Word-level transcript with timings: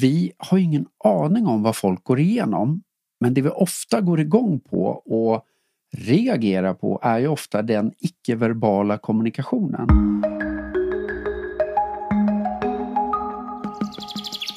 Vi 0.00 0.32
har 0.38 0.58
ingen 0.58 0.86
aning 1.04 1.46
om 1.46 1.62
vad 1.62 1.76
folk 1.76 2.04
går 2.04 2.20
igenom. 2.20 2.82
Men 3.20 3.34
det 3.34 3.42
vi 3.42 3.48
ofta 3.48 4.00
går 4.00 4.20
igång 4.20 4.60
på 4.60 4.86
och 4.86 5.44
reagerar 5.96 6.74
på 6.74 6.98
är 7.02 7.18
ju 7.18 7.28
ofta 7.28 7.62
den 7.62 7.92
icke-verbala 7.98 8.98
kommunikationen. 8.98 9.88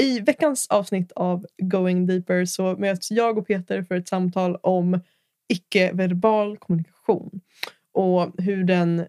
I 0.00 0.20
veckans 0.20 0.66
avsnitt 0.70 1.12
av 1.12 1.46
Going 1.58 2.06
Deeper 2.06 2.44
så 2.44 2.76
möts 2.76 3.10
jag 3.10 3.38
och 3.38 3.46
Peter 3.46 3.82
för 3.82 3.94
ett 3.94 4.08
samtal 4.08 4.56
om 4.62 5.00
icke-verbal 5.48 6.56
kommunikation 6.56 7.40
och 7.92 8.32
hur 8.38 8.64
den 8.64 9.06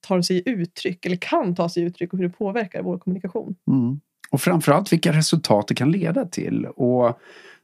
tar 0.00 0.22
sig 0.22 0.42
uttryck, 0.46 1.06
eller 1.06 1.16
kan 1.16 1.54
ta 1.54 1.68
sig 1.68 1.82
uttryck 1.82 2.12
och 2.12 2.18
hur 2.18 2.28
det 2.28 2.34
påverkar 2.34 2.82
vår 2.82 2.98
kommunikation. 2.98 3.56
Mm. 3.70 4.00
Och 4.30 4.40
framförallt 4.40 4.92
vilka 4.92 5.12
resultat 5.12 5.68
det 5.68 5.74
kan 5.74 5.92
leda 5.92 6.24
till. 6.24 6.66
Och 6.66 7.20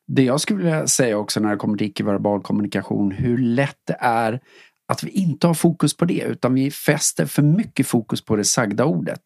det 0.06 0.22
jag 0.22 0.40
skulle 0.40 0.62
vilja 0.62 0.86
säga 0.86 1.18
också 1.18 1.40
när 1.40 1.50
det 1.50 1.56
kommer 1.56 1.78
till 1.78 1.86
icke-verbal 1.86 2.42
kommunikation, 2.42 3.10
hur 3.10 3.38
lätt 3.38 3.80
det 3.84 3.96
är 4.00 4.40
att 4.88 5.02
vi 5.02 5.10
inte 5.10 5.46
har 5.46 5.54
fokus 5.54 5.96
på 5.96 6.04
det 6.04 6.22
utan 6.22 6.54
vi 6.54 6.70
fäster 6.70 7.26
för 7.26 7.42
mycket 7.42 7.86
fokus 7.86 8.24
på 8.24 8.36
det 8.36 8.44
sagda 8.44 8.84
ordet. 8.84 9.22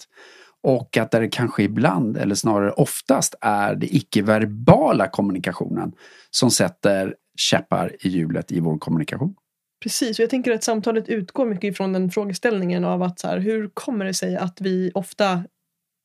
Och 0.62 0.97
att 0.97 1.11
det 1.11 1.28
kanske 1.28 1.62
ibland, 1.62 2.17
eller 2.17 2.34
snarare 2.34 2.73
oftast, 2.73 3.34
är 3.41 3.75
det 3.75 3.97
icke-verbala 3.97 5.09
kommunikationen 5.09 5.92
som 6.31 6.50
sätter 6.50 7.15
käppar 7.39 7.97
i 8.00 8.09
hjulet 8.09 8.53
i 8.53 8.61
vår 8.61 8.78
kommunikation. 8.78 9.34
Precis, 9.83 10.19
och 10.19 10.23
jag 10.23 10.31
tänker 10.31 10.53
att 10.53 10.65
samtalet 10.65 11.09
utgår 11.09 11.47
mycket 11.47 11.73
ifrån 11.73 11.92
den 11.92 12.11
frågeställningen 12.11 12.84
av 12.84 13.03
att 13.03 13.19
så 13.19 13.28
här, 13.28 13.39
hur 13.39 13.69
kommer 13.69 14.05
det 14.05 14.15
sig 14.15 14.37
att 14.37 14.61
vi 14.61 14.91
ofta 14.95 15.45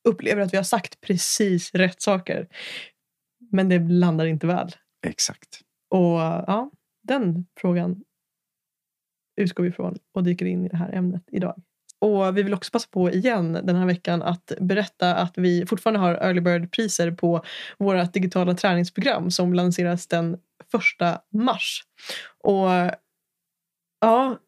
upplever 0.08 0.42
att 0.42 0.52
vi 0.52 0.56
har 0.56 0.64
sagt 0.64 1.00
precis 1.00 1.74
rätt 1.74 2.02
saker. 2.02 2.48
Men 3.50 3.68
det 3.68 3.78
landar 3.78 4.26
inte 4.26 4.46
väl. 4.46 4.74
Exakt. 5.06 5.60
Och 5.90 6.18
ja, 6.20 6.70
den 7.02 7.46
frågan 7.60 8.04
utgår 9.40 9.62
vi 9.62 9.68
ifrån 9.68 9.98
och 10.12 10.24
dyker 10.24 10.46
in 10.46 10.64
i 10.64 10.68
det 10.68 10.76
här 10.76 10.92
ämnet 10.92 11.22
idag. 11.32 11.62
Och 12.04 12.38
vi 12.38 12.42
vill 12.42 12.54
också 12.54 12.70
passa 12.70 12.88
på 12.90 13.10
igen 13.10 13.52
den 13.52 13.76
här 13.76 13.86
veckan 13.86 14.22
att 14.22 14.52
berätta 14.60 15.14
att 15.14 15.38
vi 15.38 15.66
fortfarande 15.66 16.00
har 16.00 16.14
early 16.14 16.40
bird-priser 16.40 17.10
på 17.10 17.44
vårt 17.78 18.12
digitala 18.12 18.54
träningsprogram 18.54 19.30
som 19.30 19.54
lanseras 19.54 20.06
den 20.06 20.36
första 20.72 21.18
mars. 21.32 21.82
Och 22.42 22.70
ja, 24.00 24.38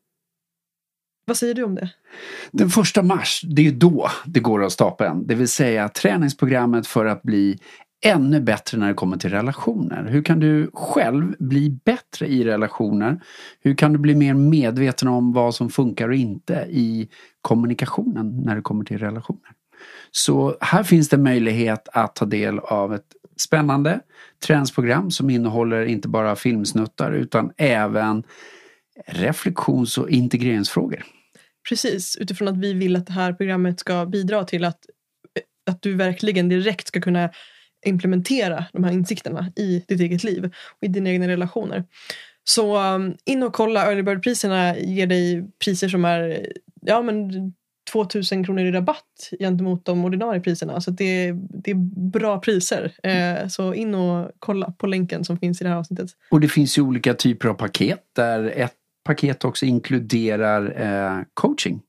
vad 1.25 1.37
säger 1.37 1.55
du 1.55 1.63
om 1.63 1.75
det? 1.75 1.91
Den 2.51 2.71
första 2.71 3.03
mars, 3.03 3.41
det 3.45 3.67
är 3.67 3.73
då 3.73 4.11
det 4.27 4.41
går 4.41 4.65
av 4.65 4.69
stapeln. 4.69 5.27
Det 5.27 5.35
vill 5.35 5.49
säga 5.49 5.89
träningsprogrammet 5.89 6.87
för 6.87 7.05
att 7.05 7.23
bli 7.23 7.59
ännu 8.07 8.41
bättre 8.41 8.79
när 8.79 8.89
det 8.89 8.95
kommer 8.95 9.17
till 9.17 9.31
relationer. 9.31 10.05
Hur 10.05 10.23
kan 10.23 10.41
du 10.41 10.71
själv 10.73 11.35
bli 11.39 11.71
bättre 11.85 12.27
i 12.27 12.45
relationer? 12.45 13.21
Hur 13.61 13.75
kan 13.75 13.93
du 13.93 13.99
bli 13.99 14.15
mer 14.15 14.35
medveten 14.35 15.09
om 15.09 15.33
vad 15.33 15.55
som 15.55 15.71
funkar 15.71 16.09
och 16.09 16.15
inte 16.15 16.67
i 16.69 17.09
kommunikationen 17.41 18.43
när 18.45 18.57
det 18.57 18.63
kommer 18.63 18.85
till 18.85 18.99
relationer? 18.99 19.51
Så 20.11 20.57
här 20.61 20.83
finns 20.83 21.09
det 21.09 21.19
möjlighet 21.19 21.89
att 21.93 22.15
ta 22.15 22.25
del 22.25 22.59
av 22.59 22.95
ett 22.95 23.07
spännande 23.37 24.01
träningsprogram 24.47 25.11
som 25.11 25.31
innehåller 25.31 25.85
inte 25.85 26.09
bara 26.09 26.37
filmsnuttar 26.37 27.13
utan 27.13 27.53
även 27.57 28.23
reflektions 29.07 29.99
och 29.99 30.11
integreringsfrågor. 30.11 31.05
Precis, 31.69 32.17
utifrån 32.17 32.49
att 32.49 32.57
vi 32.57 32.73
vill 32.73 32.97
att 32.97 33.07
det 33.07 33.13
här 33.13 33.33
programmet 33.33 33.81
ska 33.81 34.07
bidra 34.07 34.45
till 34.45 34.65
att, 34.65 34.81
att 35.71 35.83
du 35.83 35.95
verkligen 35.95 36.49
direkt 36.49 36.89
ska 36.89 37.01
kunna 37.01 37.31
implementera 37.87 38.65
de 38.73 38.85
här 38.85 38.93
insikterna 38.93 39.53
i 39.57 39.85
ditt 39.89 40.01
eget 40.01 40.25
liv 40.25 40.45
och 40.45 40.85
i 40.85 40.89
dina 40.89 41.11
egna 41.11 41.29
relationer. 41.29 41.85
Så 42.45 42.95
um, 42.95 43.17
in 43.25 43.43
och 43.43 43.53
kolla 43.53 43.87
early 43.87 44.03
bird-priserna 44.03 44.79
ger 44.79 45.07
dig 45.07 45.45
priser 45.65 45.89
som 45.89 46.05
är 46.05 46.47
ja, 46.81 47.03
men 47.03 47.33
2000 47.93 48.45
kronor 48.45 48.65
i 48.65 48.73
rabatt 48.73 49.31
gentemot 49.39 49.85
de 49.85 50.05
ordinarie 50.05 50.41
priserna. 50.41 50.81
Så 50.81 50.91
det, 50.91 51.33
det 51.33 51.71
är 51.71 52.11
bra 52.11 52.41
priser. 52.41 52.93
Eh, 53.03 53.49
så 53.49 53.75
in 53.75 53.95
och 53.95 54.31
kolla 54.39 54.71
på 54.71 54.87
länken 54.87 55.25
som 55.25 55.39
finns 55.39 55.61
i 55.61 55.65
det 55.65 55.71
här 55.71 55.77
avsnittet. 55.77 56.11
Och 56.31 56.41
det 56.41 56.49
finns 56.49 56.79
ju 56.79 56.83
olika 56.83 57.15
typer 57.15 57.49
av 57.49 57.55
paket 57.55 58.01
där 58.17 58.45
ett 58.57 58.75
paket 59.05 59.45
också 59.45 59.67
inkluderar 59.67 60.83
eh, 60.83 61.23
coaching 61.35 61.81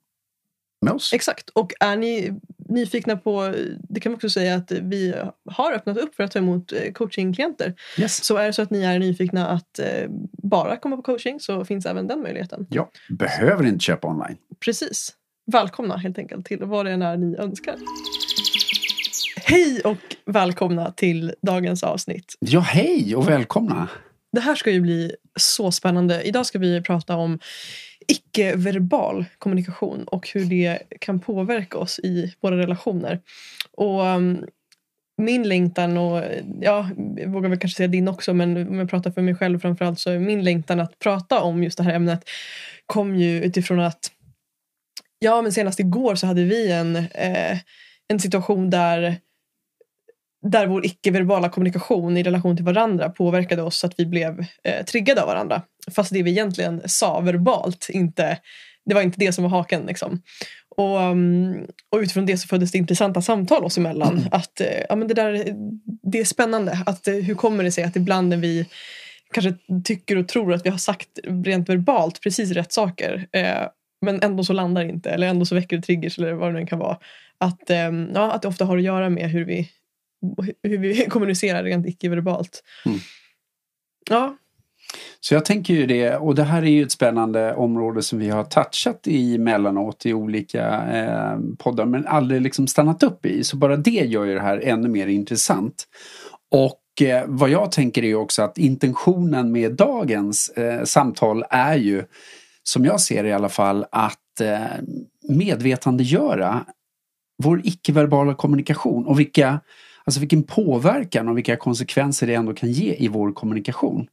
med 0.82 0.94
oss. 0.94 1.14
Exakt. 1.14 1.50
Och 1.50 1.74
är 1.80 1.98
ni 1.98 2.34
nyfikna 2.70 3.18
på, 3.18 3.54
det 3.90 4.00
kan 4.00 4.12
man 4.12 4.16
också 4.16 4.30
säga 4.30 4.56
att 4.56 4.72
vi 4.72 5.16
har 5.50 5.74
öppnat 5.74 5.98
upp 5.98 6.16
för 6.16 6.24
att 6.24 6.32
ta 6.32 6.40
emot 6.40 6.72
eh, 6.72 6.92
coachingklienter. 6.92 7.74
Yes. 7.98 8.24
Så 8.24 8.38
är 8.38 8.46
det 8.48 8.54
så 8.54 8.62
att 8.62 8.70
ni 8.70 8.84
är 8.84 9.00
nyfikna 9.00 9.48
att 9.48 9.80
eh, 9.80 10.10
bara 10.44 10.78
komma 10.78 10.96
på 10.96 11.02
coaching 11.02 11.40
så 11.40 11.66
finns 11.66 11.86
även 11.86 12.08
den 12.08 12.22
möjligheten. 12.22 12.68
Ja, 12.70 12.92
behöver 13.10 13.66
inte 13.66 13.86
köpa 13.86 14.08
online. 14.08 14.38
Precis. 14.66 15.14
Välkomna 15.52 15.98
helt 15.98 16.18
enkelt 16.18 16.46
till 16.46 16.60
vad 16.62 16.86
det 16.86 16.92
än 16.92 17.02
är 17.02 17.18
ni 17.18 17.38
önskar. 17.38 17.76
Hej 19.36 19.82
och 19.84 20.16
välkomna 20.26 20.92
till 20.92 21.34
dagens 21.42 21.84
avsnitt. 21.84 22.36
Ja, 22.40 22.59
hej 22.59 23.16
och 23.16 23.28
välkomna. 23.28 23.88
Det 24.32 24.40
här 24.40 24.56
ska 24.56 24.72
ju 24.72 24.82
bli 24.82 25.12
så 25.40 25.72
spännande. 25.72 26.22
Idag 26.24 26.46
ska 26.46 26.59
vi 26.59 26.82
prata 26.82 27.16
om 27.16 27.40
icke-verbal 28.07 29.25
kommunikation 29.38 30.03
och 30.03 30.29
hur 30.34 30.45
det 30.45 30.79
kan 31.00 31.19
påverka 31.19 31.78
oss 31.78 32.00
i 32.00 32.34
våra 32.41 32.57
relationer. 32.57 33.22
Och 33.72 34.06
um, 34.06 34.45
min 35.18 35.47
längtan 35.47 35.97
och 35.97 36.23
ja, 36.62 36.90
jag 37.17 37.29
vågar 37.29 37.50
väl 37.50 37.59
kanske 37.59 37.78
säga 37.78 37.88
din 37.88 38.07
också 38.07 38.34
men 38.34 38.67
om 38.67 38.79
jag 38.79 38.90
pratar 38.90 39.12
för 39.12 39.22
mig 39.22 39.35
själv 39.35 39.59
framförallt 39.59 40.00
så 40.00 40.09
är 40.09 40.19
min 40.19 40.44
längtan 40.44 40.79
att 40.79 41.00
prata 41.00 41.41
om 41.41 41.63
just 41.63 41.78
det 41.78 41.84
här 41.84 41.94
ämnet 41.94 42.23
kom 42.85 43.16
ju 43.16 43.44
utifrån 43.44 43.79
att 43.79 44.12
ja 45.19 45.41
men 45.41 45.51
senast 45.51 45.79
igår 45.79 46.16
så 46.16 46.28
hade 46.28 46.44
vi 46.44 46.72
en, 46.72 46.96
eh, 46.96 47.57
en 48.07 48.19
situation 48.19 48.69
där 48.69 49.17
där 50.41 50.67
vår 50.67 50.85
icke-verbala 50.85 51.50
kommunikation 51.50 52.17
i 52.17 52.23
relation 52.23 52.56
till 52.56 52.66
varandra 52.66 53.09
påverkade 53.09 53.62
oss 53.62 53.78
så 53.78 53.88
att 53.88 54.00
vi 54.00 54.06
blev 54.06 54.46
eh, 54.63 54.85
triggade 54.85 55.22
av 55.22 55.28
varandra. 55.28 55.62
Fast 55.92 56.14
det 56.14 56.24
vi 56.24 56.31
egentligen 56.31 56.81
sa 56.86 57.20
verbalt, 57.20 57.88
inte, 57.90 58.40
det 58.86 58.96
var 58.96 59.02
inte 59.02 59.20
det 59.20 59.31
som 59.31 59.44
var 59.44 59.52
haken. 59.52 59.86
Liksom. 59.86 60.22
Och, 60.78 61.02
mm, 61.02 61.68
och 61.92 62.00
utifrån 62.00 62.25
det 62.25 62.38
så 62.38 62.48
föddes 62.48 62.72
det 62.72 62.78
intressanta 62.78 63.22
samtal 63.22 63.64
oss 63.64 63.78
emellan. 63.78 64.28
Att, 64.31 64.62
eh, 64.62 64.84
ja, 64.90 64.96
men 64.96 65.08
det, 65.08 65.14
där, 65.14 65.53
det 66.12 66.20
är 66.20 66.26
spännande. 66.26 66.80
Att, 66.86 67.08
eh, 67.08 67.14
hur 67.14 67.36
kommer 67.36 67.64
det 67.64 67.72
sig 67.72 67.84
att 67.84 67.96
ibland 67.96 68.30
när 68.30 68.38
vi 68.38 68.66
kanske 69.34 69.53
tycker 69.84 70.18
och 70.18 70.28
tror 70.28 70.53
att 70.53 70.66
vi 70.66 70.70
har 70.70 70.78
sagt 70.78 71.09
rent 71.24 71.70
verbalt 71.70 72.22
precis 72.22 72.52
rätt 72.52 72.74
saker 72.74 73.28
eh, 73.31 73.68
men 74.02 74.22
ändå 74.22 74.44
så 74.44 74.53
landar 74.53 74.84
det 74.84 74.90
inte 74.90 75.09
eller 75.09 75.28
ändå 75.28 75.46
så 75.46 75.56
väcker 75.56 75.78
det 75.78 75.84
triggers 75.84 76.18
eller 76.18 76.34
vad 76.34 76.53
det 76.53 76.59
nu 76.59 76.66
kan 76.66 76.80
vara. 76.80 76.97
Att, 77.38 77.70
eh, 77.70 77.92
ja, 78.14 78.31
att 78.31 78.42
det 78.42 78.47
ofta 78.47 78.66
har 78.66 78.78
att 78.78 78.84
göra 78.84 79.09
med 79.09 79.30
hur 79.30 79.46
vi, 79.46 79.70
hur 80.64 80.78
vi 80.78 81.06
kommunicerar 81.09 81.64
rent 81.64 81.88
icke-verbalt. 81.88 82.64
Mm. 82.86 83.00
Ja. 84.09 84.38
Så 85.20 85.34
jag 85.34 85.46
tänker 85.46 85.73
ju 85.73 85.85
det, 85.85 86.16
och 86.16 86.35
det 86.35 86.44
här 86.44 86.61
är 86.61 86.70
ju 86.70 86.84
ett 86.84 86.91
spännande 86.91 87.53
område 87.56 88.02
som 88.02 88.20
vi 88.20 88.29
har 88.29 88.44
touchat 88.44 89.08
i 89.08 89.35
emellanåt 89.35 90.06
i 90.06 90.14
olika 90.14 90.84
eh, 90.84 91.40
poddar 91.58 91.85
men 91.85 92.08
aldrig 92.08 92.41
liksom 92.41 92.67
stannat 92.67 93.03
upp 93.03 93.26
i. 93.26 93.44
Så 93.44 93.58
bara 93.58 93.78
det 93.78 93.91
gör 93.91 94.26
ju 94.26 94.34
det 94.34 94.41
här 94.41 94.61
ännu 94.64 94.90
mer 94.90 95.08
intressant. 95.08 95.88
Och 96.52 97.02
eh, 97.02 97.23
vad 97.28 97.50
jag 97.50 97.72
tänker 97.72 98.03
är 98.03 98.08
ju 98.08 98.16
också 98.16 98.41
att 98.41 98.58
intentionen 98.58 99.52
med 99.52 99.72
dagens 99.72 100.50
eh, 100.50 100.84
samtal 100.84 101.44
är 101.50 101.76
ju, 101.76 102.03
som 102.64 102.85
jag 102.85 103.02
ser 103.02 103.23
det 103.23 103.29
i 103.29 103.34
alla 103.34 103.50
fall, 103.50 103.85
att 103.91 104.41
eh, 104.41 104.59
medvetandegöra 105.29 106.66
vår 107.44 107.61
icke-verbala 107.64 108.35
kommunikation 108.35 109.06
och 109.06 109.20
vilka, 109.20 109.59
alltså 110.03 110.20
vilken 110.20 110.44
påverkan 110.44 111.28
och 111.28 111.38
vilka 111.38 111.56
konsekvenser 111.56 112.28
det 112.28 112.34
ändå 112.34 112.53
kan 112.53 112.72
ge 112.72 112.96
i 113.00 113.08
vår 113.08 113.34
kommunikation. 113.34 114.08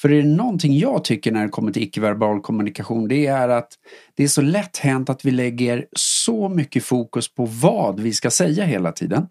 För 0.00 0.12
är 0.12 0.22
det 0.22 0.28
någonting 0.28 0.78
jag 0.78 1.04
tycker 1.04 1.32
när 1.32 1.42
det 1.42 1.48
kommer 1.48 1.72
till 1.72 1.82
icke-verbal 1.82 2.40
kommunikation 2.40 3.08
det 3.08 3.26
är 3.26 3.48
att 3.48 3.72
det 4.16 4.24
är 4.24 4.28
så 4.28 4.42
lätt 4.42 4.76
hänt 4.76 5.10
att 5.10 5.24
vi 5.24 5.30
lägger 5.30 5.86
så 5.96 6.48
mycket 6.48 6.84
fokus 6.84 7.34
på 7.34 7.44
vad 7.44 8.00
vi 8.00 8.12
ska 8.12 8.30
säga 8.30 8.64
hela 8.64 8.92
tiden. 8.92 9.28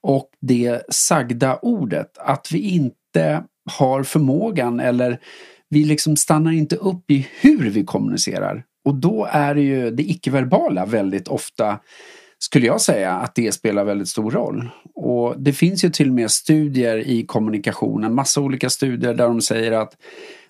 Och 0.00 0.30
det 0.40 0.82
sagda 0.88 1.58
ordet, 1.62 2.18
att 2.18 2.52
vi 2.52 2.58
inte 2.58 3.44
har 3.70 4.02
förmågan 4.02 4.80
eller 4.80 5.20
vi 5.68 5.84
liksom 5.84 6.16
stannar 6.16 6.52
inte 6.52 6.76
upp 6.76 7.10
i 7.10 7.28
hur 7.40 7.70
vi 7.70 7.84
kommunicerar. 7.84 8.64
Och 8.84 8.94
då 8.94 9.28
är 9.30 9.54
det 9.54 9.60
ju 9.60 9.90
det 9.90 10.02
icke-verbala 10.02 10.86
väldigt 10.86 11.28
ofta 11.28 11.78
skulle 12.38 12.66
jag 12.66 12.80
säga 12.80 13.12
att 13.12 13.34
det 13.34 13.52
spelar 13.52 13.84
väldigt 13.84 14.08
stor 14.08 14.30
roll. 14.30 14.68
Och 14.94 15.34
det 15.38 15.52
finns 15.52 15.84
ju 15.84 15.90
till 15.90 16.08
och 16.08 16.14
med 16.14 16.30
studier 16.30 16.98
i 16.98 17.26
kommunikation, 17.26 18.04
en 18.04 18.14
massa 18.14 18.40
olika 18.40 18.70
studier 18.70 19.14
där 19.14 19.28
de 19.28 19.40
säger 19.40 19.72
att 19.72 19.96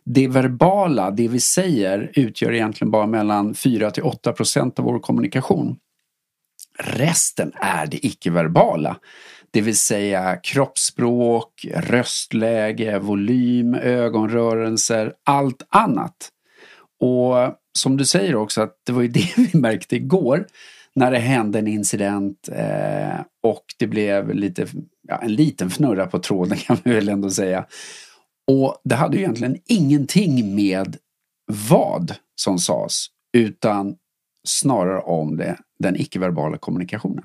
det 0.04 0.28
verbala, 0.28 1.10
det 1.10 1.28
vi 1.28 1.40
säger, 1.40 2.10
utgör 2.14 2.52
egentligen 2.52 2.90
bara 2.90 3.06
mellan 3.06 3.54
4 3.54 3.90
till 3.90 4.02
8 4.02 4.32
procent 4.32 4.78
av 4.78 4.84
vår 4.84 4.98
kommunikation. 4.98 5.76
Resten 6.78 7.52
är 7.54 7.86
det 7.86 8.06
icke-verbala. 8.06 8.96
Det 9.50 9.60
vill 9.60 9.76
säga 9.76 10.36
kroppsspråk, 10.36 11.66
röstläge, 11.74 12.98
volym, 12.98 13.74
ögonrörelser, 13.74 15.12
allt 15.24 15.66
annat. 15.68 16.28
Och 17.00 17.34
som 17.78 17.96
du 17.96 18.04
säger 18.04 18.34
också 18.34 18.60
att 18.62 18.74
det 18.86 18.92
var 18.92 19.02
ju 19.02 19.08
det 19.18 19.32
vi 19.36 19.58
märkte 19.58 19.96
igår 19.96 20.46
när 20.98 21.10
det 21.10 21.18
hände 21.18 21.58
en 21.58 21.66
incident 21.66 22.48
eh, 22.52 23.20
och 23.42 23.64
det 23.78 23.86
blev 23.86 24.34
lite, 24.34 24.66
ja, 25.08 25.22
en 25.22 25.34
liten 25.34 25.70
fnurra 25.70 26.06
på 26.06 26.18
tråden 26.18 26.58
kan 26.66 26.76
vi 26.84 26.94
väl 26.94 27.08
ändå 27.08 27.30
säga. 27.30 27.66
Och 28.46 28.80
det 28.84 28.94
hade 28.94 29.16
ju 29.16 29.22
egentligen 29.22 29.56
ingenting 29.66 30.54
med 30.54 30.96
vad 31.70 32.14
som 32.40 32.58
sades 32.58 33.06
utan 33.32 33.96
snarare 34.48 35.00
om 35.00 35.36
det, 35.36 35.56
den 35.78 35.96
icke-verbala 35.96 36.58
kommunikationen. 36.58 37.24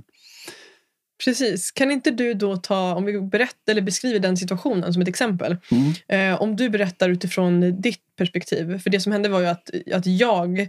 Precis. 1.26 1.72
Kan 1.72 1.92
inte 1.92 2.12
du 2.12 2.34
då 2.34 2.58
ta, 2.58 2.96
om 2.96 3.06
vi 3.06 3.22
berättar 3.22 3.72
eller 3.72 3.82
beskriver 3.82 4.20
den 4.20 4.38
situationen 4.38 4.94
som 4.94 5.02
ett 5.02 5.08
exempel. 5.08 5.58
Mm. 5.72 6.34
Eh, 6.34 6.42
om 6.42 6.56
du 6.56 6.70
berättar 6.70 7.10
utifrån 7.10 7.82
ditt 7.82 8.02
perspektiv. 8.18 8.80
För 8.80 8.90
det 8.90 9.00
som 9.00 9.12
hände 9.12 9.30
var 9.30 9.40
ju 9.40 9.48
att, 9.48 9.70
att 9.94 10.06
jag 10.06 10.60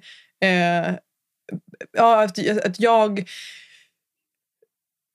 eh, 0.41 0.95
ja, 1.93 2.25
att, 2.25 2.49
att 2.67 2.81
jag 2.81 3.29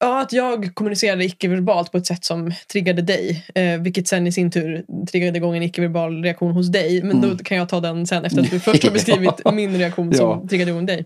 Ja, 0.01 0.21
att 0.21 0.33
jag 0.33 0.75
kommunicerade 0.75 1.25
icke-verbalt 1.25 1.91
på 1.91 1.97
ett 1.97 2.05
sätt 2.05 2.25
som 2.25 2.51
triggade 2.71 3.01
dig. 3.01 3.45
Eh, 3.55 3.81
vilket 3.81 4.07
sen 4.07 4.27
i 4.27 4.31
sin 4.31 4.51
tur 4.51 4.85
triggade 5.11 5.37
igång 5.37 5.57
en 5.57 5.63
icke-verbal 5.63 6.23
reaktion 6.23 6.51
hos 6.51 6.67
dig. 6.67 7.03
Men 7.03 7.17
mm. 7.17 7.37
då 7.37 7.43
kan 7.43 7.57
jag 7.57 7.69
ta 7.69 7.79
den 7.79 8.07
sen 8.07 8.25
efter 8.25 8.41
att 8.41 8.51
du 8.51 8.59
först 8.59 8.83
har 8.83 8.91
beskrivit 8.91 9.53
min 9.53 9.77
reaktion 9.77 10.13
som 10.13 10.29
ja. 10.29 10.47
triggade 10.49 10.71
igång 10.71 10.85
dig. 10.85 11.05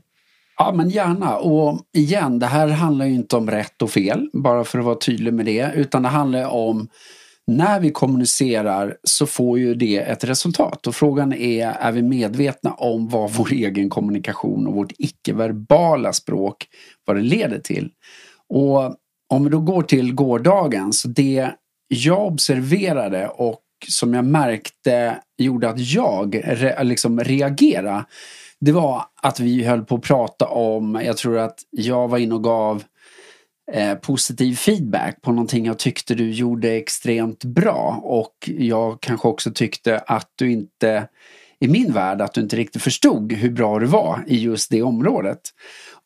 Ja 0.58 0.74
men 0.76 0.90
gärna 0.90 1.38
och 1.38 1.80
igen 1.94 2.40
det 2.40 2.46
här 2.46 2.68
handlar 2.68 3.06
ju 3.06 3.14
inte 3.14 3.36
om 3.36 3.52
rätt 3.52 3.82
och 3.82 3.92
fel 3.92 4.30
bara 4.34 4.64
för 4.64 4.80
att 4.80 4.86
vara 4.86 4.96
tydlig 4.96 5.34
med 5.34 5.46
det 5.46 5.72
utan 5.76 6.04
det 6.04 6.10
handlar 6.10 6.48
om 6.48 6.88
när 7.48 7.80
vi 7.80 7.92
kommunicerar 7.92 8.98
så 9.04 9.26
får 9.26 9.60
ju 9.60 9.76
det 9.76 9.98
ett 9.98 10.24
resultat 10.24 10.88
och 10.88 10.96
frågan 10.96 11.34
är, 11.34 11.68
är 11.68 11.92
vi 11.92 12.02
medvetna 12.02 12.74
om 12.74 13.10
vad 13.10 13.32
vår 13.32 13.54
egen 13.54 13.90
kommunikation 13.90 14.68
och 14.68 14.74
vårt 14.74 14.92
icke-verbala 14.98 16.14
språk, 16.14 16.68
vad 17.06 17.16
det 17.16 17.22
leder 17.22 17.60
till? 17.60 17.90
Och 18.50 18.96
om 19.30 19.44
vi 19.44 19.50
då 19.50 19.60
går 19.60 19.82
till 19.82 20.14
gårdagen, 20.14 20.94
så 20.94 21.08
det 21.08 21.50
jag 21.88 22.28
observerade 22.28 23.28
och 23.28 23.60
som 23.88 24.14
jag 24.14 24.26
märkte 24.26 25.18
gjorde 25.38 25.70
att 25.70 25.80
jag 25.80 26.42
re, 26.44 26.84
liksom 26.84 27.20
reagerade, 27.20 28.06
det 28.60 28.72
var 28.72 29.04
att 29.22 29.40
vi 29.40 29.64
höll 29.64 29.86
på 29.86 29.96
att 29.96 30.02
prata 30.02 30.46
om, 30.46 31.02
jag 31.06 31.18
tror 31.18 31.38
att 31.38 31.60
jag 31.70 32.08
var 32.08 32.18
inne 32.18 32.36
och 32.36 32.44
gav 32.44 32.84
eh, 33.74 33.96
positiv 33.96 34.56
feedback 34.56 35.22
på 35.22 35.32
någonting 35.32 35.66
jag 35.66 35.80
tyckte 35.80 36.16
du 36.16 36.32
gjorde 36.32 36.72
extremt 36.72 37.44
bra 37.44 38.02
och 38.04 38.50
jag 38.58 39.02
kanske 39.02 39.28
också 39.28 39.52
tyckte 39.52 40.00
att 40.00 40.30
du 40.36 40.52
inte 40.52 41.08
i 41.60 41.68
min 41.68 41.94
värld 41.94 42.22
att 42.22 42.34
du 42.34 42.42
inte 42.42 42.56
riktigt 42.56 42.82
förstod 42.82 43.32
hur 43.32 43.52
bra 43.52 43.80
du 43.80 43.86
var 43.86 44.24
i 44.28 44.38
just 44.38 44.72
det 44.72 44.82
området. 44.82 45.40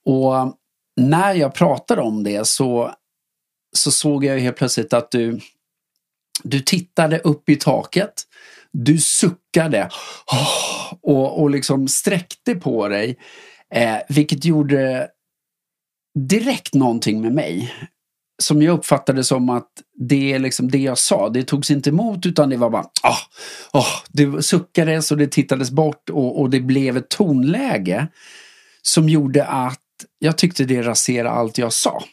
Och 0.06 0.58
när 1.02 1.34
jag 1.34 1.54
pratade 1.54 2.02
om 2.02 2.24
det 2.24 2.48
så, 2.48 2.94
så 3.76 3.92
såg 3.92 4.26
jag 4.26 4.40
helt 4.40 4.58
plötsligt 4.58 4.94
att 4.94 5.12
du, 5.12 5.40
du 6.44 6.60
tittade 6.60 7.20
upp 7.20 7.50
i 7.50 7.56
taket, 7.56 8.24
du 8.72 8.98
suckade 8.98 9.90
och, 11.02 11.42
och 11.42 11.50
liksom 11.50 11.88
sträckte 11.88 12.56
på 12.56 12.88
dig. 12.88 13.18
Eh, 13.74 13.98
vilket 14.10 14.46
gjorde 14.46 15.10
direkt 16.18 16.74
någonting 16.74 17.22
med 17.22 17.34
mig. 17.34 17.74
Som 18.40 18.62
jag 18.62 18.78
uppfattade 18.78 19.24
som 19.24 19.50
att 19.50 19.70
det, 20.00 20.40
liksom, 20.40 20.72
det 20.72 20.78
jag 20.78 20.98
sa, 20.98 21.30
det 21.30 21.44
togs 21.44 21.72
inte 21.72 21.90
emot 21.90 22.26
utan 22.26 22.50
det 22.50 22.58
var 22.58 22.70
bara 22.70 22.86
ah, 23.04 23.18
oh, 23.74 23.88
Det 24.10 24.44
suckades 24.44 25.12
och 25.12 25.18
det 25.18 25.28
tittades 25.28 25.72
bort 25.72 26.10
och, 26.10 26.42
och 26.42 26.50
det 26.50 26.60
blev 26.60 26.98
ett 26.98 27.10
tonläge 27.10 28.08
som 28.82 29.10
gjorde 29.10 29.46
att 29.46 29.80
jag 30.20 30.38
tyckte 30.38 30.64
det 30.64 30.82
raserade 30.82 31.30
allt 31.30 31.58
jag 31.58 31.74
sa. 31.74 32.04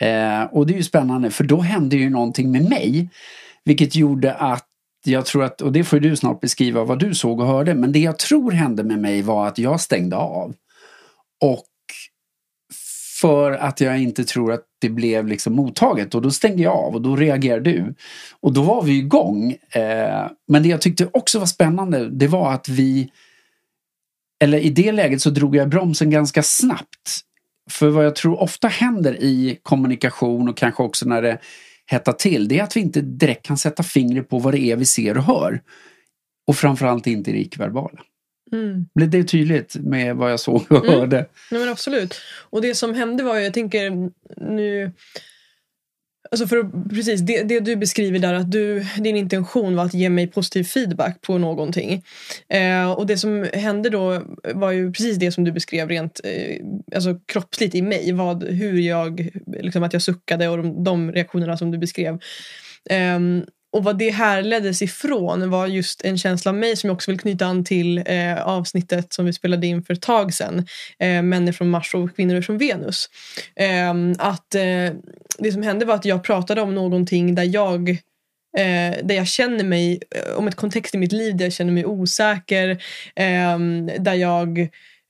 Eh, 0.00 0.42
och 0.42 0.66
det 0.66 0.74
är 0.74 0.76
ju 0.76 0.82
spännande 0.82 1.30
för 1.30 1.44
då 1.44 1.60
hände 1.60 1.96
ju 1.96 2.10
någonting 2.10 2.50
med 2.50 2.68
mig. 2.68 3.10
Vilket 3.64 3.94
gjorde 3.94 4.34
att 4.34 4.66
jag 5.04 5.26
tror 5.26 5.44
att, 5.44 5.60
och 5.60 5.72
det 5.72 5.84
får 5.84 6.00
du 6.00 6.16
snart 6.16 6.40
beskriva 6.40 6.84
vad 6.84 6.98
du 6.98 7.14
såg 7.14 7.40
och 7.40 7.46
hörde, 7.46 7.74
men 7.74 7.92
det 7.92 7.98
jag 7.98 8.18
tror 8.18 8.52
hände 8.52 8.84
med 8.84 8.98
mig 8.98 9.22
var 9.22 9.46
att 9.46 9.58
jag 9.58 9.80
stängde 9.80 10.16
av. 10.16 10.54
Och 11.40 11.64
för 13.20 13.52
att 13.52 13.80
jag 13.80 14.02
inte 14.02 14.24
tror 14.24 14.52
att 14.52 14.64
det 14.80 14.88
blev 14.88 15.26
liksom 15.26 15.54
mottaget 15.54 16.14
och 16.14 16.22
då 16.22 16.30
stängde 16.30 16.62
jag 16.62 16.74
av 16.74 16.94
och 16.94 17.02
då 17.02 17.16
reagerade 17.16 17.70
du. 17.70 17.94
Och 18.40 18.52
då 18.52 18.62
var 18.62 18.82
vi 18.82 18.98
igång. 18.98 19.56
Eh, 19.70 20.26
men 20.48 20.62
det 20.62 20.68
jag 20.68 20.80
tyckte 20.80 21.08
också 21.12 21.38
var 21.38 21.46
spännande 21.46 22.10
det 22.10 22.28
var 22.28 22.52
att 22.52 22.68
vi 22.68 23.10
eller 24.40 24.58
i 24.58 24.70
det 24.70 24.92
läget 24.92 25.22
så 25.22 25.30
drog 25.30 25.56
jag 25.56 25.68
bromsen 25.68 26.10
ganska 26.10 26.42
snabbt. 26.42 27.20
För 27.70 27.88
vad 27.88 28.04
jag 28.04 28.16
tror 28.16 28.40
ofta 28.40 28.68
händer 28.68 29.22
i 29.22 29.58
kommunikation 29.62 30.48
och 30.48 30.56
kanske 30.56 30.82
också 30.82 31.08
när 31.08 31.22
det 31.22 31.38
hettar 31.86 32.12
till 32.12 32.48
det 32.48 32.58
är 32.58 32.62
att 32.62 32.76
vi 32.76 32.80
inte 32.80 33.00
direkt 33.00 33.46
kan 33.46 33.58
sätta 33.58 33.82
fingret 33.82 34.28
på 34.28 34.38
vad 34.38 34.54
det 34.54 34.60
är 34.60 34.76
vi 34.76 34.84
ser 34.84 35.16
och 35.18 35.24
hör. 35.24 35.62
Och 36.46 36.56
framförallt 36.56 37.06
inte 37.06 37.30
i 37.30 37.32
det 37.32 37.40
icke-verbala. 37.40 38.00
Mm. 38.52 38.86
Blev 38.94 39.10
det 39.10 39.24
tydligt 39.24 39.76
med 39.76 40.16
vad 40.16 40.32
jag 40.32 40.40
såg 40.40 40.72
och 40.72 40.84
mm. 40.84 40.98
hörde? 40.98 41.26
Ja, 41.50 41.58
men 41.58 41.68
absolut. 41.68 42.20
Och 42.50 42.62
det 42.62 42.74
som 42.74 42.94
hände 42.94 43.22
var 43.22 43.36
ju, 43.36 43.44
jag 43.44 43.54
tänker 43.54 44.10
nu 44.36 44.92
Alltså 46.30 46.46
för, 46.46 46.88
precis, 46.88 47.20
det, 47.20 47.42
det, 47.42 47.60
du 47.60 47.76
beskriver 47.76 48.18
där 48.18 48.34
att 48.34 48.52
du, 48.52 48.86
din 48.98 49.16
intention 49.16 49.76
var 49.76 49.84
att 49.84 49.94
ge 49.94 50.08
mig 50.08 50.26
positiv 50.26 50.64
feedback 50.64 51.20
på 51.20 51.38
någonting. 51.38 52.02
Eh, 52.48 52.90
och 52.90 53.06
det 53.06 53.18
som 53.18 53.48
hände 53.52 53.90
då 53.90 54.22
var 54.54 54.72
ju 54.72 54.92
precis 54.92 55.16
det 55.16 55.32
som 55.32 55.44
du 55.44 55.52
beskrev 55.52 55.88
rent 55.88 56.20
eh, 56.24 56.56
alltså 56.94 57.14
kroppsligt 57.26 57.74
i 57.74 57.82
mig. 57.82 58.12
Vad, 58.12 58.44
hur 58.44 58.80
jag, 58.80 59.28
liksom 59.46 59.82
att 59.82 59.92
jag 59.92 60.02
suckade 60.02 60.48
och 60.48 60.56
de, 60.56 60.84
de 60.84 61.12
reaktionerna 61.12 61.56
som 61.56 61.70
du 61.70 61.78
beskrev. 61.78 62.14
Eh, 62.90 63.18
och 63.76 63.84
vad 63.84 63.98
det 63.98 64.10
härleddes 64.10 64.82
ifrån 64.82 65.50
var 65.50 65.66
just 65.66 66.04
en 66.04 66.18
känsla 66.18 66.50
av 66.50 66.54
mig 66.54 66.76
som 66.76 66.88
jag 66.88 66.94
också 66.94 67.10
vill 67.10 67.20
knyta 67.20 67.46
an 67.46 67.64
till 67.64 68.02
eh, 68.06 68.42
avsnittet 68.42 69.12
som 69.12 69.26
vi 69.26 69.32
spelade 69.32 69.66
in 69.66 69.82
för 69.82 69.94
ett 69.94 70.02
tag 70.02 70.34
sedan. 70.34 70.66
Eh, 70.98 71.22
Män 71.22 71.48
är 71.48 71.52
från 71.52 71.70
Mars 71.70 71.94
och 71.94 72.16
kvinnor 72.16 72.34
är 72.34 72.42
från 72.42 72.58
Venus. 72.58 73.08
Eh, 73.56 73.94
att 74.18 74.54
eh, 74.54 74.92
det 75.38 75.52
som 75.52 75.62
hände 75.62 75.84
var 75.84 75.94
att 75.94 76.04
jag 76.04 76.24
pratade 76.24 76.60
om 76.60 76.74
någonting 76.74 77.34
där 77.34 77.54
jag 77.54 77.88
eh, 78.58 79.04
där 79.04 79.14
jag 79.14 79.26
känner 79.26 79.64
mig, 79.64 80.02
eh, 80.10 80.38
om 80.38 80.48
ett 80.48 80.54
kontext 80.54 80.94
i 80.94 80.98
mitt 80.98 81.12
liv 81.12 81.36
där 81.36 81.44
jag 81.44 81.52
känner 81.52 81.72
mig 81.72 81.86
osäker. 81.86 82.82
Ehm, 83.16 83.90
där 83.98 84.14
jag 84.14 84.58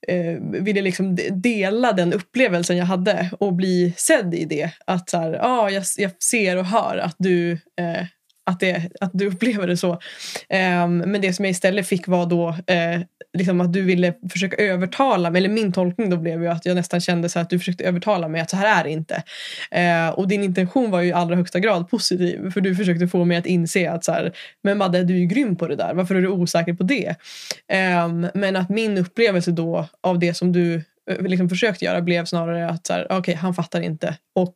eh, 0.07 0.61
ville 0.61 0.81
liksom 0.81 1.17
dela 1.31 1.93
den 1.93 2.13
upplevelsen 2.13 2.77
jag 2.77 2.85
hade 2.85 3.29
och 3.39 3.53
bli 3.53 3.93
sedd 3.97 4.33
i 4.33 4.45
det. 4.45 4.69
Att 4.85 5.09
så 5.09 5.17
här, 5.17 5.39
ah, 5.41 5.69
jag, 5.69 5.83
jag 5.97 6.11
ser 6.23 6.57
och 6.57 6.65
hör 6.65 6.97
att 6.97 7.15
du 7.19 7.51
eh, 7.51 8.05
att, 8.47 8.59
det, 8.59 8.89
att 9.01 9.11
du 9.13 9.27
upplever 9.27 9.67
det 9.67 9.77
så. 9.77 9.91
Eh, 10.49 10.87
men 10.87 11.21
det 11.21 11.33
som 11.33 11.45
jag 11.45 11.51
istället 11.51 11.87
fick 11.87 12.07
var 12.07 12.25
då 12.25 12.49
eh, 12.49 13.01
liksom 13.37 13.61
att 13.61 13.73
du 13.73 13.81
ville 13.81 14.13
försöka 14.29 14.63
övertala 14.63 15.29
mig. 15.29 15.39
Eller 15.39 15.49
min 15.49 15.71
tolkning 15.71 16.09
då 16.09 16.17
blev 16.17 16.41
ju 16.41 16.47
att 16.47 16.65
jag 16.65 16.75
nästan 16.75 17.01
kände 17.01 17.29
så 17.29 17.39
att 17.39 17.49
du 17.49 17.59
försökte 17.59 17.83
övertala 17.83 18.27
mig 18.27 18.41
att 18.41 18.49
så 18.49 18.57
här 18.57 18.79
är 18.79 18.83
det 18.83 18.89
inte. 18.89 19.23
Eh, 19.71 20.09
och 20.09 20.27
din 20.27 20.43
intention 20.43 20.91
var 20.91 21.01
ju 21.01 21.09
i 21.09 21.13
allra 21.13 21.35
högsta 21.35 21.59
grad 21.59 21.89
positiv. 21.89 22.51
För 22.51 22.61
du 22.61 22.75
försökte 22.75 23.07
få 23.07 23.25
mig 23.25 23.37
att 23.37 23.45
inse 23.45 23.91
att 23.91 24.05
så 24.05 24.11
här, 24.11 24.31
men 24.63 24.77
Madde 24.77 25.03
du 25.03 25.13
är 25.13 25.19
ju 25.19 25.25
grym 25.25 25.55
på 25.55 25.67
det 25.67 25.75
där. 25.75 25.93
Varför 25.93 26.15
är 26.15 26.21
du 26.21 26.27
osäker 26.27 26.73
på 26.73 26.83
det? 26.83 27.15
Ehm, 27.67 28.27
men 28.33 28.55
att 28.55 28.69
min 28.69 28.97
upplevelse 28.97 29.51
då 29.51 29.87
av 30.01 30.19
det 30.19 30.33
som 30.33 30.51
du 30.51 30.75
eh, 31.11 31.21
liksom 31.21 31.49
försökt 31.49 31.81
göra 31.81 32.01
blev 32.01 32.25
snarare 32.25 32.69
att 32.69 32.87
så 32.87 32.93
här, 32.93 33.17
okay, 33.17 33.35
han 33.35 33.53
fattar 33.53 33.81
inte. 33.81 34.17
Och 34.35 34.55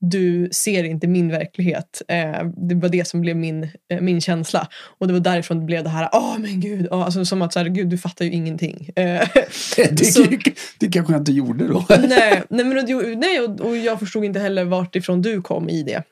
du 0.00 0.48
ser 0.52 0.84
inte 0.84 1.06
min 1.06 1.28
verklighet. 1.28 2.02
Eh, 2.08 2.44
det 2.56 2.74
var 2.74 2.88
det 2.88 3.08
som 3.08 3.20
blev 3.20 3.36
min, 3.36 3.68
eh, 3.90 4.00
min 4.00 4.20
känsla. 4.20 4.68
Och 4.98 5.06
det 5.06 5.12
var 5.12 5.20
därifrån 5.20 5.58
det 5.58 5.64
blev 5.64 5.84
det 5.84 5.90
här, 5.90 6.08
åh 6.12 6.34
oh, 6.34 6.38
men 6.38 6.60
gud, 6.60 6.88
oh, 6.90 7.02
alltså, 7.02 7.24
som 7.24 7.42
att 7.42 7.52
så 7.52 7.58
här, 7.58 7.66
gud 7.66 7.88
du 7.88 7.98
fattar 7.98 8.24
ju 8.24 8.30
ingenting. 8.30 8.90
Eh, 8.96 9.28
det, 9.76 10.04
så, 10.04 10.26
det 10.78 10.88
kanske 10.88 11.12
jag 11.12 11.20
inte 11.20 11.32
gjorde 11.32 11.68
då. 11.68 11.84
nej, 12.08 12.42
nej, 12.50 12.64
men, 12.64 13.20
nej 13.20 13.40
och, 13.40 13.60
och 13.60 13.76
jag 13.76 13.98
förstod 13.98 14.24
inte 14.24 14.40
heller 14.40 14.64
vart 14.64 14.96
ifrån 14.96 15.22
du 15.22 15.42
kom 15.42 15.68
i 15.68 15.82
det. 15.82 16.02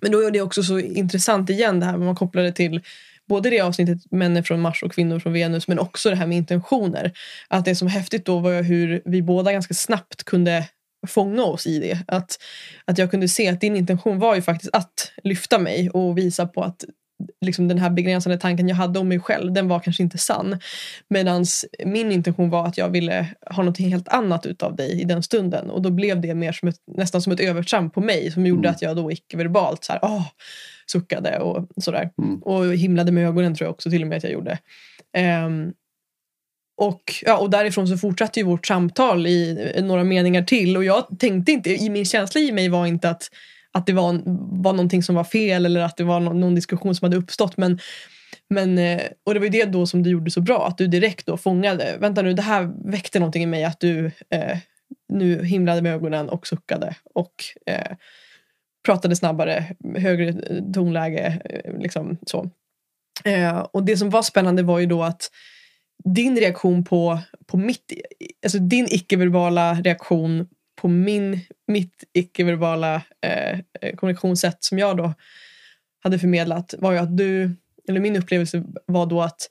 Men 0.00 0.12
då 0.12 0.20
är 0.26 0.30
det 0.30 0.40
också 0.40 0.62
så 0.62 0.78
intressant 0.78 1.50
igen 1.50 1.80
det 1.80 1.86
här 1.86 1.96
man 1.96 2.14
kopplar 2.14 2.42
det 2.42 2.52
till 2.52 2.80
både 3.28 3.50
det 3.50 3.60
avsnittet 3.60 3.98
Män 4.10 4.44
från 4.44 4.60
Mars 4.60 4.82
och 4.82 4.92
kvinnor 4.92 5.18
från 5.18 5.32
Venus 5.32 5.68
men 5.68 5.78
också 5.78 6.10
det 6.10 6.16
här 6.16 6.26
med 6.26 6.36
intentioner. 6.36 7.12
Att 7.48 7.64
det 7.64 7.74
som 7.74 7.88
är 7.88 7.92
häftigt 7.92 8.24
då 8.24 8.38
var 8.38 8.62
hur 8.62 9.02
vi 9.04 9.22
båda 9.22 9.52
ganska 9.52 9.74
snabbt 9.74 10.24
kunde 10.24 10.68
fånga 11.06 11.42
oss 11.42 11.66
i 11.66 11.78
det. 11.78 11.98
Att, 12.06 12.38
att 12.84 12.98
jag 12.98 13.10
kunde 13.10 13.28
se 13.28 13.48
att 13.48 13.60
din 13.60 13.76
intention 13.76 14.18
var 14.18 14.34
ju 14.34 14.42
faktiskt 14.42 14.74
att 14.74 15.12
lyfta 15.24 15.58
mig 15.58 15.90
och 15.90 16.18
visa 16.18 16.46
på 16.46 16.62
att 16.62 16.84
liksom 17.40 17.68
den 17.68 17.78
här 17.78 17.90
begränsande 17.90 18.38
tanken 18.38 18.68
jag 18.68 18.76
hade 18.76 18.98
om 18.98 19.08
mig 19.08 19.20
själv, 19.20 19.52
den 19.52 19.68
var 19.68 19.80
kanske 19.80 20.02
inte 20.02 20.18
sann. 20.18 20.58
Medan 21.08 21.44
min 21.84 22.12
intention 22.12 22.50
var 22.50 22.66
att 22.66 22.78
jag 22.78 22.88
ville 22.88 23.26
ha 23.50 23.62
något 23.62 23.78
helt 23.78 24.08
annat 24.08 24.46
utav 24.46 24.76
dig 24.76 25.00
i 25.00 25.04
den 25.04 25.22
stunden. 25.22 25.70
Och 25.70 25.82
då 25.82 25.90
blev 25.90 26.20
det 26.20 26.34
mer 26.34 26.52
som 26.52 26.68
ett, 26.68 26.76
nästan 26.96 27.22
som 27.22 27.32
ett 27.32 27.40
övertramp 27.40 27.94
på 27.94 28.00
mig 28.00 28.30
som 28.30 28.46
gjorde 28.46 28.68
mm. 28.68 28.70
att 28.70 28.82
jag 28.82 28.96
då 28.96 29.12
icke-verbalt 29.12 29.84
så 29.84 29.92
här, 29.92 30.00
åh, 30.02 30.26
suckade 30.86 31.38
och 31.38 31.68
sådär. 31.76 32.10
Mm. 32.22 32.42
Och 32.42 32.74
himlade 32.74 33.12
med 33.12 33.26
ögonen 33.26 33.54
tror 33.54 33.66
jag 33.66 33.72
också 33.72 33.90
till 33.90 34.02
och 34.02 34.08
med 34.08 34.16
att 34.16 34.24
jag 34.24 34.32
gjorde. 34.32 34.58
Um, 35.46 35.72
och, 36.76 37.02
ja, 37.22 37.38
och 37.38 37.50
därifrån 37.50 37.88
så 37.88 37.98
fortsatte 37.98 38.40
ju 38.40 38.46
vårt 38.46 38.66
samtal 38.66 39.26
i, 39.26 39.72
några 39.82 40.04
meningar 40.04 40.42
till 40.42 40.76
och 40.76 40.84
jag 40.84 41.06
tänkte 41.18 41.52
inte, 41.52 41.70
i 41.70 41.90
min 41.90 42.04
känsla 42.04 42.40
i 42.40 42.52
mig 42.52 42.68
var 42.68 42.86
inte 42.86 43.10
att 43.10 43.28
att 43.74 43.86
det 43.86 43.92
var, 43.92 44.22
var 44.62 44.72
någonting 44.72 45.02
som 45.02 45.14
var 45.14 45.24
fel 45.24 45.66
eller 45.66 45.80
att 45.80 45.96
det 45.96 46.04
var 46.04 46.20
någon, 46.20 46.40
någon 46.40 46.54
diskussion 46.54 46.94
som 46.94 47.06
hade 47.06 47.16
uppstått. 47.16 47.56
Men, 47.56 47.78
men, 48.50 48.78
eh, 48.78 49.02
och 49.24 49.34
det 49.34 49.40
var 49.40 49.44
ju 49.44 49.50
det 49.50 49.64
då 49.64 49.86
som 49.86 50.02
du 50.02 50.10
gjorde 50.10 50.30
så 50.30 50.40
bra, 50.40 50.66
att 50.66 50.78
du 50.78 50.86
direkt 50.86 51.26
då 51.26 51.36
fångade, 51.36 51.96
vänta 52.00 52.22
nu, 52.22 52.32
det 52.32 52.42
här 52.42 52.90
väckte 52.90 53.18
någonting 53.18 53.42
i 53.42 53.46
mig, 53.46 53.64
att 53.64 53.80
du 53.80 54.06
eh, 54.30 54.58
nu 55.08 55.44
himlade 55.44 55.82
med 55.82 55.94
ögonen 55.94 56.28
och 56.28 56.46
suckade 56.46 56.94
och 57.14 57.34
eh, 57.66 57.96
pratade 58.84 59.16
snabbare, 59.16 59.64
högre 59.96 60.34
tonläge. 60.74 61.40
Eh, 61.44 61.78
liksom 61.78 62.18
så. 62.26 62.50
Eh, 63.24 63.58
och 63.58 63.84
det 63.84 63.96
som 63.96 64.10
var 64.10 64.22
spännande 64.22 64.62
var 64.62 64.78
ju 64.78 64.86
då 64.86 65.02
att 65.02 65.30
din 66.04 66.36
reaktion 66.36 66.84
på, 66.84 67.18
på 67.46 67.56
mitt, 67.56 67.92
alltså 68.44 68.58
din 68.58 68.86
icke-verbala 68.90 69.74
reaktion 69.74 70.48
på 70.80 70.88
min, 70.88 71.40
mitt 71.66 72.04
icke-verbala 72.12 73.02
eh, 73.26 73.58
eh, 73.80 73.96
kommunikationssätt 73.96 74.64
som 74.64 74.78
jag 74.78 74.96
då 74.96 75.14
hade 76.02 76.18
förmedlat 76.18 76.74
var 76.78 76.92
ju 76.92 76.98
att 76.98 77.16
du, 77.16 77.56
eller 77.88 78.00
min 78.00 78.16
upplevelse 78.16 78.64
var 78.86 79.06
då 79.06 79.22
att 79.22 79.48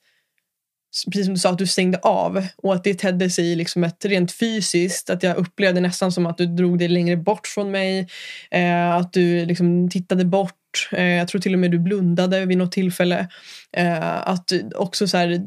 precis 1.12 1.26
som 1.26 1.34
du 1.34 1.40
sa, 1.40 1.50
att 1.50 1.58
du 1.58 1.68
stängde 1.68 1.98
av 1.98 2.48
och 2.58 2.74
att 2.74 2.84
det 2.84 2.94
tedde 2.94 3.30
sig 3.30 3.56
liksom 3.56 3.84
ett 3.84 4.06
rent 4.06 4.32
fysiskt, 4.32 5.10
att 5.10 5.24
jag 5.24 5.38
upplevde 5.38 5.82
nästan 5.82 6.12
som 6.12 6.26
att 6.26 6.38
du 6.38 6.46
drog 6.46 6.80
dig 6.80 6.88
längre 6.88 7.18
bort 7.18 7.48
från 7.48 7.72
mig, 7.72 8.08
eh, 8.52 8.92
att 8.92 9.14
du 9.14 9.46
liksom 9.46 9.90
tittade 9.90 10.26
bort, 10.26 10.90
eh, 10.92 11.04
jag 11.04 11.28
tror 11.28 11.42
till 11.42 11.54
och 11.54 11.60
med 11.60 11.72
du 11.72 11.80
blundade 11.80 12.46
vid 12.46 12.58
något 12.58 12.72
tillfälle. 12.72 13.28
Eh, 13.78 14.28
att 14.28 14.52
också 14.76 15.08
så 15.08 15.18
här, 15.18 15.46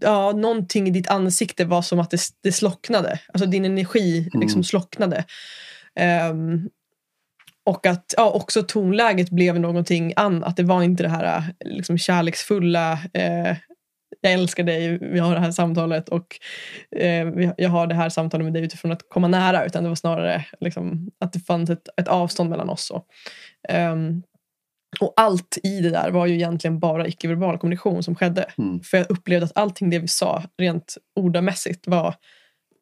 ja, 0.00 0.32
någonting 0.32 0.88
i 0.88 0.90
ditt 0.90 1.08
ansikte 1.08 1.64
var 1.64 1.82
som 1.82 2.00
att 2.00 2.10
det, 2.10 2.20
det 2.40 2.52
slocknade. 2.52 3.20
Alltså 3.28 3.46
din 3.46 3.64
energi 3.64 4.18
mm. 4.18 4.40
liksom 4.40 4.64
slocknade. 4.64 5.24
Um, 6.30 6.70
och 7.66 7.86
att 7.86 8.14
ja, 8.16 8.30
också 8.30 8.62
tonläget 8.62 9.30
blev 9.30 9.60
någonting 9.60 10.12
annat. 10.16 10.56
Det 10.56 10.62
var 10.62 10.82
inte 10.82 11.02
det 11.02 11.08
här 11.08 11.54
liksom, 11.64 11.98
kärleksfulla 11.98 12.92
eh, 13.12 13.56
jag 14.24 14.32
älskar 14.32 14.64
dig, 14.64 14.98
vi 14.98 15.18
har 15.18 15.34
det 15.34 15.40
här 15.40 15.50
samtalet 15.50 16.08
och 16.08 16.38
eh, 16.96 17.52
jag 17.56 17.70
har 17.70 17.86
det 17.86 17.94
här 17.94 18.08
samtalet 18.08 18.44
med 18.44 18.52
dig 18.52 18.62
utifrån 18.64 18.92
att 18.92 19.08
komma 19.08 19.28
nära. 19.28 19.64
Utan 19.64 19.82
det 19.82 19.88
var 19.88 19.96
snarare 19.96 20.44
liksom, 20.60 21.10
att 21.20 21.32
det 21.32 21.40
fanns 21.40 21.70
ett, 21.70 21.88
ett 21.96 22.08
avstånd 22.08 22.50
mellan 22.50 22.70
oss. 22.70 22.92
Um, 23.72 24.22
och 25.00 25.12
allt 25.16 25.58
i 25.62 25.80
det 25.80 25.90
där 25.90 26.10
var 26.10 26.26
ju 26.26 26.34
egentligen 26.34 26.78
bara 26.78 27.06
icke-verbal 27.06 27.58
kommunikation 27.58 28.02
som 28.02 28.14
skedde. 28.14 28.46
Mm. 28.58 28.80
För 28.80 28.96
jag 28.96 29.10
upplevde 29.10 29.44
att 29.44 29.52
allting 29.54 29.90
det 29.90 29.98
vi 29.98 30.08
sa 30.08 30.42
rent 30.58 30.96
ordamässigt 31.16 31.86
var 31.86 32.14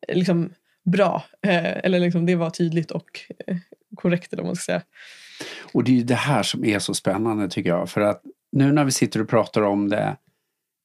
eh, 0.09 0.17
liksom 0.17 0.53
bra. 0.85 1.25
Eh, 1.47 1.77
eller 1.85 2.01
liksom 2.01 2.27
det 2.27 2.35
var 2.35 2.51
tydligt 2.51 2.91
och 2.91 3.21
eh, 3.47 3.57
korrekt 3.97 4.33
eller 4.33 4.43
man 4.43 4.57
ska 4.57 4.65
säga. 4.65 4.83
Och 5.73 5.85
det 5.85 5.93
är 5.93 5.97
ju 5.97 6.03
det 6.03 6.15
här 6.15 6.43
som 6.43 6.65
är 6.65 6.79
så 6.79 6.95
spännande 6.95 7.49
tycker 7.49 7.71
jag. 7.71 7.91
För 7.91 8.01
att 8.01 8.23
nu 8.53 8.73
när 8.73 8.85
vi 8.85 8.93
sitter 8.93 9.21
och 9.21 9.29
pratar 9.29 9.63
om 9.63 9.89
det 9.89 10.17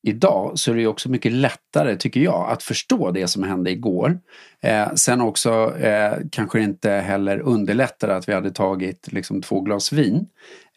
idag 0.04 0.60
så 0.60 0.72
är 0.72 0.76
det 0.76 0.88
också 0.88 1.10
mycket 1.10 1.32
lättare, 1.32 1.96
tycker 1.96 2.20
jag, 2.20 2.50
att 2.50 2.64
förstå 2.64 3.12
det 3.12 3.28
som 3.28 3.44
hände 3.44 3.72
igår. 3.72 4.20
Eh, 4.62 4.94
sen 4.94 5.22
också 5.22 5.78
eh, 5.78 6.14
kanske 6.32 6.62
inte 6.62 6.92
heller 6.92 7.40
underlättade 7.40 8.16
att 8.16 8.30
vi 8.30 8.34
hade 8.34 8.52
tagit 8.52 9.12
liksom, 9.12 9.42
två 9.42 9.62
glas 9.62 9.92
vin. 9.92 10.28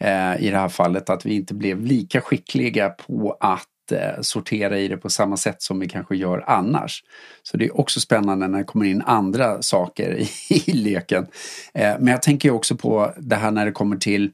Eh, 0.00 0.42
I 0.42 0.50
det 0.50 0.58
här 0.58 0.68
fallet 0.68 1.10
att 1.10 1.26
vi 1.26 1.34
inte 1.34 1.54
blev 1.54 1.80
lika 1.80 2.20
skickliga 2.20 2.88
på 2.88 3.36
att 3.40 3.92
eh, 3.92 4.20
sortera 4.20 4.78
i 4.78 4.88
det 4.88 4.96
på 4.96 5.10
samma 5.10 5.36
sätt 5.36 5.62
som 5.62 5.80
vi 5.80 5.88
kanske 5.88 6.16
gör 6.16 6.44
annars. 6.46 7.04
Så 7.42 7.56
det 7.56 7.64
är 7.64 7.80
också 7.80 8.00
spännande 8.00 8.48
när 8.48 8.58
det 8.58 8.64
kommer 8.64 8.86
in 8.86 9.02
andra 9.02 9.62
saker 9.62 10.18
i, 10.18 10.28
i 10.66 10.72
leken. 10.72 11.26
Eh, 11.74 11.94
men 11.98 12.06
jag 12.06 12.22
tänker 12.22 12.50
också 12.50 12.76
på 12.76 13.12
det 13.18 13.36
här 13.36 13.50
när 13.50 13.66
det 13.66 13.72
kommer 13.72 13.96
till 13.96 14.30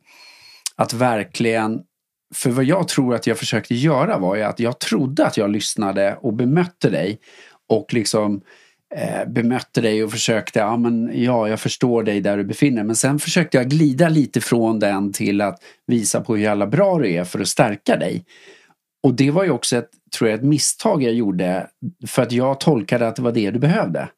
att 0.76 0.92
verkligen 0.92 1.80
för 2.34 2.50
vad 2.50 2.64
jag 2.64 2.88
tror 2.88 3.14
att 3.14 3.26
jag 3.26 3.38
försökte 3.38 3.74
göra 3.74 4.18
var 4.18 4.36
ju 4.36 4.42
att 4.42 4.60
jag 4.60 4.78
trodde 4.78 5.26
att 5.26 5.36
jag 5.36 5.50
lyssnade 5.50 6.18
och 6.20 6.34
bemötte 6.34 6.90
dig. 6.90 7.18
Och 7.68 7.94
liksom 7.94 8.40
eh, 8.94 9.28
bemötte 9.28 9.80
dig 9.80 10.04
och 10.04 10.10
försökte, 10.10 10.58
ja 10.58 10.76
men 10.76 11.22
ja, 11.22 11.48
jag 11.48 11.60
förstår 11.60 12.02
dig 12.02 12.20
där 12.20 12.36
du 12.36 12.44
befinner 12.44 12.76
dig. 12.76 12.84
Men 12.84 12.96
sen 12.96 13.18
försökte 13.18 13.56
jag 13.56 13.68
glida 13.68 14.08
lite 14.08 14.40
från 14.40 14.78
den 14.78 15.12
till 15.12 15.40
att 15.40 15.62
visa 15.86 16.20
på 16.20 16.36
hur 16.36 16.42
jävla 16.42 16.66
bra 16.66 16.98
du 16.98 17.12
är 17.12 17.24
för 17.24 17.40
att 17.40 17.48
stärka 17.48 17.96
dig. 17.96 18.24
Och 19.02 19.14
det 19.14 19.30
var 19.30 19.44
ju 19.44 19.50
också 19.50 19.76
ett, 19.76 19.90
tror 20.16 20.30
jag, 20.30 20.38
ett 20.38 20.44
misstag 20.44 21.02
jag 21.02 21.14
gjorde 21.14 21.66
för 22.06 22.22
att 22.22 22.32
jag 22.32 22.60
tolkade 22.60 23.08
att 23.08 23.16
det 23.16 23.22
var 23.22 23.32
det 23.32 23.50
du 23.50 23.58
behövde. 23.58 24.08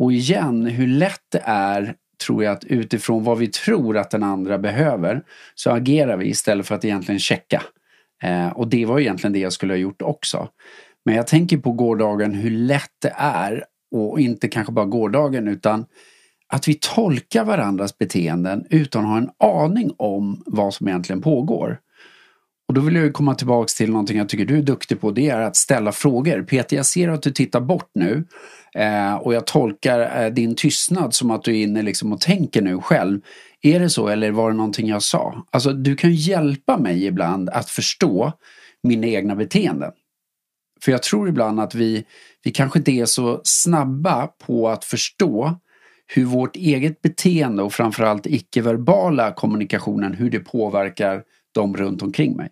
Och 0.00 0.12
igen, 0.12 0.66
hur 0.66 0.86
lätt 0.86 1.22
det 1.32 1.42
är 1.44 1.94
tror 2.26 2.44
jag 2.44 2.52
att 2.52 2.64
utifrån 2.64 3.24
vad 3.24 3.38
vi 3.38 3.46
tror 3.46 3.98
att 3.98 4.10
den 4.10 4.22
andra 4.22 4.58
behöver 4.58 5.22
så 5.54 5.70
agerar 5.70 6.16
vi 6.16 6.26
istället 6.26 6.66
för 6.66 6.74
att 6.74 6.84
egentligen 6.84 7.18
checka. 7.18 7.62
Eh, 8.22 8.48
och 8.48 8.68
det 8.68 8.86
var 8.86 9.00
egentligen 9.00 9.32
det 9.32 9.38
jag 9.38 9.52
skulle 9.52 9.72
ha 9.72 9.78
gjort 9.78 10.02
också. 10.02 10.48
Men 11.04 11.14
jag 11.14 11.26
tänker 11.26 11.58
på 11.58 11.72
gårdagen 11.72 12.34
hur 12.34 12.50
lätt 12.50 12.92
det 13.02 13.14
är 13.16 13.64
och 13.90 14.20
inte 14.20 14.48
kanske 14.48 14.72
bara 14.72 14.86
gårdagen 14.86 15.48
utan 15.48 15.86
att 16.48 16.68
vi 16.68 16.78
tolkar 16.80 17.44
varandras 17.44 17.98
beteenden 17.98 18.66
utan 18.70 19.04
att 19.04 19.10
ha 19.10 19.18
en 19.18 19.30
aning 19.38 19.90
om 19.96 20.42
vad 20.46 20.74
som 20.74 20.88
egentligen 20.88 21.22
pågår. 21.22 21.80
Och 22.68 22.74
då 22.74 22.80
vill 22.80 22.94
jag 22.96 23.12
komma 23.12 23.34
tillbaks 23.34 23.74
till 23.74 23.90
någonting 23.90 24.18
jag 24.18 24.28
tycker 24.28 24.44
du 24.44 24.58
är 24.58 24.62
duktig 24.62 25.00
på. 25.00 25.10
Det 25.10 25.28
är 25.28 25.40
att 25.40 25.56
ställa 25.56 25.92
frågor. 25.92 26.42
Peter, 26.42 26.76
jag 26.76 26.86
ser 26.86 27.08
att 27.08 27.22
du 27.22 27.30
tittar 27.30 27.60
bort 27.60 27.90
nu. 27.94 28.24
Eh, 28.74 29.14
och 29.14 29.34
jag 29.34 29.46
tolkar 29.46 30.24
eh, 30.24 30.32
din 30.32 30.54
tystnad 30.54 31.14
som 31.14 31.30
att 31.30 31.44
du 31.44 31.58
är 31.58 31.62
inne 31.62 31.82
liksom 31.82 32.12
och 32.12 32.20
tänker 32.20 32.62
nu 32.62 32.80
själv. 32.80 33.20
Är 33.62 33.80
det 33.80 33.90
så 33.90 34.08
eller 34.08 34.30
var 34.30 34.50
det 34.50 34.56
någonting 34.56 34.88
jag 34.88 35.02
sa? 35.02 35.46
Alltså 35.50 35.72
du 35.72 35.96
kan 35.96 36.14
hjälpa 36.14 36.78
mig 36.78 37.06
ibland 37.06 37.50
att 37.50 37.70
förstå 37.70 38.32
mina 38.82 39.06
egna 39.06 39.36
beteenden. 39.36 39.92
För 40.80 40.92
jag 40.92 41.02
tror 41.02 41.28
ibland 41.28 41.60
att 41.60 41.74
vi, 41.74 42.04
vi 42.44 42.50
kanske 42.50 42.78
inte 42.78 42.92
är 42.92 43.06
så 43.06 43.40
snabba 43.44 44.26
på 44.26 44.68
att 44.68 44.84
förstå 44.84 45.58
hur 46.06 46.24
vårt 46.24 46.56
eget 46.56 47.02
beteende 47.02 47.62
och 47.62 47.72
framförallt 47.72 48.26
icke-verbala 48.26 49.32
kommunikationen, 49.32 50.14
hur 50.14 50.30
det 50.30 50.40
påverkar 50.40 51.22
dem 51.54 51.76
runt 51.76 52.02
omkring 52.02 52.36
mig. 52.36 52.50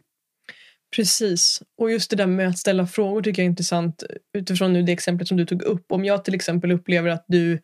Precis. 0.96 1.62
Och 1.78 1.90
just 1.90 2.10
det 2.10 2.16
där 2.16 2.26
med 2.26 2.48
att 2.48 2.58
ställa 2.58 2.86
frågor 2.86 3.22
tycker 3.22 3.42
jag 3.42 3.46
är 3.46 3.50
intressant 3.50 4.02
utifrån 4.34 4.72
nu 4.72 4.82
det 4.82 4.92
exemplet 4.92 5.28
som 5.28 5.36
du 5.36 5.46
tog 5.46 5.62
upp. 5.62 5.92
Om 5.92 6.04
jag 6.04 6.24
till 6.24 6.34
exempel 6.34 6.72
upplever 6.72 7.10
att 7.10 7.24
du, 7.28 7.60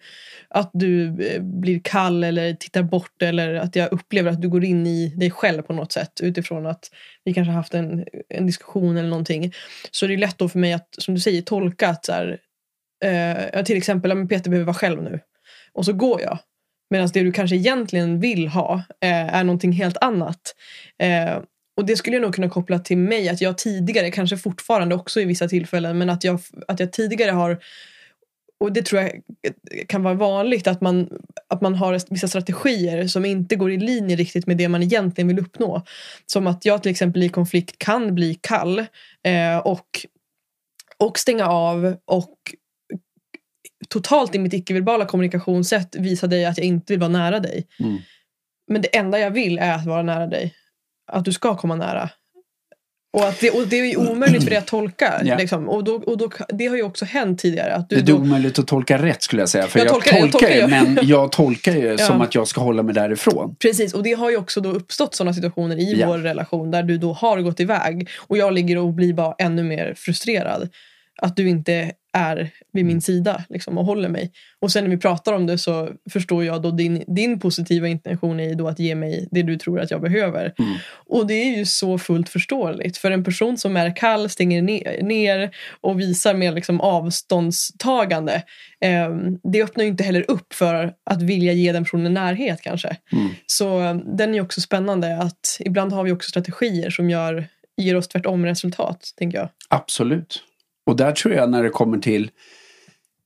att 0.49 0.71
du 0.73 1.07
eh, 1.27 1.43
blir 1.43 1.81
kall 1.85 2.25
eller 2.25 2.55
tittar 2.55 2.83
bort 2.83 3.23
eller 3.23 3.55
att 3.55 3.77
jag 3.77 3.93
upplever 3.93 4.31
att 4.31 4.43
du 4.43 4.49
går 4.49 4.65
in 4.65 4.87
i 4.87 5.09
dig 5.17 5.31
själv 5.31 5.63
på 5.63 5.73
något 5.73 5.93
sätt 5.93 6.21
utifrån 6.23 6.67
att 6.67 6.91
vi 7.25 7.35
kanske 7.35 7.53
haft 7.53 7.75
en, 7.75 8.05
en 8.29 8.47
diskussion 8.47 8.97
eller 8.97 9.09
någonting. 9.09 9.53
Så 9.91 10.07
det 10.07 10.15
är 10.15 10.19
lätt 10.19 10.39
då 10.39 10.49
för 10.49 10.59
mig 10.59 10.73
att, 10.73 10.89
som 10.99 11.15
du 11.15 11.21
säger, 11.21 11.43
tolka 11.43 11.89
att 11.89 12.05
så 12.05 12.13
här, 12.13 12.39
eh, 13.05 13.65
till 13.65 13.77
exempel, 13.77 14.29
Peter 14.29 14.51
behöver 14.51 14.67
vara 14.67 14.75
själv 14.75 15.03
nu. 15.03 15.21
Och 15.73 15.85
så 15.85 15.93
går 15.93 16.21
jag. 16.21 16.39
Medan 16.91 17.09
det 17.13 17.23
du 17.23 17.33
kanske 17.33 17.57
egentligen 17.57 18.21
vill 18.21 18.49
ha 18.49 18.75
eh, 19.01 19.35
är 19.35 19.45
någonting 19.45 19.73
helt 19.73 19.97
annat. 20.01 20.55
Eh, 20.99 21.39
och 21.81 21.87
det 21.87 21.97
skulle 21.97 22.17
jag 22.17 22.23
nog 22.23 22.35
kunna 22.35 22.49
koppla 22.49 22.79
till 22.79 22.99
mig, 22.99 23.29
att 23.29 23.41
jag 23.41 23.59
tidigare, 23.59 24.11
kanske 24.11 24.37
fortfarande 24.37 24.95
också 24.95 25.21
i 25.21 25.25
vissa 25.25 25.49
tillfällen, 25.49 25.99
men 25.99 26.11
att 26.11 26.25
jag, 26.25 26.41
att 26.69 26.81
jag 26.81 26.93
tidigare 26.93 27.31
har 27.31 27.63
och 28.61 28.73
det 28.73 28.83
tror 28.83 29.03
jag 29.03 29.13
kan 29.89 30.03
vara 30.03 30.15
vanligt 30.15 30.67
att 30.67 30.81
man, 30.81 31.09
att 31.49 31.61
man 31.61 31.75
har 31.75 32.01
vissa 32.11 32.29
strategier 32.29 33.07
som 33.07 33.25
inte 33.25 33.57
går 33.57 33.73
i 33.73 33.77
linje 33.77 34.17
riktigt 34.17 34.47
med 34.47 34.57
det 34.57 34.69
man 34.69 34.83
egentligen 34.83 35.29
vill 35.29 35.39
uppnå. 35.39 35.83
Som 36.27 36.47
att 36.47 36.65
jag 36.65 36.83
till 36.83 36.91
exempel 36.91 37.23
i 37.23 37.29
konflikt 37.29 37.79
kan 37.79 38.15
bli 38.15 38.39
kall 38.41 38.79
eh, 39.25 39.59
och, 39.65 40.07
och 40.99 41.19
stänga 41.19 41.47
av 41.47 41.97
och 42.05 42.37
totalt 43.89 44.35
i 44.35 44.39
mitt 44.39 44.55
icke-verbala 44.55 45.07
kommunikationssätt 45.07 45.97
visa 45.97 46.27
dig 46.27 46.45
att 46.45 46.59
jag 46.59 46.67
inte 46.67 46.93
vill 46.93 47.01
vara 47.01 47.11
nära 47.11 47.41
dig. 47.41 47.67
Mm. 47.79 47.99
men 48.69 48.83
det 48.83 48.97
enda 48.97 49.19
jag 49.19 49.31
vill 49.31 49.59
är 49.59 49.75
att 49.75 49.87
vara 49.87 50.03
nära 50.03 50.27
dig. 50.27 50.55
Att 51.13 51.25
du 51.25 51.33
ska 51.33 51.57
komma 51.57 51.75
nära. 51.77 52.11
Och, 53.13 53.25
att 53.29 53.41
det, 53.41 53.51
och 53.51 53.67
det 53.67 53.77
är 53.77 53.97
omöjligt 54.11 54.43
för 54.43 54.51
dig 54.51 54.59
att 54.59 54.67
tolka. 54.67 55.21
Ja. 55.25 55.37
Liksom. 55.39 55.69
Och 55.69 55.85
då, 55.85 55.95
och 55.95 56.19
då, 56.19 56.31
det 56.49 56.67
har 56.67 56.77
ju 56.77 56.83
också 56.83 57.05
hänt 57.05 57.39
tidigare. 57.39 57.75
Att 57.75 57.89
du 57.89 57.97
Det 57.97 58.03
är 58.03 58.07
då, 58.07 58.17
omöjligt 58.23 58.59
att 58.59 58.67
tolka 58.67 59.03
rätt 59.03 59.23
skulle 59.23 59.43
jag 59.43 59.49
säga. 59.49 59.67
För 59.67 59.79
Jag 59.79 59.87
jag, 59.87 59.93
tolkar- 59.95 60.19
jag 60.19 60.33
tolkar, 60.33 60.51
ju, 60.51 60.67
men 60.67 60.99
jag 61.03 61.33
tolkar 61.33 61.73
ju 61.73 61.87
Ja. 61.91 61.99
som 61.99 62.21
att 62.21 62.35
jag 62.35 62.49
ska 62.49 62.61
hålla 62.61 62.83
mig 62.83 62.95
därifrån. 62.95 63.57
Precis, 63.63 63.95
och 63.95 64.03
det 64.03 64.13
har 64.13 64.31
ju 64.31 64.37
också 64.37 64.61
då 64.61 64.71
uppstått 64.71 65.15
sådana 65.15 65.35
situationer 65.35 65.77
i 65.77 65.95
Ja. 66.01 66.07
vår 66.07 66.19
relation 66.19 66.71
där 66.71 66.83
du 66.83 66.99
då 66.99 67.13
har 67.13 67.41
gått 67.41 67.61
iväg 67.61 68.09
och 68.19 68.37
jag 68.39 68.53
ligger 68.53 68.79
och 68.79 68.93
blir 68.95 69.13
bara 69.15 69.35
ännu 69.39 69.63
mer 69.63 69.95
frustrerad. 69.97 70.69
Att 71.23 71.37
du 71.37 71.49
inte 71.49 71.93
är 72.13 72.51
vid 72.73 72.85
min 72.85 73.01
sida 73.01 73.45
liksom, 73.49 73.79
och 73.79 73.85
håller 73.85 74.09
mig. 74.09 74.33
Och 74.61 74.73
sen 74.73 74.85
när 74.85 74.91
vi 74.91 74.97
pratar 74.97 75.33
om 75.33 75.47
det 75.47 75.59
så 75.59 75.89
förstår 76.11 76.45
jag 76.45 76.63
då 76.63 76.71
din, 76.71 77.05
din 77.07 77.41
positiva 77.41 77.89
intention 77.89 78.41
i 78.41 78.55
då 78.55 78.69
att 78.69 78.79
ge 78.79 78.95
mig 78.95 79.29
det 79.31 79.43
du 79.43 79.57
tror 79.57 79.81
att 79.81 79.91
jag 79.91 80.01
behöver. 80.01 80.55
Mm. 80.59 80.75
Och 81.07 81.27
det 81.27 81.35
är 81.35 81.57
ju 81.57 81.67
så 81.67 81.99
fullt 81.99 82.29
förståeligt. 82.29 82.97
För 82.97 83.11
en 83.11 83.25
person 83.25 83.59
som 83.59 83.77
är 83.77 83.97
kall, 83.97 84.29
stänger 84.29 84.63
ner, 85.03 85.51
och 85.81 86.01
visar 86.01 86.35
mer 86.35 86.53
liksom 86.53 86.81
avståndstagande. 86.81 88.43
Eh, 88.81 89.11
det 89.53 89.63
öppnar 89.63 89.85
ju 89.85 89.91
inte 89.91 90.05
heller 90.05 90.31
upp 90.31 90.55
för 90.55 90.93
att 91.11 91.23
vilja 91.23 91.53
ge 91.53 91.73
den 91.73 91.85
personen 91.85 92.15
närhet 92.15 92.61
kanske. 92.63 92.97
Mm. 93.13 93.29
Så 93.47 93.81
eh, 93.81 93.95
den 93.95 94.35
är 94.35 94.41
också 94.41 94.61
spännande 94.61 95.19
att 95.19 95.57
ibland 95.61 95.93
har 95.93 96.05
vi 96.05 96.13
också 96.13 96.29
strategier 96.29 96.91
som 96.91 97.11
gör, 97.11 97.47
ger 97.77 97.97
oss 97.97 98.09
tvärtom 98.09 98.47
resultat, 98.47 99.13
tänker 99.17 99.39
jag. 99.39 99.49
Absolut. 99.69 100.43
Och 100.87 100.97
där 100.97 101.13
tror 101.13 101.35
jag 101.35 101.51
när 101.51 101.63
det 101.63 101.71
kommer 101.71 101.99
till, 101.99 102.31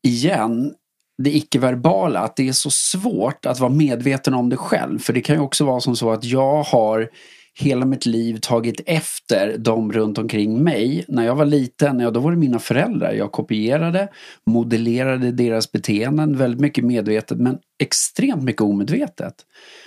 igen, 0.03 0.75
det 1.23 1.37
icke-verbala, 1.37 2.21
att 2.21 2.37
det 2.37 2.49
är 2.49 2.53
så 2.53 2.71
svårt 2.71 3.47
att 3.47 3.61
vara 3.61 3.71
medveten 3.71 4.35
om 4.35 4.49
det 4.49 4.57
själv. 4.57 4.99
För 4.99 5.13
det 5.13 5.21
kan 5.21 5.37
ju 5.37 5.43
också 5.43 5.65
vara 5.65 5.81
som 5.81 5.97
så 5.97 6.11
att 6.11 6.25
jag 6.25 6.63
har 6.63 7.11
hela 7.59 7.87
mitt 7.87 8.07
liv 8.07 8.39
tagit 8.43 8.81
efter 8.87 9.59
de 9.59 9.93
runt 9.93 10.19
omkring 10.19 10.65
mig. 10.65 11.05
När 11.09 11.25
jag 11.27 11.35
var 11.35 11.45
liten, 11.45 12.01
ja, 12.01 12.11
då 12.11 12.21
var 12.21 12.31
det 12.31 12.37
mina 12.37 12.59
föräldrar. 12.59 13.13
Jag 13.13 13.33
kopierade, 13.33 14.09
modellerade 14.47 15.33
deras 15.33 15.73
beteenden 15.73 16.37
väldigt 16.37 16.61
mycket 16.61 16.85
medvetet 16.85 17.39
men 17.39 17.59
extremt 17.79 18.43
mycket 18.43 18.63
omedvetet. 18.63 19.35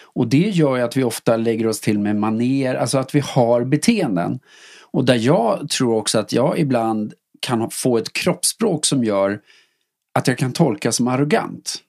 Och 0.03 0.27
det 0.27 0.49
gör 0.49 0.75
ju 0.75 0.81
att 0.81 0.97
vi 0.97 1.03
ofta 1.03 1.37
lägger 1.37 1.67
oss 1.67 1.81
till 1.81 1.99
med 1.99 2.15
maner, 2.15 2.75
alltså 2.75 2.97
att 2.97 3.15
vi 3.15 3.19
har 3.19 3.63
beteenden. 3.63 4.39
Och 4.91 5.05
där 5.05 5.15
jag 5.15 5.69
tror 5.69 5.95
också 5.95 6.19
att 6.19 6.33
jag 6.33 6.59
ibland 6.59 7.13
kan 7.39 7.69
få 7.71 7.97
ett 7.97 8.13
kroppsspråk 8.13 8.85
som 8.85 9.03
gör 9.03 9.39
att 10.13 10.27
jag 10.27 10.37
kan 10.37 10.53
tolka 10.53 10.91
som 10.91 11.07
arrogant. 11.07 11.83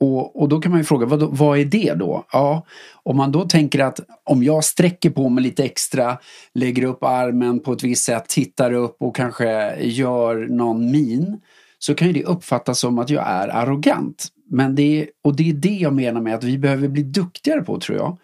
Och, 0.00 0.40
och 0.40 0.48
då 0.48 0.60
kan 0.60 0.72
man 0.72 0.80
ju 0.80 0.84
fråga, 0.84 1.06
vad, 1.06 1.36
vad 1.36 1.58
är 1.58 1.64
det 1.64 1.94
då? 1.94 2.24
Ja, 2.32 2.66
om 3.02 3.16
man 3.16 3.32
då 3.32 3.44
tänker 3.44 3.78
att 3.78 4.00
om 4.24 4.42
jag 4.42 4.64
sträcker 4.64 5.10
på 5.10 5.28
mig 5.28 5.44
lite 5.44 5.64
extra, 5.64 6.18
lägger 6.54 6.84
upp 6.84 7.04
armen 7.04 7.60
på 7.60 7.72
ett 7.72 7.82
visst 7.82 8.04
sätt, 8.04 8.28
tittar 8.28 8.72
upp 8.72 8.96
och 9.00 9.16
kanske 9.16 9.76
gör 9.80 10.36
någon 10.36 10.90
min, 10.90 11.40
så 11.78 11.94
kan 11.94 12.08
ju 12.08 12.14
det 12.14 12.24
uppfattas 12.24 12.80
som 12.80 12.98
att 12.98 13.10
jag 13.10 13.26
är 13.26 13.48
arrogant. 13.48 14.28
Men 14.50 14.74
det 14.74 15.00
är, 15.00 15.08
och 15.24 15.36
det 15.36 15.50
är 15.50 15.54
det 15.54 15.68
jag 15.68 15.92
menar 15.92 16.20
med 16.20 16.34
att 16.34 16.44
vi 16.44 16.58
behöver 16.58 16.88
bli 16.88 17.02
duktigare 17.02 17.62
på, 17.62 17.80
tror 17.80 17.98
jag. 17.98 18.18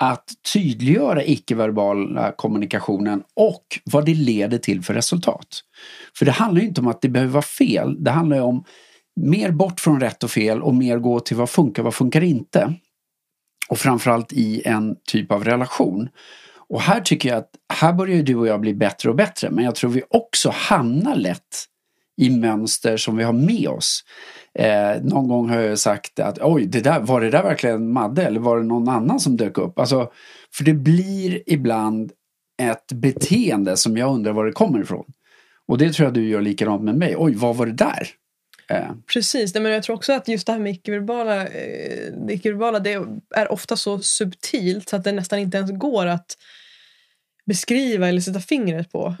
Att 0.00 0.24
tydliggöra 0.52 1.24
icke-verbala 1.24 2.32
kommunikationen 2.32 3.22
och 3.34 3.64
vad 3.84 4.04
det 4.06 4.14
leder 4.14 4.58
till 4.58 4.82
för 4.82 4.94
resultat. 4.94 5.60
För 6.18 6.24
det 6.24 6.32
handlar 6.32 6.60
ju 6.60 6.68
inte 6.68 6.80
om 6.80 6.88
att 6.88 7.00
det 7.00 7.08
behöver 7.08 7.32
vara 7.32 7.42
fel. 7.42 8.04
Det 8.04 8.10
handlar 8.10 8.36
ju 8.36 8.42
om 8.42 8.64
mer 9.20 9.50
bort 9.50 9.80
från 9.80 10.00
rätt 10.00 10.24
och 10.24 10.30
fel 10.30 10.62
och 10.62 10.74
mer 10.74 10.98
gå 10.98 11.20
till 11.20 11.36
vad 11.36 11.50
funkar, 11.50 11.82
vad 11.82 11.94
funkar 11.94 12.22
inte. 12.22 12.74
Och 13.68 13.78
framförallt 13.78 14.32
i 14.32 14.62
en 14.64 14.96
typ 15.08 15.32
av 15.32 15.44
relation. 15.44 16.08
Och 16.68 16.80
här 16.80 17.00
tycker 17.00 17.28
jag 17.28 17.38
att 17.38 17.50
här 17.72 17.92
börjar 17.92 18.22
du 18.22 18.34
och 18.34 18.46
jag 18.46 18.60
bli 18.60 18.74
bättre 18.74 19.10
och 19.10 19.16
bättre. 19.16 19.50
Men 19.50 19.64
jag 19.64 19.74
tror 19.74 19.90
vi 19.90 20.02
också 20.10 20.50
hamnar 20.54 21.16
lätt 21.16 21.66
i 22.20 22.30
mönster 22.30 22.96
som 22.96 23.16
vi 23.16 23.24
har 23.24 23.32
med 23.32 23.68
oss. 23.68 24.04
Eh, 24.54 25.02
någon 25.02 25.28
gång 25.28 25.48
har 25.48 25.60
jag 25.60 25.78
sagt 25.78 26.20
att 26.20 26.38
oj, 26.42 26.66
det 26.66 26.80
där, 26.80 27.00
var 27.00 27.20
det 27.20 27.30
där 27.30 27.42
verkligen 27.42 27.92
Madde 27.92 28.22
eller 28.22 28.40
var 28.40 28.58
det 28.58 28.64
någon 28.64 28.88
annan 28.88 29.20
som 29.20 29.36
dök 29.36 29.58
upp? 29.58 29.78
Alltså, 29.78 30.10
för 30.54 30.64
det 30.64 30.74
blir 30.74 31.42
ibland 31.46 32.12
ett 32.62 32.92
beteende 32.92 33.76
som 33.76 33.96
jag 33.96 34.14
undrar 34.14 34.32
var 34.32 34.46
det 34.46 34.52
kommer 34.52 34.80
ifrån. 34.80 35.04
Och 35.66 35.78
det 35.78 35.92
tror 35.92 36.06
jag 36.06 36.14
du 36.14 36.28
gör 36.28 36.40
likadant 36.40 36.82
med 36.82 36.94
mig. 36.94 37.14
Oj, 37.18 37.34
vad 37.34 37.56
var 37.56 37.66
det 37.66 37.72
där? 37.72 38.08
Eh, 38.70 38.90
Precis, 39.12 39.54
Nej, 39.54 39.62
men 39.62 39.72
jag 39.72 39.82
tror 39.82 39.96
också 39.96 40.12
att 40.12 40.28
just 40.28 40.46
det 40.46 40.52
här 40.52 40.60
med 40.60 40.72
icke-verbala, 40.72 41.46
eh, 41.46 42.12
det 42.26 42.32
icke-verbala 42.32 42.78
det 42.78 42.92
är 43.36 43.52
ofta 43.52 43.76
så 43.76 43.98
subtilt 43.98 44.88
så 44.88 44.96
att 44.96 45.04
det 45.04 45.12
nästan 45.12 45.38
inte 45.38 45.56
ens 45.56 45.70
går 45.70 46.06
att 46.06 46.36
beskriva 47.46 48.08
eller 48.08 48.20
sätta 48.20 48.40
fingret 48.40 48.92
på. 48.92 49.16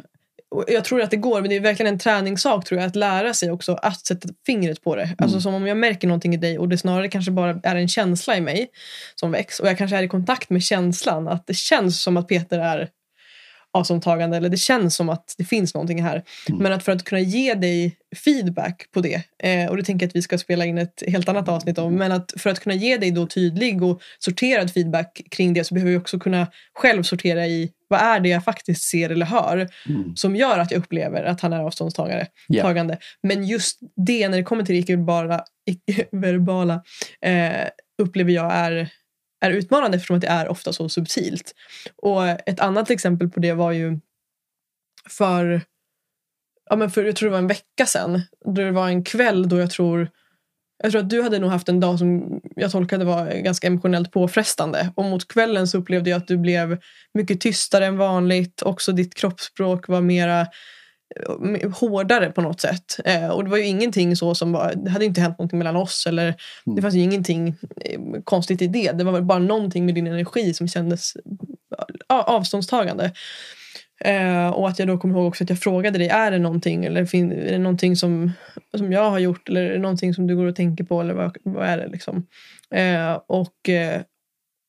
Jag 0.66 0.84
tror 0.84 1.02
att 1.02 1.10
det 1.10 1.16
går, 1.16 1.40
men 1.40 1.50
det 1.50 1.56
är 1.56 1.60
verkligen 1.60 1.92
en 1.92 1.98
träningssak 1.98 2.64
tror 2.64 2.80
jag, 2.80 2.88
att 2.88 2.96
lära 2.96 3.34
sig 3.34 3.50
också 3.50 3.74
att 3.74 4.06
sätta 4.06 4.28
fingret 4.46 4.82
på 4.82 4.96
det. 4.96 5.14
Alltså 5.18 5.40
som 5.40 5.54
om 5.54 5.66
jag 5.66 5.76
märker 5.76 6.08
någonting 6.08 6.34
i 6.34 6.36
dig 6.36 6.58
och 6.58 6.68
det 6.68 6.78
snarare 6.78 7.08
kanske 7.08 7.30
bara 7.30 7.60
är 7.62 7.76
en 7.76 7.88
känsla 7.88 8.36
i 8.36 8.40
mig 8.40 8.68
som 9.14 9.30
väcks 9.30 9.60
och 9.60 9.68
jag 9.68 9.78
kanske 9.78 9.96
är 9.96 10.02
i 10.02 10.08
kontakt 10.08 10.50
med 10.50 10.62
känslan 10.62 11.28
att 11.28 11.46
det 11.46 11.54
känns 11.54 12.02
som 12.02 12.16
att 12.16 12.28
Peter 12.28 12.58
är 12.58 12.88
avståndstagande 13.72 14.36
eller 14.36 14.48
det 14.48 14.56
känns 14.56 14.96
som 14.96 15.08
att 15.08 15.34
det 15.38 15.44
finns 15.44 15.74
någonting 15.74 16.02
här. 16.02 16.24
Men 16.48 16.72
att 16.72 16.84
för 16.84 16.92
att 16.92 17.04
kunna 17.04 17.20
ge 17.20 17.54
dig 17.54 17.96
feedback 18.24 18.86
på 18.92 19.00
det, 19.00 19.22
eh, 19.42 19.70
och 19.70 19.76
det 19.76 19.82
tänker 19.82 20.06
jag 20.06 20.08
att 20.08 20.16
vi 20.16 20.22
ska 20.22 20.38
spela 20.38 20.64
in 20.64 20.78
ett 20.78 21.02
helt 21.06 21.28
annat 21.28 21.48
avsnitt 21.48 21.78
om, 21.78 21.94
men 21.94 22.12
att 22.12 22.32
för 22.36 22.50
att 22.50 22.60
kunna 22.60 22.74
ge 22.74 22.96
dig 22.96 23.10
då 23.10 23.26
tydlig 23.26 23.82
och 23.82 24.02
sorterad 24.18 24.70
feedback 24.70 25.20
kring 25.30 25.54
det 25.54 25.64
så 25.64 25.74
behöver 25.74 25.92
jag 25.92 26.00
också 26.00 26.18
kunna 26.18 26.46
själv 26.74 27.02
sortera 27.02 27.46
i 27.46 27.70
vad 27.88 28.00
är 28.00 28.20
det 28.20 28.28
jag 28.28 28.44
faktiskt 28.44 28.82
ser 28.82 29.10
eller 29.10 29.26
hör 29.26 29.68
mm. 29.88 30.16
som 30.16 30.36
gör 30.36 30.58
att 30.58 30.70
jag 30.70 30.78
upplever 30.78 31.24
att 31.24 31.40
han 31.40 31.52
är 31.52 31.60
avståndstagande. 31.60 32.26
Tagande. 32.60 32.98
Men 33.22 33.44
just 33.44 33.78
det 34.06 34.28
när 34.28 34.36
det 34.36 34.44
kommer 34.44 34.64
till 34.64 34.74
det 34.74 34.80
icke-verbala, 34.80 35.44
icke-verbala 35.66 36.82
eh, 37.20 37.68
upplever 38.02 38.32
jag 38.32 38.52
är, 38.52 38.88
är 39.40 39.50
utmanande 39.50 39.96
eftersom 39.96 40.16
att 40.16 40.22
det 40.22 40.28
är 40.28 40.48
ofta 40.48 40.72
så 40.72 40.88
subtilt. 40.88 41.54
Och 41.96 42.28
ett 42.28 42.60
annat 42.60 42.90
exempel 42.90 43.28
på 43.28 43.40
det 43.40 43.52
var 43.52 43.72
ju 43.72 44.00
för, 45.08 45.62
ja 46.70 46.76
men 46.76 46.90
för 46.90 47.04
jag 47.04 47.16
tror 47.16 47.28
det 47.28 47.32
var 47.32 47.38
en 47.38 47.46
vecka 47.46 47.86
sedan. 47.86 48.20
Då 48.44 48.52
det 48.52 48.70
var 48.70 48.88
en 48.88 49.04
kväll 49.04 49.48
då 49.48 49.58
jag 49.58 49.70
tror 49.70 50.10
jag 50.82 50.92
tror 50.92 51.00
att 51.00 51.10
du 51.10 51.22
hade 51.22 51.38
nog 51.38 51.50
haft 51.50 51.68
en 51.68 51.80
dag 51.80 51.98
som 51.98 52.40
jag 52.56 52.70
tolkade 52.70 53.04
var 53.04 53.42
ganska 53.42 53.66
emotionellt 53.66 54.12
påfrestande. 54.12 54.92
Och 54.94 55.04
mot 55.04 55.28
kvällen 55.28 55.68
så 55.68 55.78
upplevde 55.78 56.10
jag 56.10 56.16
att 56.16 56.28
du 56.28 56.36
blev 56.36 56.78
mycket 57.14 57.40
tystare 57.40 57.86
än 57.86 57.96
vanligt. 57.96 58.62
Också 58.62 58.92
ditt 58.92 59.14
kroppsspråk 59.14 59.88
var 59.88 60.00
mera 60.00 60.40
eh, 60.40 61.70
hårdare 61.70 62.30
på 62.30 62.40
något 62.40 62.60
sätt. 62.60 63.00
Eh, 63.04 63.28
och 63.28 63.44
det 63.44 63.50
var 63.50 63.58
ju 63.58 63.64
ingenting 63.64 64.16
så 64.16 64.34
som 64.34 64.52
var, 64.52 64.74
det 64.76 64.90
hade 64.90 65.04
inte 65.04 65.20
hänt 65.20 65.38
någonting 65.38 65.58
mellan 65.58 65.76
oss 65.76 66.06
eller 66.06 66.34
det 66.76 66.82
fanns 66.82 66.94
ju 66.94 67.00
ingenting 67.00 67.48
eh, 67.84 68.00
konstigt 68.24 68.62
i 68.62 68.66
det. 68.66 68.92
Det 68.92 69.04
var 69.04 69.20
bara 69.20 69.38
någonting 69.38 69.86
med 69.86 69.94
din 69.94 70.06
energi 70.06 70.54
som 70.54 70.68
kändes 70.68 71.12
avståndstagande. 72.08 73.12
Eh, 74.00 74.48
och 74.48 74.68
att 74.68 74.78
jag 74.78 74.88
då 74.88 74.98
kommer 74.98 75.14
ihåg 75.14 75.26
också 75.26 75.44
att 75.44 75.50
jag 75.50 75.58
frågade 75.58 75.98
dig, 75.98 76.08
är 76.08 76.30
det 76.30 76.38
någonting 76.38 76.84
eller 76.84 77.14
är 77.14 77.52
det 77.52 77.58
någonting 77.58 77.96
som, 77.96 78.32
som 78.76 78.92
jag 78.92 79.10
har 79.10 79.18
gjort 79.18 79.48
eller 79.48 79.62
är 79.62 79.72
det 79.72 79.78
någonting 79.78 80.14
som 80.14 80.26
du 80.26 80.36
går 80.36 80.46
och 80.46 80.56
tänker 80.56 80.84
på 80.84 81.00
eller 81.00 81.14
vad, 81.14 81.36
vad 81.42 81.66
är 81.66 81.78
det 81.78 81.88
liksom? 81.88 82.26
Eh, 82.74 83.20
och, 83.26 83.68
eh, 83.68 84.02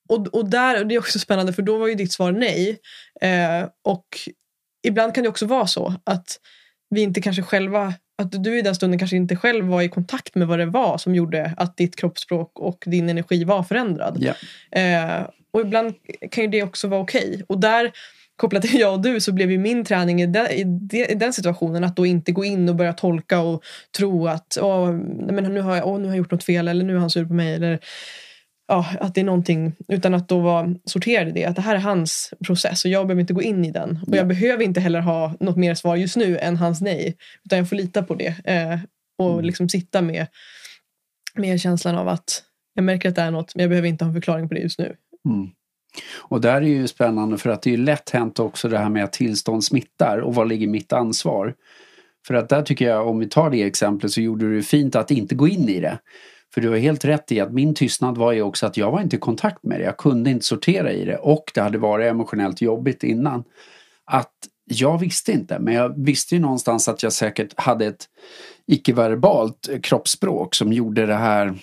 och, 0.10 0.28
och 0.28 0.50
där, 0.50 0.82
och 0.82 0.88
det 0.88 0.96
är 0.96 1.00
också 1.00 1.20
spännande 1.20 1.54
för 1.54 1.62
då 1.62 1.78
var 1.78 1.88
ju 1.88 1.96
ditt 1.96 2.12
svar 2.12 2.32
nej. 2.32 2.80
Eh, 3.22 3.70
och 3.84 4.08
ibland 4.88 5.16
kan 5.16 5.24
det 5.24 5.30
också 5.30 5.46
vara 5.46 5.68
så 5.68 5.94
att 6.04 6.40
vi 6.90 7.02
inte 7.02 7.22
kanske 7.22 7.42
själva 7.42 7.94
att 8.20 8.44
du 8.44 8.60
i 8.60 8.62
den 8.62 8.76
stunden 8.76 9.00
kanske 9.00 9.18
inte 9.18 9.36
själv 9.36 9.66
var 9.66 9.82
i 9.82 9.90
kontakt 9.90 10.36
med 10.36 10.48
vad 10.48 10.60
det 10.60 10.66
var 10.66 10.98
som 10.98 11.16
gjorde 11.16 11.54
att 11.58 11.78
ditt 11.78 11.96
kroppsspråk 11.96 12.60
och 12.60 12.84
din 12.86 13.10
energi 13.10 13.44
var 13.44 13.64
förändrad. 13.64 14.18
Eh, 14.72 15.28
och 15.52 15.62
ibland 15.62 15.94
kan 16.32 16.44
ju 16.44 16.50
det 16.50 16.64
också 16.64 16.88
vara 16.88 17.02
okej. 17.02 17.44
Och 17.48 17.60
där, 17.60 17.92
kopplat 18.40 18.64
till 18.64 18.80
jag 18.80 18.94
och 18.94 19.02
du, 19.02 19.20
så 19.22 19.32
blev 19.32 19.52
ju 19.52 19.58
min 19.58 19.86
träning 19.86 20.22
i, 20.22 20.26
den- 20.26 20.52
i, 20.52 20.64
de- 20.64 21.06
i 21.06 21.16
den 21.16 21.34
situationen 21.34 21.84
att 21.84 21.96
då 21.96 22.06
inte 22.06 22.32
gå 22.32 22.46
in 22.46 22.70
och 22.70 22.76
börja 22.76 22.94
tolka 22.94 23.40
och 23.40 23.64
tro 23.98 24.28
att 24.28 24.58
åh, 24.62 24.92
men 25.32 25.44
nu, 25.44 25.62
har 25.62 25.76
jag, 25.76 25.88
åh, 25.88 25.98
nu 26.00 26.04
har 26.06 26.12
jag 26.12 26.18
gjort 26.18 26.32
något 26.32 26.44
fel 26.44 26.68
eller 26.68 26.86
nu 26.86 26.96
är 26.96 27.00
han 27.00 27.10
sur 27.10 27.26
på 27.26 27.34
mig. 27.34 27.54
Eller, 27.54 27.80
ja, 28.68 28.86
att 29.00 29.16
det 29.16 29.22
är 29.22 29.26
någonting, 29.26 29.74
utan 29.88 30.14
att 30.14 30.28
då 30.30 30.40
vara 30.40 30.76
sorterad 30.86 31.28
i 31.28 31.32
det. 31.32 31.46
Att 31.46 31.56
det 31.56 31.62
här 31.62 31.76
är 31.76 31.80
hans 31.80 32.34
process 32.46 32.86
och 32.86 32.92
jag 32.92 33.08
behöver 33.08 33.22
inte 33.22 33.34
gå 33.34 33.42
in 33.42 33.66
i 33.66 33.72
den. 33.72 33.90
Och 34.08 34.14
Ja. 34.14 34.18
jag 34.18 34.28
behöver 34.28 34.64
inte 34.64 34.80
heller 34.80 35.00
ha 35.02 35.34
något 35.40 35.58
mer 35.58 35.76
svar 35.76 35.96
just 35.96 36.16
nu 36.18 36.38
än 36.38 36.58
hans 36.58 36.82
nej. 36.82 37.18
Utan 37.46 37.58
jag 37.60 37.70
får 37.70 37.76
lita 37.76 38.04
på 38.04 38.16
det. 38.16 38.36
Eh, 38.46 38.80
och 39.20 39.34
Mm. 39.34 39.46
liksom 39.46 39.70
sitta 39.70 40.02
med, 40.02 40.28
med 41.36 41.62
känslan 41.62 41.96
av 41.96 42.08
att 42.08 42.44
jag 42.74 42.84
märker 42.84 43.10
att 43.10 43.16
det 43.16 43.22
är 43.22 43.32
något 43.32 43.56
men 43.56 43.64
jag 43.64 43.70
behöver 43.70 43.88
inte 43.88 44.04
ha 44.06 44.10
en 44.10 44.14
förklaring 44.16 44.48
på 44.50 44.54
det 44.54 44.62
just 44.62 44.80
nu. 44.80 44.96
Mm. 45.30 45.48
Och 46.18 46.42
där 46.42 46.62
är 46.62 46.62
ju 46.62 46.88
spännande 46.88 47.38
för 47.38 47.50
att 47.50 47.62
det 47.62 47.74
är 47.74 47.78
lätt 47.78 48.10
hänt 48.10 48.40
också 48.40 48.70
det 48.70 48.78
här 48.78 48.90
med 48.90 49.04
att 49.04 49.14
tillstånd 49.14 49.64
smittar 49.64 50.18
och 50.18 50.36
var 50.36 50.46
ligger 50.46 50.68
mitt 50.68 50.94
ansvar? 50.94 51.56
För 52.28 52.34
att 52.34 52.50
där 52.50 52.62
tycker 52.62 52.86
jag, 52.86 53.08
om 53.08 53.20
vi 53.20 53.30
tar 53.30 53.50
det 53.50 53.64
exemplet 53.64 54.12
så 54.12 54.22
gjorde 54.22 54.46
du 54.46 54.56
det 54.56 54.64
fint 54.64 54.96
att 54.96 55.12
inte 55.12 55.36
gå 55.36 55.48
in 55.48 55.70
i 55.70 55.80
det. 55.80 56.00
För 56.54 56.62
du 56.62 56.70
har 56.70 56.78
helt 56.78 57.06
rätt 57.06 57.32
i 57.32 57.40
att 57.40 57.54
min 57.54 57.76
tystnad 57.76 58.18
var 58.18 58.32
ju 58.32 58.42
också 58.42 58.66
att 58.66 58.78
jag 58.78 58.92
var 58.92 59.02
inte 59.02 59.16
i 59.16 59.20
kontakt 59.20 59.64
med 59.64 59.80
det. 59.80 59.84
Jag 59.84 59.98
kunde 59.98 60.30
inte 60.30 60.46
sortera 60.46 60.92
i 60.92 61.06
det 61.06 61.18
och 61.18 61.52
det 61.54 61.62
hade 61.62 61.78
varit 61.78 62.12
emotionellt 62.12 62.62
jobbigt 62.62 63.04
innan. 63.04 63.44
Att 64.06 64.34
jag 64.66 65.00
visste 65.00 65.32
inte, 65.32 65.60
men 65.60 65.74
jag 65.74 66.06
visste 66.06 66.36
ju 66.36 66.42
någonstans 66.42 66.88
att 66.88 67.04
jag 67.04 67.14
säkert 67.14 67.60
hade 67.60 67.86
ett 67.86 68.06
icke-verbalt 68.68 69.70
kroppsspråk 69.84 70.56
som 70.56 70.74
gjorde 70.74 71.06
det 71.06 71.16
här 71.16 71.60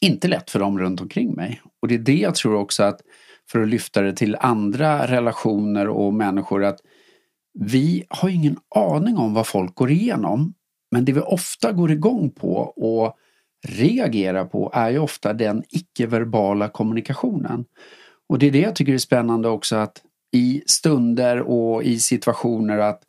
inte 0.00 0.28
lätt 0.28 0.50
för 0.50 0.58
dem 0.58 0.78
runt 0.78 1.00
omkring 1.00 1.34
mig. 1.34 1.62
Och 1.82 1.88
det 1.88 1.94
är 1.94 1.98
det 1.98 2.18
jag 2.18 2.34
tror 2.34 2.54
också 2.54 2.82
att 2.82 3.00
för 3.50 3.62
att 3.62 3.68
lyfta 3.68 4.02
det 4.02 4.12
till 4.12 4.36
andra 4.40 5.06
relationer 5.06 5.88
och 5.88 6.14
människor 6.14 6.64
att 6.64 6.80
vi 7.60 8.04
har 8.08 8.28
ingen 8.28 8.56
aning 8.74 9.16
om 9.16 9.34
vad 9.34 9.46
folk 9.46 9.74
går 9.74 9.90
igenom. 9.90 10.54
Men 10.90 11.04
det 11.04 11.12
vi 11.12 11.20
ofta 11.20 11.72
går 11.72 11.90
igång 11.90 12.30
på 12.30 12.54
och 12.56 13.16
reagerar 13.66 14.44
på 14.44 14.70
är 14.74 14.90
ju 14.90 14.98
ofta 14.98 15.32
den 15.32 15.62
icke-verbala 15.68 16.68
kommunikationen. 16.68 17.64
Och 18.28 18.38
det 18.38 18.46
är 18.46 18.50
det 18.50 18.60
jag 18.60 18.76
tycker 18.76 18.94
är 18.94 18.98
spännande 18.98 19.48
också 19.48 19.76
att 19.76 20.02
i 20.32 20.62
stunder 20.66 21.40
och 21.40 21.82
i 21.82 21.98
situationer 21.98 22.78
att 22.78 23.02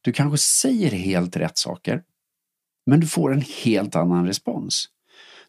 du 0.00 0.12
kanske 0.12 0.38
säger 0.38 0.90
helt 0.90 1.36
rätt 1.36 1.58
saker 1.58 2.02
men 2.86 3.00
du 3.00 3.06
får 3.06 3.32
en 3.32 3.44
helt 3.64 3.96
annan 3.96 4.26
respons. 4.26 4.88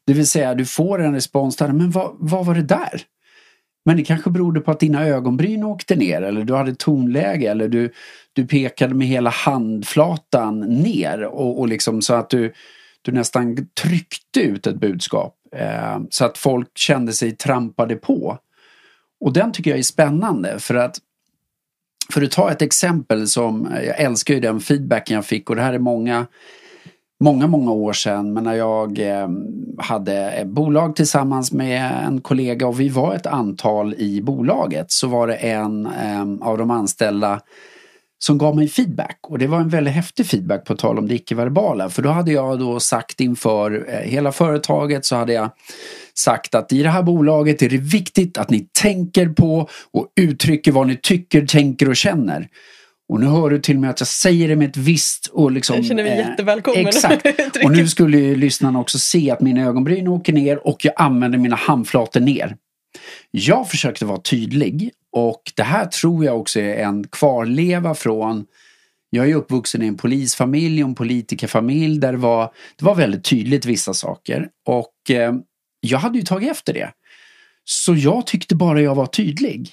Det 0.08 0.14
vill 0.14 0.28
säga 0.28 0.56
du 0.56 0.66
får 0.66 1.02
en 1.02 1.14
respons 1.14 1.56
där, 1.56 1.72
men 1.72 1.92
vad, 1.92 2.16
vad 2.20 2.46
var 2.46 2.56
det 2.56 2.62
där? 2.62 3.02
Men 3.86 3.98
det 3.98 4.04
kanske 4.04 4.30
berodde 4.30 4.60
på 4.60 4.72
att 4.72 4.80
dina 4.80 5.06
ögonbryn 5.06 5.64
åkte 5.64 5.96
ner 5.96 6.22
eller 6.22 6.44
du 6.44 6.56
hade 6.56 6.76
tonläge 6.76 7.52
eller 7.52 7.68
du, 7.68 7.94
du 8.34 8.48
pekade 8.48 8.94
med 8.94 9.08
hela 9.08 9.30
handflatan 9.30 10.60
ner 10.60 11.24
och, 11.24 11.60
och 11.60 11.68
liksom 11.68 12.02
så 12.02 12.14
att 12.14 12.30
du, 12.30 12.54
du 13.02 13.12
nästan 13.12 13.68
tryckte 13.82 14.40
ut 14.40 14.68
ett 14.68 14.80
budskap 14.80 15.36
eh, 15.56 16.00
så 16.10 16.26
att 16.26 16.38
folk 16.38 16.78
kände 16.78 17.14
sig 17.14 17.32
trampade 17.32 17.96
på. 17.96 18.38
Och 19.20 19.34
den 19.34 19.52
tycker 19.52 19.72
jag 19.72 19.80
är 19.80 19.84
spännande 19.84 20.60
för 20.60 20.76
att 20.76 21.00
för 22.14 22.22
att 22.22 22.32
ta 22.32 22.52
ett 22.52 22.62
exempel 22.62 23.28
som, 23.28 23.70
jag 23.86 24.00
älskar 24.00 24.34
ju 24.34 24.40
den 24.40 24.60
feedbacken 24.60 25.16
jag 25.16 25.26
fick 25.26 25.50
och 25.50 25.56
det 25.56 25.62
här 25.62 25.74
är 25.74 25.80
många 25.80 26.28
många, 27.26 27.48
många 27.48 27.72
år 27.72 27.94
sedan 27.94 28.34
men 28.34 28.44
när 28.44 28.54
jag 28.54 29.00
eh, 29.00 29.28
hade 29.78 30.44
bolag 30.46 30.96
tillsammans 30.96 31.52
med 31.52 32.06
en 32.08 32.22
kollega 32.22 32.68
och 32.68 32.80
vi 32.80 32.90
var 32.90 33.16
ett 33.16 33.26
antal 33.26 33.94
i 33.94 34.22
bolaget 34.22 34.86
så 34.92 35.08
var 35.08 35.28
det 35.28 35.36
en 35.36 35.86
ehm, 35.86 36.42
av 36.42 36.58
de 36.58 36.72
anställda 36.72 37.42
som 38.20 38.38
gav 38.38 38.56
mig 38.56 38.68
feedback 38.68 39.20
och 39.22 39.40
det 39.40 39.48
var 39.48 39.60
en 39.60 39.70
väldigt 39.70 39.94
häftig 39.94 40.26
feedback 40.26 40.66
på 40.66 40.76
tal 40.76 41.00
om 41.00 41.08
det 41.08 41.16
icke-verbala 41.16 41.90
för 41.90 42.02
då 42.02 42.10
hade 42.10 42.32
jag 42.32 42.60
då 42.60 42.80
sagt 42.80 43.20
inför 43.22 43.86
eh, 43.90 44.10
hela 44.10 44.32
företaget 44.32 45.06
så 45.06 45.16
hade 45.16 45.34
jag 45.34 45.50
sagt 46.14 46.56
att 46.56 46.74
i 46.74 46.84
det 46.84 46.90
här 46.90 47.04
bolaget 47.04 47.62
är 47.62 47.70
det 47.70 47.78
viktigt 47.78 48.38
att 48.38 48.50
ni 48.50 48.68
tänker 48.82 49.30
på 49.30 49.70
och 49.92 50.08
uttrycker 50.16 50.72
vad 50.72 50.88
ni 50.88 51.00
tycker, 51.02 51.46
tänker 51.46 51.90
och 51.90 51.96
känner. 51.96 52.48
Och 53.10 53.20
nu 53.20 53.26
hör 53.26 53.50
du 53.50 53.60
till 53.60 53.76
och 53.76 53.82
med 53.82 53.90
att 53.90 54.00
jag 54.02 54.08
säger 54.08 54.48
det 54.48 54.56
med 54.56 54.70
ett 54.70 54.78
visst 54.78 55.28
och 55.28 55.52
liksom... 55.52 55.76
Jag 55.76 55.86
känner 55.86 56.04
mig 56.04 56.12
eh, 56.12 56.18
jättevälkommen. 56.18 56.88
Exakt. 56.88 57.26
och 57.64 57.72
nu 57.72 57.88
skulle 57.88 58.18
ju 58.18 58.36
lyssnarna 58.36 58.80
också 58.80 59.00
se 59.00 59.32
att 59.32 59.42
mina 59.42 59.62
ögonbryn 59.62 60.08
åker 60.08 60.34
ner 60.34 60.68
och 60.68 60.86
jag 60.86 60.94
använder 60.98 61.40
mina 61.40 61.56
handflator 61.56 62.20
ner. 62.20 62.56
Jag 63.32 63.70
försökte 63.70 64.06
vara 64.06 64.22
tydlig 64.22 64.92
och 65.12 65.42
det 65.56 65.64
här 65.64 65.86
tror 65.86 66.26
jag 66.26 66.40
också 66.40 66.60
är 66.60 66.76
en 66.76 67.08
kvarleva 67.08 67.96
från 67.96 68.46
jag 69.10 69.30
är 69.30 69.36
uppvuxen 69.36 69.82
i 69.82 69.88
en 69.88 69.98
polisfamilj 69.98 70.84
och 70.84 70.90
en 70.90 70.96
politikerfamilj 70.96 72.00
där 72.00 72.12
det 72.12 72.18
var, 72.18 72.52
det 72.76 72.86
var 72.86 72.96
väldigt 72.96 73.24
tydligt 73.24 73.66
vissa 73.66 73.94
saker. 73.94 74.50
Och 74.66 75.12
eh, 75.12 75.34
jag 75.80 76.00
hade 76.00 76.18
ju 76.18 76.24
tagit 76.24 76.52
efter 76.52 76.74
det. 76.74 76.92
Så 77.64 77.96
jag 77.96 78.28
tyckte 78.28 78.56
bara 78.56 78.82
jag 78.82 78.96
var 78.96 79.06
tydlig. 79.06 79.72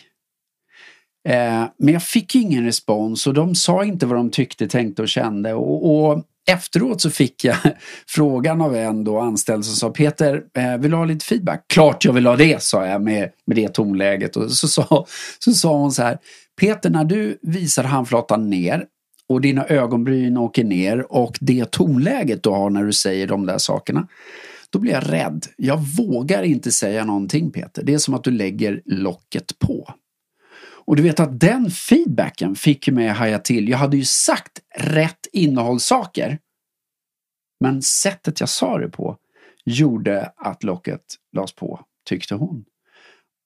Eh, 1.28 1.64
men 1.78 1.94
jag 1.94 2.02
fick 2.02 2.34
ingen 2.34 2.64
respons 2.64 3.26
och 3.26 3.34
de 3.34 3.54
sa 3.54 3.84
inte 3.84 4.06
vad 4.06 4.16
de 4.16 4.30
tyckte, 4.30 4.68
tänkte 4.68 5.02
och 5.02 5.08
kände. 5.08 5.54
Och, 5.54 6.10
och 6.10 6.24
efteråt 6.50 7.00
så 7.00 7.10
fick 7.10 7.44
jag 7.44 7.56
frågan 8.06 8.60
av 8.60 8.76
en 8.76 9.04
då 9.04 9.18
anställd 9.18 9.64
som 9.64 9.74
sa 9.74 9.90
Peter, 9.90 10.42
eh, 10.54 10.76
vill 10.76 10.90
du 10.90 10.96
ha 10.96 11.04
lite 11.04 11.24
feedback? 11.24 11.64
Klart 11.68 12.04
jag 12.04 12.12
vill 12.12 12.26
ha 12.26 12.36
det, 12.36 12.62
sa 12.62 12.86
jag 12.86 13.02
med, 13.02 13.30
med 13.46 13.56
det 13.56 13.68
tonläget. 13.68 14.36
Och 14.36 14.52
så 14.52 14.68
sa, 14.68 15.06
så 15.38 15.52
sa 15.52 15.76
hon 15.76 15.92
så 15.92 16.02
här, 16.02 16.18
Peter 16.60 16.90
när 16.90 17.04
du 17.04 17.38
visar 17.42 17.84
handflatan 17.84 18.50
ner 18.50 18.84
och 19.28 19.40
dina 19.40 19.66
ögonbryn 19.66 20.36
åker 20.36 20.64
ner 20.64 21.12
och 21.12 21.38
det 21.40 21.70
tonläget 21.70 22.42
du 22.42 22.50
har 22.50 22.70
när 22.70 22.84
du 22.84 22.92
säger 22.92 23.26
de 23.26 23.46
där 23.46 23.58
sakerna. 23.58 24.06
Då 24.70 24.78
blir 24.78 24.92
jag 24.92 25.12
rädd. 25.12 25.46
Jag 25.56 25.78
vågar 25.78 26.42
inte 26.42 26.72
säga 26.72 27.04
någonting 27.04 27.50
Peter. 27.50 27.82
Det 27.82 27.94
är 27.94 27.98
som 27.98 28.14
att 28.14 28.24
du 28.24 28.30
lägger 28.30 28.80
locket 28.84 29.58
på. 29.58 29.94
Och 30.84 30.96
du 30.96 31.02
vet 31.02 31.20
att 31.20 31.40
den 31.40 31.70
feedbacken 31.70 32.54
fick 32.54 32.88
mig 32.88 33.08
att 33.08 33.16
haja 33.16 33.38
till. 33.38 33.68
Jag 33.68 33.78
hade 33.78 33.96
ju 33.96 34.04
sagt 34.04 34.60
rätt 34.76 35.26
innehållssaker. 35.32 36.38
Men 37.60 37.82
sättet 37.82 38.40
jag 38.40 38.48
sa 38.48 38.78
det 38.78 38.88
på 38.88 39.16
gjorde 39.64 40.32
att 40.36 40.62
locket 40.64 41.02
lades 41.32 41.52
på, 41.52 41.80
tyckte 42.08 42.34
hon. 42.34 42.64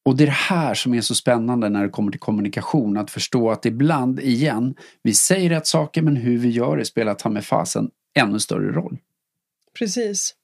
Och 0.04 0.16
det 0.16 0.24
är 0.24 0.26
det 0.26 0.32
här 0.32 0.74
som 0.74 0.94
är 0.94 1.00
så 1.00 1.14
spännande 1.14 1.68
när 1.68 1.82
det 1.82 1.88
kommer 1.88 2.10
till 2.10 2.20
kommunikation. 2.20 2.96
Att 2.96 3.10
förstå 3.10 3.50
att 3.50 3.66
ibland, 3.66 4.20
igen, 4.20 4.74
vi 5.02 5.14
säger 5.14 5.50
rätt 5.50 5.66
saker 5.66 6.02
men 6.02 6.16
hur 6.16 6.38
vi 6.38 6.48
gör 6.48 6.76
det 6.76 6.84
spelar 6.84 7.14
ta 7.14 7.28
med 7.28 7.44
fasen 7.44 7.90
ännu 8.18 8.40
större 8.40 8.72
roll. 8.72 8.98
Precis. 9.78 10.34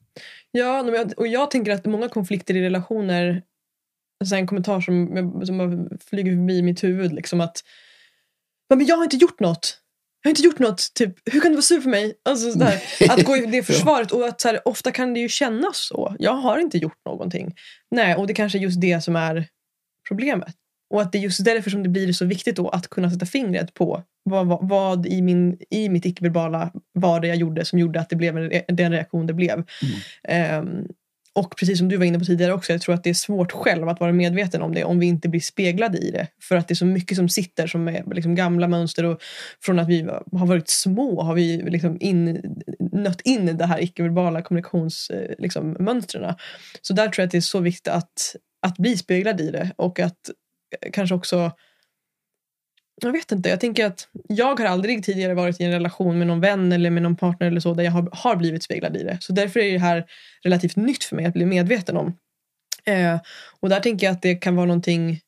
Ja, 0.50 1.04
och 1.16 1.26
jag 1.26 1.50
tänker 1.50 1.72
att 1.72 1.86
många 1.86 2.08
konflikter 2.08 2.56
i 2.56 2.62
relationer 2.62 3.42
så 4.26 4.34
en 4.34 4.46
kommentar 4.46 4.80
som, 4.80 5.42
som 5.46 5.88
flyger 6.10 6.32
förbi 6.32 6.62
mitt 6.62 6.84
huvud. 6.84 7.12
Liksom 7.12 7.40
att, 7.40 7.64
men 8.74 8.86
jag 8.86 8.96
har 8.96 9.04
inte 9.04 9.16
gjort 9.16 9.40
något. 9.40 9.78
Jag 10.22 10.28
har 10.28 10.30
inte 10.30 10.42
gjort 10.42 10.58
något. 10.58 10.94
Typ, 10.94 11.14
hur 11.32 11.40
kan 11.40 11.50
du 11.50 11.56
vara 11.56 11.62
sur 11.62 11.80
för 11.80 11.90
mig? 11.90 12.14
Alltså, 12.24 12.58
där, 12.58 12.82
att 13.10 13.24
gå 13.24 13.36
i 13.36 13.46
det 13.46 13.62
försvaret. 13.62 14.12
Och 14.12 14.28
att, 14.28 14.40
så 14.40 14.48
här, 14.48 14.68
ofta 14.68 14.90
kan 14.90 15.14
det 15.14 15.20
ju 15.20 15.28
kännas 15.28 15.76
så. 15.76 16.16
Jag 16.18 16.32
har 16.32 16.58
inte 16.58 16.78
gjort 16.78 16.98
någonting. 17.06 17.54
Nej, 17.90 18.14
och 18.14 18.26
det 18.26 18.34
kanske 18.34 18.58
är 18.58 18.60
just 18.60 18.80
det 18.80 19.00
som 19.04 19.16
är 19.16 19.46
problemet. 20.08 20.54
Och 20.90 21.02
att 21.02 21.12
det 21.12 21.18
är 21.18 21.22
just 21.22 21.44
därför 21.44 21.70
som 21.70 21.82
det 21.82 21.88
blir 21.88 22.12
så 22.12 22.24
viktigt 22.24 22.56
då 22.56 22.68
att 22.68 22.88
kunna 22.88 23.10
sätta 23.10 23.26
fingret 23.26 23.74
på 23.74 24.02
vad, 24.22 24.46
vad, 24.46 24.68
vad 24.68 25.06
i, 25.06 25.22
min, 25.22 25.58
i 25.70 25.88
mitt 25.88 26.06
icke-verbala 26.06 26.72
var 26.92 27.20
det 27.20 27.28
jag 27.28 27.36
gjorde 27.36 27.64
som 27.64 27.78
gjorde 27.78 28.00
att 28.00 28.10
det 28.10 28.16
blev 28.16 28.62
den 28.68 28.92
reaktion 28.92 29.26
det 29.26 29.34
blev. 29.34 29.64
Mm. 30.28 30.68
Um, 30.68 30.88
och 31.34 31.56
precis 31.56 31.78
som 31.78 31.88
du 31.88 31.96
var 31.96 32.04
inne 32.04 32.18
på 32.18 32.24
tidigare 32.24 32.52
också, 32.52 32.72
jag 32.72 32.80
tror 32.80 32.94
att 32.94 33.04
det 33.04 33.10
är 33.10 33.14
svårt 33.14 33.52
själv 33.52 33.88
att 33.88 34.00
vara 34.00 34.12
medveten 34.12 34.62
om 34.62 34.74
det 34.74 34.84
om 34.84 34.98
vi 34.98 35.06
inte 35.06 35.28
blir 35.28 35.40
speglade 35.40 35.98
i 35.98 36.10
det. 36.10 36.26
För 36.42 36.56
att 36.56 36.68
det 36.68 36.72
är 36.72 36.76
så 36.76 36.86
mycket 36.86 37.16
som 37.16 37.28
sitter 37.28 37.66
som 37.66 37.88
är 37.88 38.14
liksom 38.14 38.34
gamla 38.34 38.68
mönster 38.68 39.04
och 39.04 39.22
från 39.60 39.78
att 39.78 39.88
vi 39.88 40.02
har 40.32 40.46
varit 40.46 40.68
små 40.68 41.22
har 41.22 41.34
vi 41.34 41.62
liksom 41.62 41.96
in, 42.00 42.42
nött 42.92 43.20
in 43.20 43.56
det 43.56 43.66
här 43.66 43.82
icke-verbala 43.82 44.42
kommunikationsmönstren. 44.42 46.24
Eh, 46.24 46.28
liksom, 46.28 46.36
så 46.82 46.94
där 46.94 47.08
tror 47.08 47.22
jag 47.22 47.26
att 47.26 47.32
det 47.32 47.38
är 47.38 47.40
så 47.40 47.60
viktigt 47.60 47.88
att, 47.88 48.36
att 48.62 48.78
bli 48.78 48.96
speglad 48.96 49.40
i 49.40 49.50
det 49.50 49.72
och 49.76 50.00
att 50.00 50.28
eh, 50.80 50.90
kanske 50.92 51.14
också 51.14 51.52
jag 53.00 53.12
vet 53.12 53.32
inte, 53.32 53.48
jag 53.48 53.60
tänker 53.60 53.86
att 53.86 54.08
jag 54.28 54.60
har 54.60 54.66
aldrig 54.66 55.04
tidigare 55.04 55.34
varit 55.34 55.60
i 55.60 55.64
en 55.64 55.72
relation 55.72 56.18
med 56.18 56.26
någon 56.26 56.40
vän 56.40 56.72
eller 56.72 56.90
med 56.90 57.02
någon 57.02 57.16
partner 57.16 57.46
eller 57.46 57.60
så 57.60 57.74
där 57.74 57.84
jag 57.84 57.92
har, 57.92 58.08
har 58.12 58.36
blivit 58.36 58.62
speglad 58.62 58.96
i 58.96 59.02
det. 59.02 59.18
Så 59.20 59.32
därför 59.32 59.60
är 59.60 59.72
det 59.72 59.78
här 59.78 60.04
relativt 60.44 60.76
nytt 60.76 61.04
för 61.04 61.16
mig 61.16 61.24
att 61.24 61.34
bli 61.34 61.46
medveten 61.46 61.96
om. 61.96 62.16
Eh, 62.84 63.20
och 63.60 63.68
där 63.68 63.80
tänker 63.80 64.06
jag 64.06 64.12
att 64.12 64.22
det 64.22 64.34
kan 64.34 64.56
vara 64.56 64.66
någonting 64.66 65.20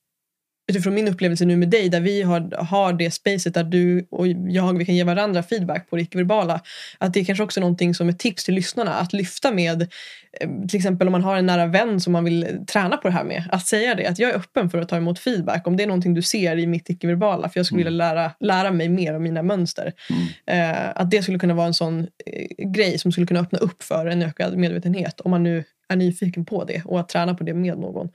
utifrån 0.66 0.94
min 0.94 1.08
upplevelse 1.08 1.44
nu 1.44 1.56
med 1.56 1.68
dig 1.68 1.88
där 1.88 2.00
vi 2.00 2.22
har, 2.22 2.64
har 2.64 2.92
det 2.92 3.10
spacet 3.10 3.54
där 3.54 3.64
du 3.64 4.06
och 4.10 4.26
jag 4.28 4.78
vi 4.78 4.84
kan 4.84 4.96
ge 4.96 5.04
varandra 5.04 5.42
feedback 5.42 5.90
på 5.90 5.96
det 5.96 6.02
icke-verbala. 6.02 6.60
Att 6.98 7.14
det 7.14 7.24
kanske 7.24 7.44
också 7.44 7.60
är 7.60 7.62
någonting 7.62 7.94
som 7.94 8.08
är 8.08 8.12
tips 8.12 8.44
till 8.44 8.54
lyssnarna 8.54 8.94
att 8.94 9.12
lyfta 9.12 9.52
med 9.52 9.82
eh, 9.82 10.48
till 10.68 10.76
exempel 10.76 11.08
om 11.08 11.12
man 11.12 11.22
har 11.22 11.36
en 11.36 11.46
nära 11.46 11.66
vän 11.66 12.00
som 12.00 12.12
man 12.12 12.24
vill 12.24 12.64
träna 12.66 12.96
på 12.96 13.08
det 13.08 13.14
här 13.14 13.24
med. 13.24 13.48
Att 13.52 13.66
säga 13.66 13.94
det, 13.94 14.06
att 14.06 14.18
jag 14.18 14.30
är 14.30 14.34
öppen 14.34 14.70
för 14.70 14.78
att 14.78 14.88
ta 14.88 14.96
emot 14.96 15.18
feedback 15.18 15.66
om 15.66 15.76
det 15.76 15.82
är 15.82 15.86
någonting 15.86 16.14
du 16.14 16.22
ser 16.22 16.58
i 16.58 16.66
mitt 16.66 16.90
icke-verbala 16.90 17.48
för 17.48 17.58
jag 17.58 17.66
skulle 17.66 17.82
mm. 17.82 17.92
vilja 17.92 18.14
lära, 18.14 18.30
lära 18.40 18.70
mig 18.70 18.88
mer 18.88 19.16
om 19.16 19.22
mina 19.22 19.42
mönster. 19.42 19.92
Mm. 20.10 20.72
Eh, 20.72 20.90
att 20.94 21.10
det 21.10 21.22
skulle 21.22 21.38
kunna 21.38 21.54
vara 21.54 21.66
en 21.66 21.74
sån 21.74 22.00
eh, 22.00 22.66
grej 22.66 22.98
som 22.98 23.12
skulle 23.12 23.26
kunna 23.26 23.40
öppna 23.40 23.58
upp 23.58 23.82
för 23.82 24.06
en 24.06 24.22
ökad 24.22 24.56
medvetenhet 24.56 25.20
om 25.20 25.30
man 25.30 25.42
nu 25.42 25.64
är 25.88 25.96
nyfiken 25.96 26.44
på 26.44 26.64
det 26.64 26.82
och 26.84 27.00
att 27.00 27.08
träna 27.08 27.34
på 27.34 27.44
det 27.44 27.54
med 27.54 27.78
någon. 27.78 28.08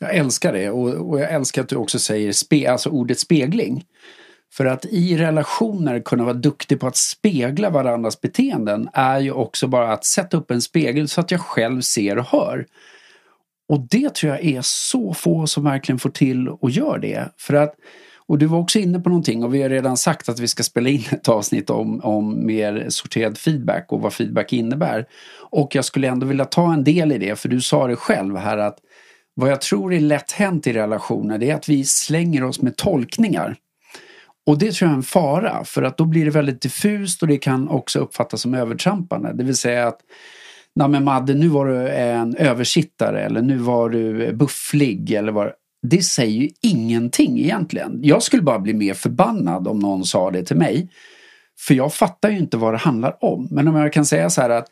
Jag 0.00 0.14
älskar 0.14 0.52
det 0.52 0.70
och, 0.70 1.10
och 1.10 1.20
jag 1.20 1.30
älskar 1.30 1.62
att 1.62 1.68
du 1.68 1.76
också 1.76 1.98
säger 1.98 2.32
spe, 2.32 2.70
alltså 2.70 2.90
ordet 2.90 3.18
spegling. 3.18 3.84
För 4.52 4.66
att 4.66 4.84
i 4.84 5.16
relationer 5.16 6.00
kunna 6.00 6.24
vara 6.24 6.34
duktig 6.34 6.80
på 6.80 6.86
att 6.86 6.96
spegla 6.96 7.70
varandras 7.70 8.20
beteenden 8.20 8.88
är 8.92 9.20
ju 9.20 9.32
också 9.32 9.66
bara 9.66 9.92
att 9.92 10.04
sätta 10.04 10.36
upp 10.36 10.50
en 10.50 10.62
spegel 10.62 11.08
så 11.08 11.20
att 11.20 11.30
jag 11.30 11.40
själv 11.40 11.80
ser 11.80 12.18
och 12.18 12.24
hör. 12.24 12.66
Och 13.68 13.80
det 13.80 14.14
tror 14.14 14.32
jag 14.32 14.44
är 14.44 14.60
så 14.62 15.14
få 15.14 15.46
som 15.46 15.64
verkligen 15.64 15.98
får 15.98 16.10
till 16.10 16.48
och 16.48 16.70
gör 16.70 16.98
det. 16.98 17.28
För 17.36 17.54
att 17.54 17.74
Och 18.26 18.38
du 18.38 18.46
var 18.46 18.58
också 18.58 18.78
inne 18.78 19.00
på 19.00 19.08
någonting 19.08 19.44
och 19.44 19.54
vi 19.54 19.62
har 19.62 19.68
redan 19.68 19.96
sagt 19.96 20.28
att 20.28 20.40
vi 20.40 20.48
ska 20.48 20.62
spela 20.62 20.88
in 20.88 21.04
ett 21.10 21.28
avsnitt 21.28 21.70
om, 21.70 22.00
om 22.00 22.46
mer 22.46 22.86
sorterad 22.88 23.38
feedback 23.38 23.92
och 23.92 24.00
vad 24.00 24.12
feedback 24.12 24.52
innebär. 24.52 25.06
Och 25.50 25.74
jag 25.74 25.84
skulle 25.84 26.08
ändå 26.08 26.26
vilja 26.26 26.44
ta 26.44 26.72
en 26.72 26.84
del 26.84 27.12
i 27.12 27.18
det 27.18 27.36
för 27.38 27.48
du 27.48 27.60
sa 27.60 27.86
det 27.86 27.96
själv 27.96 28.36
här 28.36 28.58
att 28.58 28.78
vad 29.40 29.50
jag 29.50 29.60
tror 29.60 29.94
är 29.94 30.00
lätt 30.00 30.32
hänt 30.32 30.66
i 30.66 30.72
relationer 30.72 31.38
det 31.38 31.50
är 31.50 31.54
att 31.54 31.68
vi 31.68 31.84
slänger 31.84 32.44
oss 32.44 32.62
med 32.62 32.76
tolkningar. 32.76 33.56
Och 34.46 34.58
det 34.58 34.72
tror 34.72 34.88
jag 34.88 34.92
är 34.92 34.96
en 34.96 35.02
fara 35.02 35.64
för 35.64 35.82
att 35.82 35.96
då 35.96 36.04
blir 36.04 36.24
det 36.24 36.30
väldigt 36.30 36.62
diffust 36.62 37.22
och 37.22 37.28
det 37.28 37.36
kan 37.36 37.68
också 37.68 37.98
uppfattas 37.98 38.40
som 38.40 38.54
övertrampande. 38.54 39.32
Det 39.32 39.44
vill 39.44 39.56
säga 39.56 39.88
att 39.88 40.00
Nej 40.74 40.88
men 40.88 41.04
Madde, 41.04 41.34
nu 41.34 41.48
var 41.48 41.66
du 41.66 41.88
en 41.88 42.36
översittare 42.36 43.22
eller 43.22 43.42
nu 43.42 43.56
var 43.56 43.88
du 43.88 44.32
bufflig 44.32 45.10
eller 45.10 45.32
vad 45.32 45.52
det 45.82 46.02
säger 46.02 46.40
ju 46.40 46.48
ingenting 46.62 47.40
egentligen. 47.40 48.00
Jag 48.02 48.22
skulle 48.22 48.42
bara 48.42 48.58
bli 48.58 48.74
mer 48.74 48.94
förbannad 48.94 49.68
om 49.68 49.78
någon 49.78 50.04
sa 50.04 50.30
det 50.30 50.42
till 50.42 50.56
mig. 50.56 50.88
För 51.66 51.74
jag 51.74 51.94
fattar 51.94 52.30
ju 52.30 52.38
inte 52.38 52.56
vad 52.56 52.74
det 52.74 52.78
handlar 52.78 53.24
om. 53.24 53.48
Men 53.50 53.68
om 53.68 53.76
jag 53.76 53.92
kan 53.92 54.06
säga 54.06 54.30
så 54.30 54.40
här 54.40 54.50
att 54.50 54.66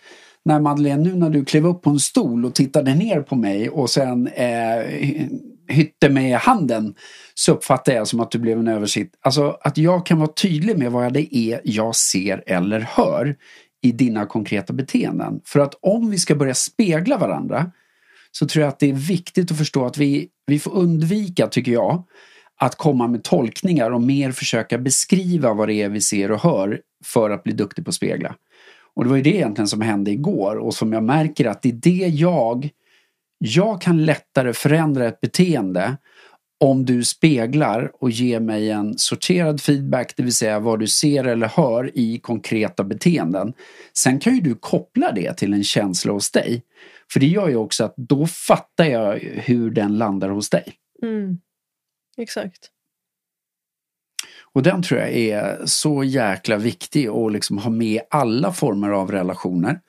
Nej 0.49 0.61
Madeleine, 0.61 1.03
nu 1.03 1.15
när 1.15 1.31
du 1.31 1.45
klev 1.45 1.67
upp 1.67 1.83
på 1.83 1.91
en 1.91 1.99
stol 1.99 2.45
och 2.45 2.55
tittade 2.55 2.95
ner 2.95 3.21
på 3.21 3.37
mig 3.37 3.69
och 3.71 3.91
sen 3.91 4.27
eh, 4.27 4.81
hytte 5.69 6.09
med 6.11 6.39
handen 6.39 6.95
så 7.35 7.53
uppfattar 7.53 7.93
jag 7.93 8.09
som 8.09 8.21
att 8.21 8.31
du 8.31 8.39
blev 8.39 8.59
en 8.59 8.69
översitt. 8.69 9.15
Alltså 9.21 9.59
att 9.61 9.79
jag 9.79 10.07
kan 10.07 10.19
vara 10.19 10.33
tydlig 10.33 10.79
med 10.79 10.93
vad 10.93 11.13
det 11.13 11.37
är 11.37 11.61
jag 11.65 11.97
ser 11.97 12.43
eller 12.47 12.81
hör 12.81 13.37
i 13.83 13.93
dina 13.93 14.27
konkreta 14.27 14.73
beteenden. 14.73 15.41
För 15.45 15.61
att 15.61 15.75
om 15.81 16.11
vi 16.11 16.19
ska 16.19 16.35
börja 16.35 16.55
spegla 16.55 17.19
varandra 17.19 17.71
så 18.33 18.47
tror 18.47 18.63
jag 18.63 18.69
att 18.69 18.79
det 18.79 18.91
är 18.91 18.95
viktigt 19.09 19.51
att 19.51 19.59
förstå 19.59 19.87
att 19.87 19.99
vi, 19.99 20.29
vi 20.47 20.59
får 20.59 20.75
undvika, 20.75 21.47
tycker 21.47 21.73
jag, 21.73 22.05
att 22.57 22.77
komma 22.77 23.09
med 23.09 23.25
tolkningar 23.25 23.91
och 23.91 24.03
mer 24.03 24.33
försöka 24.33 24.79
beskriva 24.79 25.55
vad 25.55 25.69
det 25.69 25.75
är 25.75 25.89
vi 25.89 26.01
ser 26.01 26.31
och 26.31 26.43
hör 26.43 26.81
för 27.05 27.31
att 27.31 27.43
bli 27.43 27.53
duktig 27.53 27.85
på 27.85 27.89
att 27.89 27.95
spegla. 27.95 28.35
Och 28.99 29.05
det 29.05 29.11
var 29.11 29.17
ju 29.17 29.23
det 29.23 29.37
egentligen 29.37 29.69
som 29.69 29.81
hände 29.81 30.11
igår 30.11 30.57
och 30.57 30.75
som 30.75 30.93
jag 30.93 31.03
märker 31.03 31.45
att 31.45 31.63
det 31.63 31.69
är 31.69 31.73
det 31.73 32.09
jag 32.09 32.71
jag 33.39 33.81
kan 33.81 34.05
lättare 34.05 34.53
förändra 34.53 35.07
ett 35.07 35.21
beteende 35.21 35.97
om 36.61 36.85
du 36.85 37.05
speglar 37.05 37.93
och 37.95 38.11
ger 38.11 38.41
mig 38.41 38.71
en 38.71 38.99
sorterad 38.99 39.61
feedback, 39.61 40.17
det 40.17 40.23
vill 40.23 40.33
säga 40.33 40.61
vad 40.61 40.81
du 40.81 40.87
ser 40.87 41.25
eller 41.25 41.49
hör 41.49 41.91
i 41.95 42.19
konkreta 42.19 42.85
beteenden. 42.85 43.53
Sen 43.99 44.21
kan 44.21 44.35
ju 44.35 44.41
du 44.41 44.55
koppla 44.55 45.13
det 45.13 45.35
till 45.35 45.53
en 45.53 45.65
känsla 45.65 46.13
hos 46.13 46.31
dig. 46.31 46.63
För 47.13 47.21
det 47.21 47.27
gör 47.27 47.49
ju 47.49 47.57
också 47.57 47.85
att 47.85 47.95
då 47.97 48.27
fattar 48.27 48.85
jag 48.85 49.19
hur 49.19 49.71
den 49.71 49.99
landar 49.99 50.29
hos 50.29 50.51
dig. 50.51 50.73
Mm. 51.03 51.39
Exakt. 52.17 52.71
Och 54.53 54.63
den 54.63 54.83
tror 54.83 55.01
jag 55.01 55.13
är 55.13 55.67
så 55.67 56.05
jäkla 56.05 56.57
viktig 56.57 57.09
att 57.09 57.33
liksom 57.33 57.59
ha 57.59 57.71
med 57.71 58.01
alla 58.11 58.53
former 58.53 58.91
av 58.91 59.11
relationer. 59.11 59.81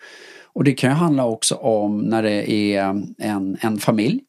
Och 0.54 0.64
det 0.64 0.74
kan 0.74 0.90
ju 0.90 0.96
handla 0.96 1.26
också 1.26 1.56
om 1.56 2.02
när 2.02 2.24
det 2.24 2.52
är 2.52 2.84
en, 3.18 3.58
en 3.62 3.78
familj 3.78 4.22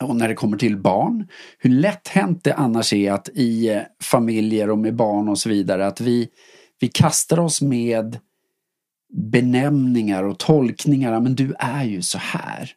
och 0.00 0.16
när 0.16 0.28
det 0.28 0.34
kommer 0.34 0.56
till 0.56 0.76
barn. 0.76 1.28
Hur 1.58 1.70
lätt 1.70 2.08
hänt 2.08 2.44
det 2.44 2.54
annars 2.54 2.92
är 2.92 3.12
att 3.12 3.28
i 3.28 3.80
familjer 4.02 4.70
och 4.70 4.78
med 4.78 4.94
barn 4.94 5.28
och 5.28 5.38
så 5.38 5.48
vidare 5.48 5.86
att 5.86 6.00
vi, 6.00 6.28
vi 6.80 6.88
kastar 6.88 7.40
oss 7.40 7.62
med 7.62 8.18
benämningar 9.12 10.22
och 10.22 10.38
tolkningar. 10.38 11.20
Men 11.20 11.34
du 11.34 11.54
är 11.58 11.84
ju 11.84 12.02
så 12.02 12.18
här. 12.18 12.70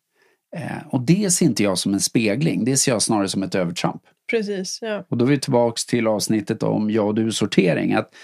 Eh, 0.55 0.87
och 0.89 1.01
det 1.01 1.33
ser 1.33 1.45
inte 1.45 1.63
jag 1.63 1.77
som 1.77 1.93
en 1.93 1.99
spegling. 1.99 2.65
Det 2.65 2.77
ser 2.77 2.91
jag 2.91 3.01
snarare 3.01 3.29
som 3.29 3.43
ett 3.43 3.55
övertramp. 3.55 4.01
Precis, 4.29 4.79
ja. 4.81 5.05
Och 5.09 5.17
då 5.17 5.25
är 5.25 5.29
vi 5.29 5.39
tillbaks 5.39 5.85
till 5.85 6.07
avsnittet 6.07 6.63
om 6.63 6.91
jag 6.91 7.07
och 7.07 7.15
du-sortering. 7.15 7.93
Att 7.93 8.15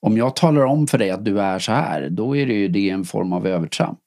om 0.00 0.16
jag 0.16 0.36
talar 0.36 0.64
om 0.64 0.86
för 0.86 0.98
dig 0.98 1.10
att 1.10 1.24
du 1.24 1.40
är 1.40 1.58
så 1.58 1.72
här, 1.72 2.08
då 2.10 2.36
är 2.36 2.46
det 2.46 2.54
ju 2.54 2.68
det 2.68 2.90
en 2.90 3.04
form 3.04 3.32
av 3.32 3.46
övertramp. 3.46 3.98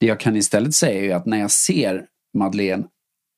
Det 0.00 0.06
jag 0.06 0.20
kan 0.20 0.36
istället 0.36 0.74
säga 0.74 1.12
är 1.12 1.16
att 1.16 1.26
när 1.26 1.38
jag 1.38 1.50
ser 1.50 2.06
Madeleine 2.38 2.84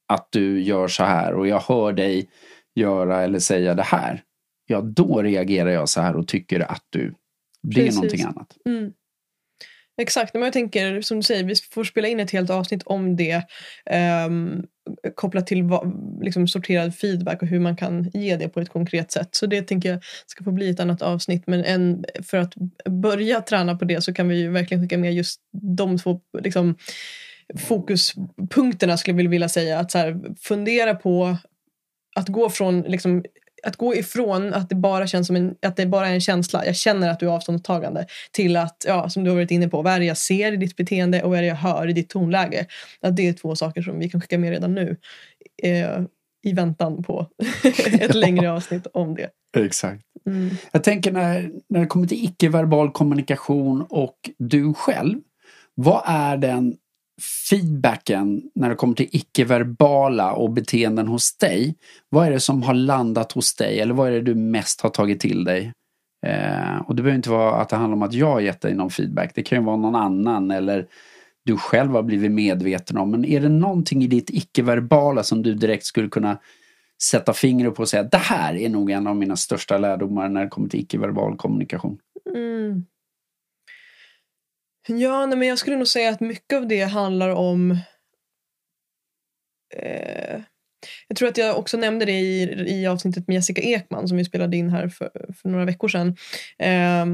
att 0.08 0.28
du 0.30 0.62
gör 0.62 0.88
så 0.88 1.04
här 1.04 1.34
och 1.34 1.48
jag 1.48 1.60
hör 1.60 1.92
dig 1.92 2.30
göra 2.74 3.22
eller 3.22 3.38
säga 3.38 3.74
det 3.74 3.82
här. 3.82 4.22
Ja, 4.66 4.80
då 4.80 5.22
reagerar 5.22 5.70
jag 5.70 5.88
så 5.88 6.00
här 6.00 6.16
och 6.16 6.28
tycker 6.28 6.60
att 6.60 6.84
du, 6.90 7.14
det 7.62 7.74
Precis. 7.74 7.92
är 7.92 7.94
någonting 7.94 8.22
annat. 8.22 8.56
Mm. 8.64 8.92
Exakt, 10.00 10.34
men 10.34 10.42
jag 10.42 10.52
tänker 10.52 11.00
som 11.00 11.16
du 11.16 11.22
säger, 11.22 11.44
vi 11.44 11.54
får 11.54 11.84
spela 11.84 12.08
in 12.08 12.20
ett 12.20 12.30
helt 12.30 12.50
avsnitt 12.50 12.82
om 12.82 13.16
det. 13.16 13.42
Um, 14.26 14.66
kopplat 15.14 15.46
till 15.46 15.64
liksom, 16.20 16.48
sorterad 16.48 16.94
feedback 16.94 17.42
och 17.42 17.48
hur 17.48 17.60
man 17.60 17.76
kan 17.76 18.10
ge 18.14 18.36
det 18.36 18.48
på 18.48 18.60
ett 18.60 18.68
konkret 18.68 19.12
sätt. 19.12 19.28
Så 19.32 19.46
det 19.46 19.62
tänker 19.62 19.90
jag 19.90 20.00
ska 20.26 20.44
få 20.44 20.52
bli 20.52 20.70
ett 20.70 20.80
annat 20.80 21.02
avsnitt. 21.02 21.42
Men 21.46 21.64
en, 21.64 22.04
för 22.22 22.38
att 22.38 22.54
börja 22.84 23.40
träna 23.40 23.76
på 23.76 23.84
det 23.84 24.00
så 24.00 24.14
kan 24.14 24.28
vi 24.28 24.40
ju 24.40 24.50
verkligen 24.50 24.82
skicka 24.82 24.98
med 24.98 25.14
just 25.14 25.40
de 25.76 25.98
två 25.98 26.20
liksom, 26.42 26.76
fokuspunkterna 27.58 28.96
skulle 28.96 29.22
jag 29.22 29.30
vilja 29.30 29.48
säga. 29.48 29.78
Att 29.78 29.90
så 29.90 29.98
här, 29.98 30.20
fundera 30.40 30.94
på 30.94 31.36
att 32.16 32.28
gå 32.28 32.50
från 32.50 32.80
liksom, 32.80 33.24
att 33.62 33.76
gå 33.76 33.94
ifrån 33.94 34.54
att 34.54 34.68
det 34.68 34.74
bara 34.74 35.06
känns 35.06 35.26
som 35.26 35.36
en, 35.36 35.54
att 35.62 35.76
det 35.76 35.86
bara 35.86 36.08
är 36.08 36.14
en 36.14 36.20
känsla, 36.20 36.66
jag 36.66 36.76
känner 36.76 37.08
att 37.08 37.20
du 37.20 37.26
är 37.26 37.30
avståndstagande, 37.30 38.06
till 38.32 38.56
att, 38.56 38.84
ja, 38.86 39.08
som 39.08 39.24
du 39.24 39.30
har 39.30 39.34
varit 39.36 39.50
inne 39.50 39.68
på, 39.68 39.82
vad 39.82 39.92
är 39.92 39.98
det 39.98 40.04
jag 40.04 40.16
ser 40.16 40.52
i 40.52 40.56
ditt 40.56 40.76
beteende 40.76 41.22
och 41.22 41.30
vad 41.30 41.38
är 41.38 41.42
det 41.42 41.48
jag 41.48 41.56
hör 41.56 41.88
i 41.88 41.92
ditt 41.92 42.08
tonläge? 42.08 42.66
Att 43.00 43.16
det 43.16 43.28
är 43.28 43.32
två 43.32 43.56
saker 43.56 43.82
som 43.82 43.98
vi 43.98 44.10
kan 44.10 44.20
skicka 44.20 44.38
med 44.38 44.50
redan 44.50 44.74
nu. 44.74 44.96
Eh, 45.62 46.02
I 46.42 46.52
väntan 46.52 47.02
på 47.02 47.26
ett 48.00 48.14
längre 48.14 48.52
avsnitt 48.52 48.86
om 48.92 49.14
det. 49.14 49.30
Exakt. 49.56 50.02
Mm. 50.26 50.50
Jag 50.72 50.84
tänker 50.84 51.12
när, 51.12 51.50
när 51.68 51.80
det 51.80 51.86
kommer 51.86 52.06
till 52.06 52.24
icke-verbal 52.24 52.90
kommunikation 52.90 53.86
och 53.90 54.30
du 54.38 54.74
själv, 54.74 55.18
vad 55.74 56.02
är 56.06 56.36
den 56.36 56.76
feedbacken 57.50 58.42
när 58.54 58.68
det 58.68 58.74
kommer 58.74 58.94
till 58.94 59.08
icke-verbala 59.12 60.32
och 60.32 60.50
beteenden 60.50 61.08
hos 61.08 61.36
dig. 61.36 61.74
Vad 62.08 62.26
är 62.26 62.30
det 62.30 62.40
som 62.40 62.62
har 62.62 62.74
landat 62.74 63.32
hos 63.32 63.54
dig 63.54 63.80
eller 63.80 63.94
vad 63.94 64.08
är 64.08 64.12
det 64.12 64.20
du 64.20 64.34
mest 64.34 64.80
har 64.80 64.90
tagit 64.90 65.20
till 65.20 65.44
dig? 65.44 65.72
Eh, 66.26 66.76
och 66.86 66.96
det 66.96 67.02
behöver 67.02 67.16
inte 67.16 67.30
vara 67.30 67.54
att 67.54 67.68
det 67.68 67.76
handlar 67.76 67.96
om 67.96 68.02
att 68.02 68.14
jag 68.14 68.30
har 68.30 68.40
gett 68.40 68.60
dig 68.60 68.74
någon 68.74 68.90
feedback. 68.90 69.32
Det 69.34 69.42
kan 69.42 69.58
ju 69.58 69.64
vara 69.64 69.76
någon 69.76 69.94
annan 69.94 70.50
eller 70.50 70.86
du 71.44 71.56
själv 71.56 71.90
har 71.90 72.02
blivit 72.02 72.30
medveten 72.30 72.96
om. 72.96 73.10
Men 73.10 73.24
är 73.24 73.40
det 73.40 73.48
någonting 73.48 74.02
i 74.02 74.06
ditt 74.06 74.30
icke-verbala 74.30 75.22
som 75.22 75.42
du 75.42 75.54
direkt 75.54 75.84
skulle 75.84 76.08
kunna 76.08 76.38
sätta 77.02 77.32
fingret 77.32 77.74
på 77.74 77.82
och 77.82 77.88
säga 77.88 78.02
det 78.02 78.16
här 78.16 78.54
är 78.54 78.68
nog 78.68 78.90
en 78.90 79.06
av 79.06 79.16
mina 79.16 79.36
största 79.36 79.78
lärdomar 79.78 80.28
när 80.28 80.42
det 80.42 80.48
kommer 80.48 80.68
till 80.68 80.80
icke-verbal 80.80 81.36
kommunikation? 81.36 81.98
Mm. 82.34 82.84
Ja, 84.88 85.26
nej, 85.26 85.38
men 85.38 85.48
jag 85.48 85.58
skulle 85.58 85.76
nog 85.76 85.88
säga 85.88 86.10
att 86.10 86.20
mycket 86.20 86.56
av 86.56 86.68
det 86.68 86.82
handlar 86.82 87.30
om 87.30 87.70
eh, 89.74 90.40
jag 91.08 91.16
tror 91.16 91.28
att 91.28 91.38
jag 91.38 91.58
också 91.58 91.76
nämnde 91.76 92.04
det 92.04 92.20
i, 92.20 92.42
i 92.66 92.86
avsnittet 92.86 93.28
med 93.28 93.34
Jessica 93.34 93.62
Ekman 93.62 94.08
som 94.08 94.16
vi 94.16 94.24
spelade 94.24 94.56
in 94.56 94.70
här 94.70 94.88
för, 94.88 95.34
för 95.42 95.48
några 95.48 95.64
veckor 95.64 95.88
sedan. 95.88 96.16
Eh, 96.58 97.06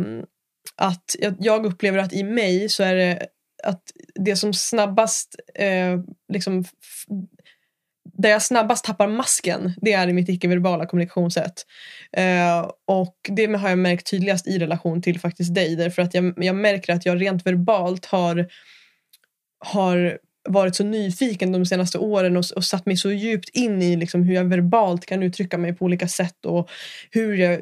att 0.77 1.17
jag, 1.19 1.35
jag, 1.39 1.67
upplever 1.67 1.99
att 1.99 2.13
i 2.13 2.23
mig 2.23 2.69
så 2.69 2.83
är 2.83 2.95
det 2.95 3.27
att 3.63 3.83
det 4.15 4.37
som 4.37 4.55
snabbast 4.55 5.37
eh, 5.55 6.01
liksom 6.33 6.65
där 8.13 8.31
jag 8.31 8.43
snabbast 8.43 8.85
tappar 8.85 9.09
masken, 9.09 9.75
det 9.77 9.93
är 9.93 10.09
i 10.09 10.13
mitt 10.13 10.29
icke-verbala 10.29 10.87
kommunikationssätt. 10.87 11.67
Eh, 12.13 12.71
och 12.87 13.17
det 13.29 13.47
har 13.47 13.69
jag 13.69 13.79
märkt 13.79 14.11
tydligast 14.11 14.47
i 14.47 14.59
relation 14.59 15.03
till 15.03 15.21
faktiskt 15.21 15.55
dig. 15.55 15.77
Därför 15.77 16.03
att 16.03 16.15
jag, 16.15 16.35
jag 16.37 16.57
märker 16.57 16.93
att 16.93 17.07
jag 17.07 17.21
rent 17.21 17.47
verbalt 17.47 18.07
har, 18.07 18.47
har 19.65 20.19
varit 20.49 20.77
så 20.77 20.85
nyfiken 20.85 21.53
de 21.53 21.67
senaste 21.67 21.99
åren 21.99 22.37
och, 22.37 22.45
och 22.57 22.65
satt 22.65 22.87
mig 22.87 22.97
så 22.97 23.13
djupt 23.13 23.49
in 23.49 23.83
i 23.83 23.97
liksom 23.97 24.23
hur 24.23 24.35
jag 24.35 24.45
verbalt 24.45 25.07
kan 25.07 25.23
uttrycka 25.23 25.59
mig 25.59 25.75
på 25.75 25.85
olika 25.85 26.09
sätt 26.09 26.47
och 26.47 26.71
hur 27.11 27.37
jag, 27.37 27.61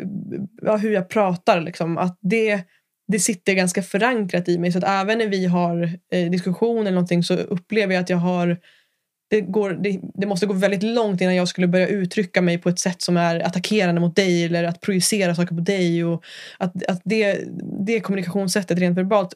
ja, 0.62 0.76
hur 0.76 0.92
jag 0.92 1.08
pratar. 1.08 1.60
Liksom. 1.60 1.98
Att 1.98 2.18
det, 2.22 2.62
det 3.08 3.18
sitter 3.18 3.54
ganska 3.54 3.82
förankrat 3.82 4.48
i 4.48 4.58
mig. 4.58 4.72
Så 4.72 4.78
att 4.78 4.84
även 4.84 5.18
när 5.18 5.28
vi 5.28 5.46
har 5.46 5.98
eh, 6.12 6.30
diskussioner 6.30 6.80
eller 6.80 6.90
någonting 6.90 7.22
så 7.22 7.34
upplever 7.34 7.94
jag 7.94 8.02
att 8.02 8.10
jag 8.10 8.16
har 8.16 8.58
det, 9.34 9.40
går, 9.40 9.70
det, 9.70 10.00
det, 10.14 10.26
måste 10.26 10.46
gå 10.46 10.54
väldigt 10.54 10.82
långt 10.82 11.20
innan 11.20 11.34
jag 11.34 11.48
skulle 11.48 11.66
börja 11.66 11.86
uttrycka 11.86 12.42
mig 12.42 12.58
på 12.58 12.68
ett 12.68 12.78
sätt 12.78 13.02
som 13.02 13.16
är 13.16 13.40
attackerande 13.40 14.00
mot 14.00 14.16
dig 14.16 14.44
eller 14.44 14.64
att 14.64 14.80
projicera 14.80 15.34
saker 15.34 15.54
på 15.54 15.60
dig. 15.60 16.04
Och 16.04 16.24
att, 16.58 16.84
att 16.88 17.00
det, 17.04 17.44
det 17.86 18.00
kommunikationssättet 18.00 18.78
rent 18.78 18.98
verbalt 18.98 19.34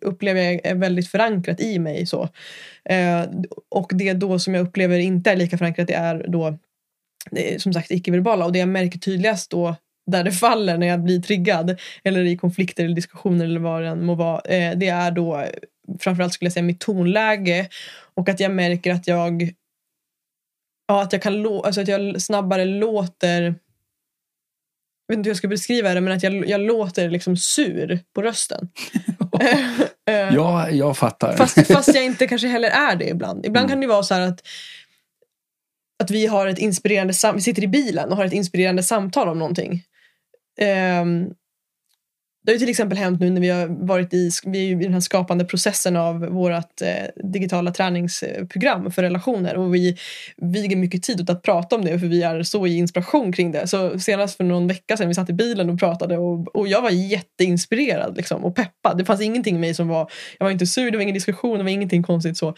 upplever 0.00 0.42
jag 0.42 0.66
är 0.66 0.74
väldigt 0.74 1.08
förankrat 1.08 1.60
i 1.60 1.78
mig. 1.78 2.06
Så. 2.06 2.28
Eh, 2.84 3.22
och 3.68 3.90
det 3.94 4.12
då 4.12 4.38
som 4.38 4.54
jag 4.54 4.66
upplever 4.66 4.98
inte 4.98 5.30
är 5.30 5.36
lika 5.36 5.58
förankrat 5.58 5.88
det 5.88 5.94
är 5.94 6.26
då 6.28 6.58
som 7.58 7.72
sagt 7.72 7.90
icke-verbala 7.90 8.44
och 8.44 8.52
det 8.52 8.58
jag 8.58 8.68
märker 8.68 8.98
tydligast 8.98 9.50
då 9.50 9.76
där 10.10 10.24
det 10.24 10.32
faller 10.32 10.78
när 10.78 10.86
jag 10.86 11.04
blir 11.04 11.20
triggad 11.20 11.80
eller 12.04 12.24
i 12.24 12.36
konflikter 12.36 12.84
eller 12.84 12.94
diskussioner 12.94 13.44
eller 13.44 13.60
vad 13.60 13.82
det 13.82 13.88
än 13.88 14.04
må 14.04 14.14
vara. 14.14 14.40
Eh, 14.40 14.78
det 14.78 14.88
är 14.88 15.10
då 15.10 15.44
framförallt 16.00 16.32
skulle 16.32 16.46
jag 16.46 16.52
säga 16.52 16.62
mitt 16.62 16.80
tonläge 16.80 17.68
och 18.14 18.28
att 18.28 18.40
jag 18.40 18.50
märker 18.50 18.92
att 18.92 19.06
jag 19.06 19.54
Ja, 20.86 21.02
att 21.02 21.12
jag, 21.12 21.22
kan 21.22 21.46
alltså 21.46 21.80
att 21.80 21.88
jag 21.88 22.22
snabbare 22.22 22.64
låter... 22.64 23.42
Jag 23.42 25.14
vet 25.14 25.18
inte 25.18 25.26
hur 25.26 25.30
jag 25.30 25.36
ska 25.36 25.48
beskriva 25.48 25.94
det, 25.94 26.00
men 26.00 26.12
att 26.12 26.22
jag, 26.22 26.48
jag 26.48 26.60
låter 26.60 27.10
liksom 27.10 27.36
sur 27.36 28.00
på 28.14 28.22
rösten. 28.22 28.68
Eh, 30.10 30.34
Ja, 30.34 30.70
jag 30.70 30.98
fattar. 30.98 31.36
Fast, 31.36 31.66
fast 31.66 31.94
jag 31.94 32.04
inte 32.04 32.26
kanske 32.28 32.48
heller 32.48 32.68
är 32.68 32.96
det 32.96 33.08
ibland. 33.08 33.46
Ibland 33.46 33.68
kan 33.68 33.80
det 33.80 33.86
vara 33.86 34.02
så 34.02 34.14
att, 34.14 34.46
att 36.02 36.10
vi 36.10 36.26
har 36.26 36.46
ett 36.46 36.58
inspirerande 36.58 37.14
vi 37.34 37.40
sitter 37.40 37.62
i 37.64 37.68
bilen 37.68 38.10
och 38.10 38.16
har 38.16 38.24
ett 38.24 38.32
inspirerande 38.32 38.82
samtal 38.82 39.28
om 39.28 39.38
någonting. 39.38 39.84
Ehm, 40.58 41.34
det 42.44 42.50
har 42.50 42.54
ju 42.54 42.58
till 42.58 42.68
exempel 42.68 42.98
hänt 42.98 43.20
nu 43.20 43.30
när 43.30 43.40
vi 43.40 43.48
har 43.48 43.66
varit 43.86 44.14
i, 44.14 44.30
vi 44.44 44.58
är 44.58 44.62
ju 44.62 44.80
i 44.80 44.84
den 44.84 44.92
här 44.92 45.00
skapande 45.00 45.44
processen 45.44 45.96
av 45.96 46.20
vårt 46.20 46.82
eh, 46.82 47.24
digitala 47.24 47.70
träningsprogram 47.70 48.90
för 48.90 49.02
relationer 49.02 49.56
och 49.56 49.74
vi 49.74 49.96
viger 50.36 50.76
mycket 50.76 51.02
tid 51.02 51.20
åt 51.20 51.30
att 51.30 51.42
prata 51.42 51.76
om 51.76 51.84
det 51.84 51.98
för 51.98 52.06
vi 52.06 52.22
är 52.22 52.42
så 52.42 52.66
i 52.66 52.76
inspiration 52.76 53.32
kring 53.32 53.52
det. 53.52 53.66
Så 53.66 53.98
senast 53.98 54.36
för 54.36 54.44
någon 54.44 54.66
vecka 54.66 54.96
sedan 54.96 55.08
vi 55.08 55.14
satt 55.14 55.30
i 55.30 55.32
bilen 55.32 55.70
och 55.70 55.78
pratade 55.78 56.18
och, 56.18 56.56
och 56.56 56.68
jag 56.68 56.82
var 56.82 56.90
jätteinspirerad 56.90 58.16
liksom, 58.16 58.44
och 58.44 58.56
peppad. 58.56 58.98
Det 58.98 59.04
fanns 59.04 59.20
ingenting 59.20 59.56
i 59.56 59.58
mig 59.58 59.74
som 59.74 59.88
var, 59.88 60.10
jag 60.38 60.46
var 60.46 60.50
inte 60.50 60.66
sur, 60.66 60.90
det 60.90 60.96
var 60.96 61.02
ingen 61.02 61.14
diskussion, 61.14 61.58
det 61.58 61.64
var 61.64 61.70
ingenting 61.70 62.02
konstigt 62.02 62.36
så. 62.36 62.54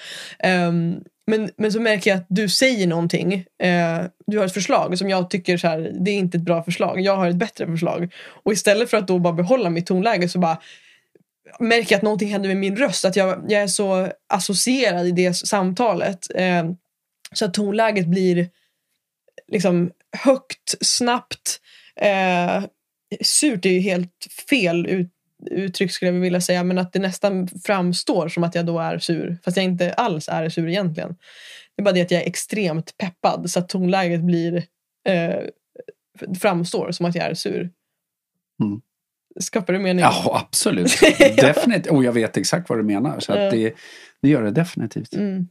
Um, 0.68 1.01
men, 1.26 1.50
men 1.56 1.72
så 1.72 1.80
märker 1.80 2.10
jag 2.10 2.18
att 2.18 2.26
du 2.28 2.48
säger 2.48 2.87
någonting. 2.87 3.34
Eh, 3.62 4.02
du 4.26 4.38
har 4.38 4.44
ett 4.44 4.54
förslag 4.54 4.98
som 4.98 5.08
jag 5.08 5.30
tycker 5.30 5.56
så 5.56 5.68
här, 5.68 5.92
det 6.00 6.10
är 6.10 6.16
inte 6.16 6.38
ett 6.38 6.44
bra 6.44 6.62
förslag. 6.62 7.00
Jag 7.00 7.16
har 7.16 7.28
ett 7.28 7.37
bättre 7.37 7.66
förslag. 7.66 8.14
Och 8.26 8.52
istället 8.52 8.90
för 8.90 8.96
att 8.96 9.08
då 9.08 9.18
bara 9.18 9.32
behålla 9.32 9.70
mitt 9.70 9.87
tonläge 9.87 10.28
så 10.28 10.38
bara 10.38 10.58
märker 11.58 11.92
jag 11.92 11.98
att 11.98 12.02
någonting 12.02 12.28
händer 12.28 12.48
med 12.48 12.56
min 12.56 12.76
röst. 12.76 13.04
Att 13.04 13.16
jag, 13.16 13.44
jag 13.48 13.62
är 13.62 13.66
så 13.66 14.08
associerad 14.28 15.06
i 15.06 15.10
det 15.10 15.34
samtalet. 15.34 16.26
Eh, 16.34 16.64
så 17.32 17.44
att 17.44 17.54
tonläget 17.54 18.06
blir 18.06 18.48
liksom 19.48 19.90
högt, 20.16 20.74
snabbt. 20.80 21.60
Eh, 22.00 22.64
surt 23.20 23.66
är 23.66 23.70
ju 23.70 23.80
helt 23.80 24.26
fel 24.50 24.87
ut, 24.87 25.13
uttryck 25.50 25.92
skulle 25.92 26.11
jag 26.11 26.20
vilja 26.20 26.40
säga. 26.40 26.64
Men 26.64 26.78
att 26.78 26.92
det 26.92 26.98
nästan 26.98 27.48
framstår 27.48 28.28
som 28.28 28.44
att 28.44 28.54
jag 28.54 28.66
då 28.66 28.78
är 28.78 28.98
sur. 28.98 29.38
Fast 29.44 29.57
jag 29.57 29.64
inte 29.64 29.92
alls 29.92 30.28
är 30.28 30.48
sur 30.48 30.68
egentligen. 30.68 31.16
Det 31.76 31.83
är 31.83 31.85
bara 31.85 31.94
det 31.94 32.02
att 32.02 32.11
jag 32.11 32.22
är 32.22 32.26
extremt 32.26 32.96
peppad. 32.98 33.50
Så 33.50 33.59
att 33.59 33.68
tonläget 33.68 34.20
blir 34.20 34.64
eh, 35.09 35.40
framstår 36.40 36.90
som 36.92 37.07
att 37.07 37.14
jag 37.14 37.24
är 37.24 37.35
sur. 37.35 37.70
Mm. 38.62 38.80
Skapar 39.40 39.72
det 39.72 39.78
mening? 39.78 40.02
Ja, 40.02 40.40
absolut. 40.46 41.00
Definitivt. 41.37 41.92
Och 41.92 42.04
jag 42.04 42.12
vet 42.12 42.37
exakt 42.37 42.68
vad 42.68 42.78
du 42.78 42.83
menar. 42.83 43.20
Så 43.20 43.33
att 43.33 43.50
det, 43.50 43.74
det 44.22 44.28
gör 44.28 44.42
det 44.42 44.50
definitivt. 44.50 45.14
Mm. 45.14 45.48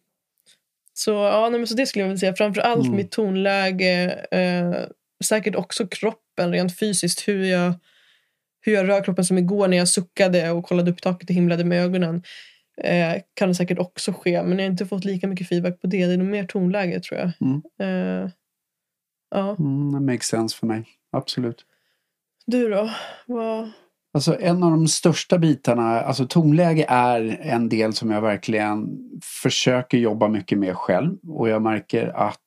Så, 0.93 1.12
ja, 1.12 1.49
nej, 1.49 1.60
men 1.60 1.67
så 1.67 1.75
det 1.75 1.86
skulle 1.86 2.03
jag 2.03 2.10
vilja 2.10 2.19
säga. 2.19 2.36
Framförallt 2.36 2.86
Mm. 2.86 2.95
mitt 2.95 3.12
tonläge. 3.12 4.25
Eh, 4.32 4.73
säkert 5.23 5.56
också 5.56 5.88
kroppen 5.88 6.51
rent 6.51 6.79
fysiskt. 6.79 7.27
Hur 7.27 7.43
jag, 7.43 7.73
hur 8.63 8.73
jag 8.73 8.88
rör 8.88 9.04
kroppen 9.04 9.26
som 9.26 9.38
igår 9.38 9.67
när 9.67 9.78
jag 9.78 9.88
suckade 9.88 10.52
och 10.52 10.65
kollade 10.65 10.91
upp 10.91 11.02
taket 11.02 11.30
och 11.30 11.36
himlade 11.36 11.65
med 11.65 11.84
ögonen. 11.84 12.23
Eh, 12.78 13.21
kan 13.34 13.49
det 13.49 13.56
säkert 13.56 13.80
också 13.80 14.13
ske. 14.13 14.43
Men 14.43 14.52
jag 14.52 14.65
har 14.65 14.71
inte 14.71 14.86
fått 14.86 15.06
lika 15.06 15.28
mycket 15.28 15.47
feedback 15.47 15.82
på 15.82 15.88
det. 15.88 16.06
Det 16.06 16.13
är 16.13 16.17
nog 16.17 16.28
mer 16.28 16.45
tonläge 16.45 16.99
tror 16.99 17.19
jag. 17.19 17.32
Mm. 17.41 17.62
Eh, 17.80 18.32
ja. 19.32 19.56
Mm, 19.60 19.93
det 19.93 19.99
makes 19.99 20.28
sense 20.28 20.58
för 20.58 20.67
mig. 20.67 20.86
Absolut. 21.12 21.65
Du 22.45 22.69
då? 22.69 22.89
Vad... 23.26 23.71
Alltså 24.13 24.39
en 24.39 24.63
av 24.63 24.71
de 24.71 24.88
största 24.88 25.38
bitarna, 25.38 26.02
alltså 26.02 26.28
tonläge 26.28 26.86
är 26.89 27.39
en 27.41 27.69
del 27.69 27.93
som 27.93 28.12
jag 28.12 28.21
verkligen 28.21 28.88
försöker 29.41 29.97
jobba 29.97 30.28
mycket 30.28 30.58
med 30.58 30.78
själv. 30.78 31.17
Och 31.28 31.49
jag 31.49 31.62
märker 31.62 32.08
att 32.08 32.39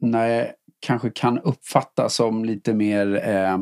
när 0.00 0.26
jag 0.26 0.46
kanske 0.86 1.10
kan 1.10 1.38
uppfattas 1.38 2.14
som 2.14 2.44
lite 2.44 2.74
mer 2.74 3.28
eh, 3.28 3.58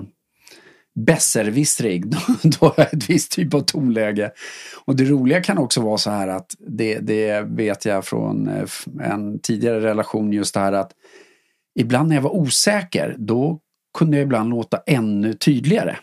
besserwissrig, 0.94 2.06
då, 2.10 2.18
då 2.42 2.66
har 2.66 2.74
jag 2.76 2.94
ett 2.94 3.10
visst 3.10 3.32
typ 3.32 3.54
av 3.54 3.60
tonläge. 3.60 4.30
Och 4.84 4.96
det 4.96 5.04
roliga 5.04 5.42
kan 5.42 5.58
också 5.58 5.80
vara 5.80 5.98
så 5.98 6.10
här 6.10 6.28
att 6.28 6.54
det, 6.58 6.98
det 6.98 7.40
vet 7.40 7.84
jag 7.84 8.04
från 8.04 8.48
eh, 8.48 8.68
en 9.00 9.38
tidigare 9.38 9.80
relation 9.80 10.32
just 10.32 10.54
det 10.54 10.60
här 10.60 10.72
att 10.72 10.92
ibland 11.78 12.08
när 12.08 12.16
jag 12.16 12.22
var 12.22 12.36
osäker 12.36 13.14
då 13.18 13.58
kunde 13.98 14.16
jag 14.16 14.24
ibland 14.24 14.50
låta 14.50 14.82
ännu 14.86 15.32
tydligare. 15.32 15.96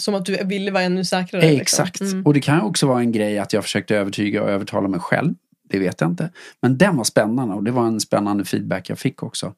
Som 0.00 0.14
att 0.14 0.24
du 0.24 0.44
ville 0.44 0.70
vara 0.70 0.82
ännu 0.82 1.04
säkrare? 1.04 1.42
liksom. 1.42 1.60
Exakt. 1.60 2.00
Mm. 2.00 2.26
Och 2.26 2.34
det 2.34 2.40
kan 2.40 2.60
också 2.60 2.86
vara 2.86 3.00
en 3.00 3.12
grej 3.12 3.38
att 3.38 3.52
jag 3.52 3.62
försökte 3.62 3.96
övertyga 3.96 4.42
och 4.42 4.50
övertala 4.50 4.88
mig 4.88 5.00
själv. 5.00 5.34
Det 5.68 5.78
vet 5.78 6.00
jag 6.00 6.10
inte. 6.10 6.30
Men 6.62 6.78
den 6.78 6.96
var 6.96 7.04
spännande 7.04 7.54
och 7.54 7.64
det 7.64 7.70
var 7.70 7.86
en 7.86 8.00
spännande 8.00 8.44
feedback 8.44 8.90
jag 8.90 8.98
fick 8.98 9.22
också. 9.22 9.54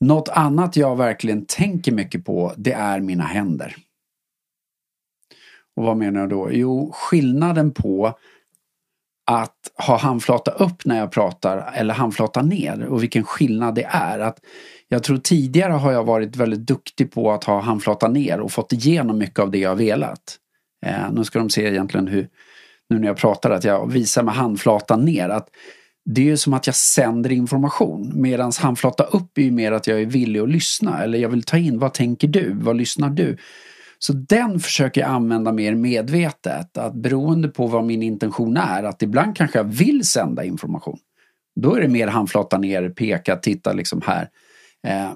Något 0.00 0.28
annat 0.28 0.76
jag 0.76 0.96
verkligen 0.96 1.46
tänker 1.46 1.92
mycket 1.92 2.24
på 2.24 2.52
det 2.56 2.72
är 2.72 3.00
mina 3.00 3.24
händer. 3.24 3.76
Och 5.78 5.84
vad 5.84 5.96
menar 5.96 6.20
jag 6.20 6.28
då? 6.28 6.48
Jo, 6.52 6.92
skillnaden 6.94 7.70
på 7.70 8.18
att 9.26 9.56
ha 9.86 9.96
handflata 9.96 10.50
upp 10.50 10.84
när 10.84 10.98
jag 10.98 11.12
pratar 11.12 11.72
eller 11.74 11.94
handflata 11.94 12.42
ner 12.42 12.84
och 12.84 13.02
vilken 13.02 13.24
skillnad 13.24 13.74
det 13.74 13.86
är. 13.90 14.18
Att 14.18 14.38
jag 14.88 15.02
tror 15.02 15.18
tidigare 15.18 15.72
har 15.72 15.92
jag 15.92 16.04
varit 16.04 16.36
väldigt 16.36 16.66
duktig 16.66 17.12
på 17.12 17.32
att 17.32 17.44
ha 17.44 17.60
handflata 17.60 18.08
ner 18.08 18.40
och 18.40 18.52
fått 18.52 18.72
igenom 18.72 19.18
mycket 19.18 19.38
av 19.38 19.50
det 19.50 19.58
jag 19.58 19.76
velat. 19.76 20.36
Eh, 20.86 21.12
nu 21.12 21.24
ska 21.24 21.38
de 21.38 21.50
se 21.50 21.66
egentligen 21.66 22.08
hur, 22.08 22.28
nu 22.90 22.98
när 22.98 23.08
jag 23.08 23.16
pratar, 23.16 23.50
att 23.50 23.64
jag 23.64 23.92
visar 23.92 24.22
med 24.22 24.34
handflatan 24.34 25.04
ner. 25.04 25.28
att 25.28 25.48
Det 26.04 26.20
är 26.20 26.24
ju 26.24 26.36
som 26.36 26.54
att 26.54 26.66
jag 26.66 26.76
sänder 26.76 27.32
information. 27.32 28.12
Medan 28.14 28.52
handflata 28.60 29.04
upp 29.04 29.38
är 29.38 29.42
ju 29.42 29.50
mer 29.50 29.72
att 29.72 29.86
jag 29.86 30.00
är 30.00 30.06
villig 30.06 30.40
att 30.40 30.50
lyssna. 30.50 31.02
Eller 31.02 31.18
jag 31.18 31.28
vill 31.28 31.42
ta 31.42 31.56
in, 31.56 31.78
vad 31.78 31.94
tänker 31.94 32.28
du? 32.28 32.52
Vad 32.54 32.76
lyssnar 32.76 33.10
du? 33.10 33.36
Så 33.98 34.12
den 34.12 34.60
försöker 34.60 35.00
jag 35.00 35.10
använda 35.10 35.52
mer 35.52 35.74
medvetet. 35.74 36.78
Att 36.78 36.94
beroende 36.94 37.48
på 37.48 37.66
vad 37.66 37.84
min 37.84 38.02
intention 38.02 38.56
är, 38.56 38.82
att 38.82 39.02
ibland 39.02 39.36
kanske 39.36 39.58
jag 39.58 39.64
vill 39.64 40.06
sända 40.06 40.44
information. 40.44 40.98
Då 41.60 41.74
är 41.74 41.80
det 41.80 41.88
mer 41.88 42.06
handflata 42.06 42.58
ner, 42.58 42.88
peka, 42.88 43.36
titta 43.36 43.72
liksom 43.72 44.02
här. 44.06 44.28
Eh, 44.86 45.10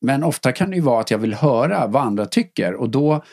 men 0.00 0.24
ofta 0.24 0.52
kan 0.52 0.70
det 0.70 0.76
ju 0.76 0.82
vara 0.82 1.00
att 1.00 1.10
jag 1.10 1.18
vill 1.18 1.34
höra 1.34 1.86
vad 1.86 2.02
andra 2.02 2.26
tycker 2.26 2.74
och 2.74 2.90
då 2.90 3.24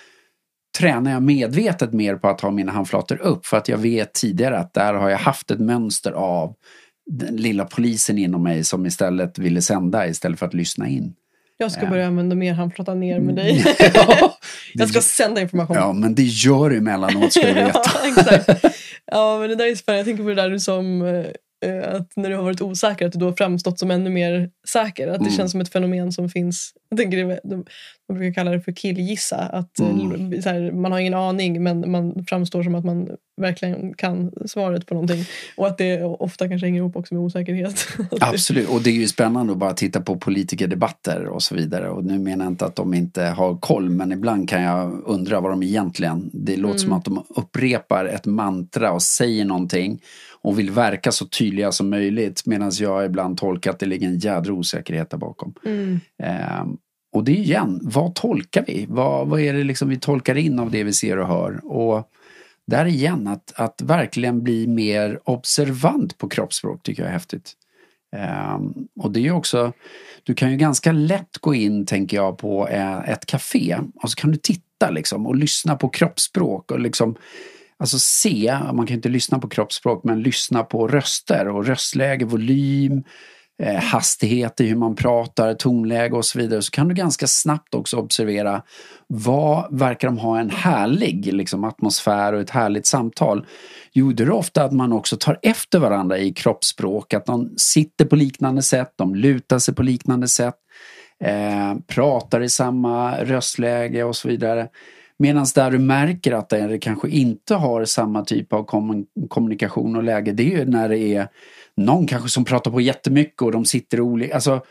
tränar 0.78 1.12
jag 1.12 1.24
medvetet 1.24 1.94
mer 1.94 2.16
på 2.16 2.28
att 2.28 2.42
ha 2.42 2.52
mina 2.52 2.72
handflator 2.72 3.22
upp 3.22 3.46
för 3.46 3.58
att 3.58 3.68
jag 3.68 3.78
vet 3.78 4.14
tidigare 4.14 4.58
att 4.58 4.74
där 4.74 4.94
har 4.94 5.10
jag 5.10 5.18
haft 5.18 5.52
ett 5.52 5.60
mönster 5.60 6.12
av 6.12 6.56
den 7.06 7.36
lilla 7.36 7.66
polisen 7.66 8.18
inom 8.18 8.44
mig 8.44 8.64
som 8.64 8.86
istället 8.86 9.40
ville 9.40 9.62
sända 9.62 10.08
istället 10.08 10.40
för 10.40 10.46
att 10.46 10.54
lyssna 10.54 10.88
in. 10.88 11.16
Jag 11.58 11.72
ska 11.72 11.82
Ja. 11.84 11.90
börja 11.90 12.08
använda 12.08 12.36
mer 12.36 12.54
handflata 12.54 12.94
ner 12.94 13.20
med 13.20 13.36
dig. 13.36 13.66
ja, 13.94 14.38
jag 14.74 14.90
ska 14.90 15.02
sända 15.02 15.42
information. 15.42 15.76
ja, 15.78 15.94
men 15.94 16.16
det 16.16 16.24
gör 16.24 16.70
du 16.70 16.78
emellanåt 16.78 17.34
ska 17.34 17.48
du 17.48 17.54
veta. 17.54 17.82
ja, 17.86 18.08
exakt. 18.08 18.66
Ja, 19.12 19.38
men 19.40 19.50
det 19.50 19.56
där 19.56 19.66
är 19.68 19.76
spännande. 19.76 20.00
Jag 20.00 20.06
tänker 20.06 20.24
på 20.24 20.30
det 20.30 20.36
där 20.36 20.50
du 20.50 20.60
som 20.60 21.02
eh, 21.66 21.96
att 21.96 22.12
när 22.16 22.30
du 22.30 22.36
har 22.36 22.44
varit 22.44 22.62
osäker 22.62 23.06
att 23.06 23.12
du 23.14 23.20
då 23.20 23.26
har 23.26 23.34
framstått 23.34 23.80
som 23.80 23.92
ännu 23.92 24.10
mer 24.10 24.50
säker. 24.68 25.08
Att 25.08 25.14
det 25.20 25.26
Mm. 25.26 25.38
känns 25.38 25.52
som 25.52 25.62
ett 25.62 25.72
fenomen 25.72 26.12
som 26.12 26.30
finns. 26.30 26.74
Jag 26.90 27.00
tänker 27.00 27.40
de, 27.44 27.66
man 28.14 28.20
brukar 28.20 28.34
kalla 28.34 28.52
det 28.52 28.62
för 28.62 28.72
killgissa. 28.72 29.38
Att 29.38 29.80
eh, 29.80 29.90
Mm. 29.90 30.32
här, 30.46 30.72
man 30.72 30.92
har 30.92 31.00
ingen 31.00 31.14
aning 31.14 31.64
men 31.64 31.92
man 31.92 32.26
framstår 32.28 32.64
som 32.64 32.76
att 32.76 32.86
man 32.86 33.10
verkligen 33.42 33.94
kan 33.94 34.32
svaret 34.46 34.86
på 34.86 34.94
någonting. 34.94 35.26
Och 35.58 35.68
att 35.68 35.78
det 35.78 36.04
ofta 36.04 36.48
kanske 36.48 36.68
hänger 36.68 36.80
ihop 36.80 36.96
också 36.96 37.14
med 37.14 37.24
osäkerhet. 37.24 37.88
Absolut, 38.22 38.70
och 38.70 38.82
det 38.82 38.90
är 38.90 38.94
ju 38.94 39.08
spännande 39.08 39.54
att 39.54 39.60
bara 39.60 39.74
titta 39.74 40.02
på 40.02 40.16
politikerdebatter 40.18 41.26
och 41.26 41.44
så 41.44 41.56
vidare. 41.56 41.90
Och 41.90 42.06
nu 42.06 42.20
menar 42.20 42.46
jag 42.46 42.52
inte 42.52 42.66
att 42.66 42.76
de 42.76 42.94
inte 42.94 43.24
har 43.24 43.58
koll, 43.58 43.90
men 43.90 44.12
ibland 44.12 44.50
kan 44.50 44.62
jag 44.62 45.02
undra 45.06 45.40
vad 45.42 45.52
de 45.52 45.64
egentligen... 45.64 46.30
Det 46.34 46.58
låter 46.58 46.80
som 46.80 46.94
att 46.94 47.06
de 47.06 47.24
upprepar 47.30 48.06
ett 48.06 48.26
mantra 48.26 48.92
och 48.92 49.02
säger 49.02 49.46
någonting 49.46 50.02
och 50.42 50.60
vill 50.60 50.72
verka 50.72 51.12
så 51.12 51.26
tydliga 51.26 51.72
som 51.72 51.90
möjligt 51.90 52.42
medan 52.46 52.72
jag 52.80 53.06
ibland 53.06 53.38
tolkar 53.38 53.72
att 53.72 53.80
det 53.80 53.86
ligger 53.86 54.08
en 54.08 54.18
jädra 54.18 54.54
osäkerhet 54.54 55.10
där 55.10 55.18
bakom. 55.18 55.54
Mm. 55.66 56.00
Ehm, 56.24 56.78
och 57.14 57.24
det 57.24 57.32
är 57.32 57.40
igen, 57.40 57.80
vad 57.84 58.16
tolkar 58.16 58.64
vi? 58.68 58.86
Vad, 58.90 59.28
vad 59.28 59.42
är 59.42 59.54
det 59.54 59.64
liksom 59.64 59.90
vi 59.90 60.00
tolkar 60.00 60.36
in 60.36 60.60
av 60.60 60.72
det 60.72 60.84
vi 60.84 60.94
ser 60.94 61.20
och 61.20 61.28
hör? 61.28 61.62
Och 61.64 62.10
där 62.68 62.86
igen, 62.86 63.28
att, 63.28 63.54
att 63.56 63.82
verkligen 63.82 64.44
bli 64.44 64.68
mer 64.68 65.20
observant 65.24 66.18
på 66.18 66.30
kroppsspråk 66.30 66.84
tycker 66.84 67.02
jag 67.02 67.10
är 67.10 67.14
häftigt. 67.14 67.54
Um, 68.56 68.88
och 69.00 69.12
det 69.12 69.20
är 69.20 69.22
ju 69.22 69.32
också, 69.32 69.74
du 70.24 70.34
kan 70.34 70.52
ju 70.52 70.58
ganska 70.58 70.92
lätt 70.92 71.38
gå 71.40 71.56
in, 71.56 71.86
tänker 71.86 72.18
jag, 72.18 72.38
på 72.38 72.68
eh, 72.68 73.10
ett 73.10 73.26
café 73.26 73.78
och 73.96 74.10
så 74.10 74.16
kan 74.16 74.32
du 74.32 74.38
titta 74.38 74.90
liksom 74.90 75.28
och 75.28 75.36
lyssna 75.36 75.76
på 75.76 75.90
kroppsspråk 75.90 76.72
och 76.72 76.80
liksom 76.80 77.16
Alltså 77.78 78.00
se, 78.00 78.58
man 78.74 78.88
kan 78.88 78.96
inte 78.96 79.10
lyssna 79.10 79.40
på 79.40 79.50
kroppsspråk, 79.50 80.04
men 80.04 80.22
lyssna 80.22 80.64
på 80.64 80.88
röster 80.88 81.48
och 81.48 81.66
röstläge, 81.66 82.26
volym, 82.26 83.04
eh, 83.62 83.76
hastighet 83.76 84.62
i 84.62 84.68
hur 84.68 84.76
man 84.76 84.96
pratar, 84.96 85.54
tonläge 85.54 86.16
och 86.16 86.26
så 86.26 86.40
vidare 86.40 86.62
så 86.62 86.72
kan 86.72 86.88
du 86.88 86.94
ganska 86.94 87.28
snabbt 87.28 87.76
också 87.76 87.98
observera 87.98 88.62
vad 89.08 89.78
verkar 89.80 90.08
de 90.08 90.18
ha 90.18 90.40
en 90.40 90.50
härlig 90.50 91.34
liksom, 91.34 91.64
atmosfär 91.64 92.34
och 92.34 92.42
ett 92.42 92.50
härligt 92.50 92.88
samtal. 92.88 93.46
Jo, 93.94 94.12
det 94.12 94.24
är 94.24 94.32
ofta 94.32 94.64
att 94.64 94.72
man 94.72 94.94
också 94.94 95.18
tar 95.18 95.40
efter 95.42 95.80
varandra 95.80 96.18
i 96.18 96.34
kroppsspråk, 96.34 97.14
att 97.14 97.26
de 97.26 97.54
sitter 97.58 98.06
på 98.06 98.16
liknande 98.16 98.62
sätt, 98.62 98.94
de 98.96 99.16
lutar 99.16 99.60
sig 99.60 99.76
på 99.76 99.84
liknande 99.84 100.28
sätt, 100.28 100.56
eh, 101.24 101.76
pratar 101.88 102.42
i 102.42 102.50
samma 102.50 103.18
röstläge 103.18 104.04
och 104.04 104.16
så 104.16 104.28
vidare. 104.28 104.68
Medan 105.20 105.46
där 105.56 105.72
du 105.72 105.80
märker 105.80 106.32
att 106.32 106.50
det 106.50 106.78
kanske 106.82 107.10
inte 107.10 107.56
har 107.56 107.86
samma 107.86 108.26
typ 108.26 108.54
av 108.54 108.64
kommunikation 109.30 109.96
och 109.96 110.04
läge, 110.04 110.32
det 110.32 110.54
är 110.54 110.58
ju 110.58 110.66
när 110.66 110.90
det 110.90 110.98
är 110.98 111.28
någon 111.78 112.08
kanske 112.08 112.30
som 112.30 112.46
pratar 112.46 112.72
på 112.72 112.82
jättemycket 112.82 113.42
och 113.42 113.52
de 113.52 113.66
sitter 113.66 114.02
olika, 114.02 114.36
alltså 114.36 114.62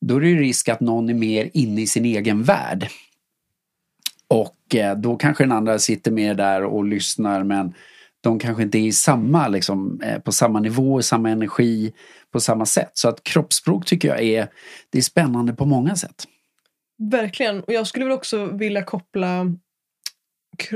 då 0.00 0.16
är 0.16 0.20
det 0.20 0.28
ju 0.28 0.40
risk 0.40 0.68
att 0.68 0.80
någon 0.80 1.08
är 1.08 1.14
mer 1.14 1.50
inne 1.54 1.80
i 1.80 1.86
sin 1.86 2.04
egen 2.04 2.42
värld. 2.42 2.88
Och 4.28 4.74
eh, 4.74 4.96
då 4.96 5.16
kanske 5.16 5.44
den 5.44 5.52
andra 5.52 5.78
sitter 5.78 6.10
mer 6.10 6.34
där 6.34 6.64
och 6.64 6.84
lyssnar 6.84 7.44
men 7.44 7.74
de 8.20 8.38
kanske 8.38 8.62
inte 8.62 8.78
är 8.78 8.86
i 8.86 8.92
samma, 8.92 9.48
liksom, 9.48 10.00
eh, 10.02 10.18
på 10.18 10.32
samma 10.32 10.60
nivå, 10.60 11.02
samma 11.02 11.30
energi, 11.30 11.92
på 12.32 12.40
samma 12.40 12.66
sätt. 12.66 12.90
Så 12.94 13.08
att 13.08 13.22
kroppsspråk 13.22 13.86
tycker 13.86 14.08
jag 14.08 14.22
är, 14.22 14.48
det 14.90 14.98
är 14.98 15.02
spännande 15.02 15.52
på 15.52 15.64
många 15.64 15.96
sätt. 15.96 16.24
Verkligen. 16.98 17.60
Och 17.60 17.72
jag 17.72 17.86
skulle 17.86 18.04
väl 18.04 18.14
också 18.14 18.46
vilja 18.46 18.82
koppla 18.82 19.40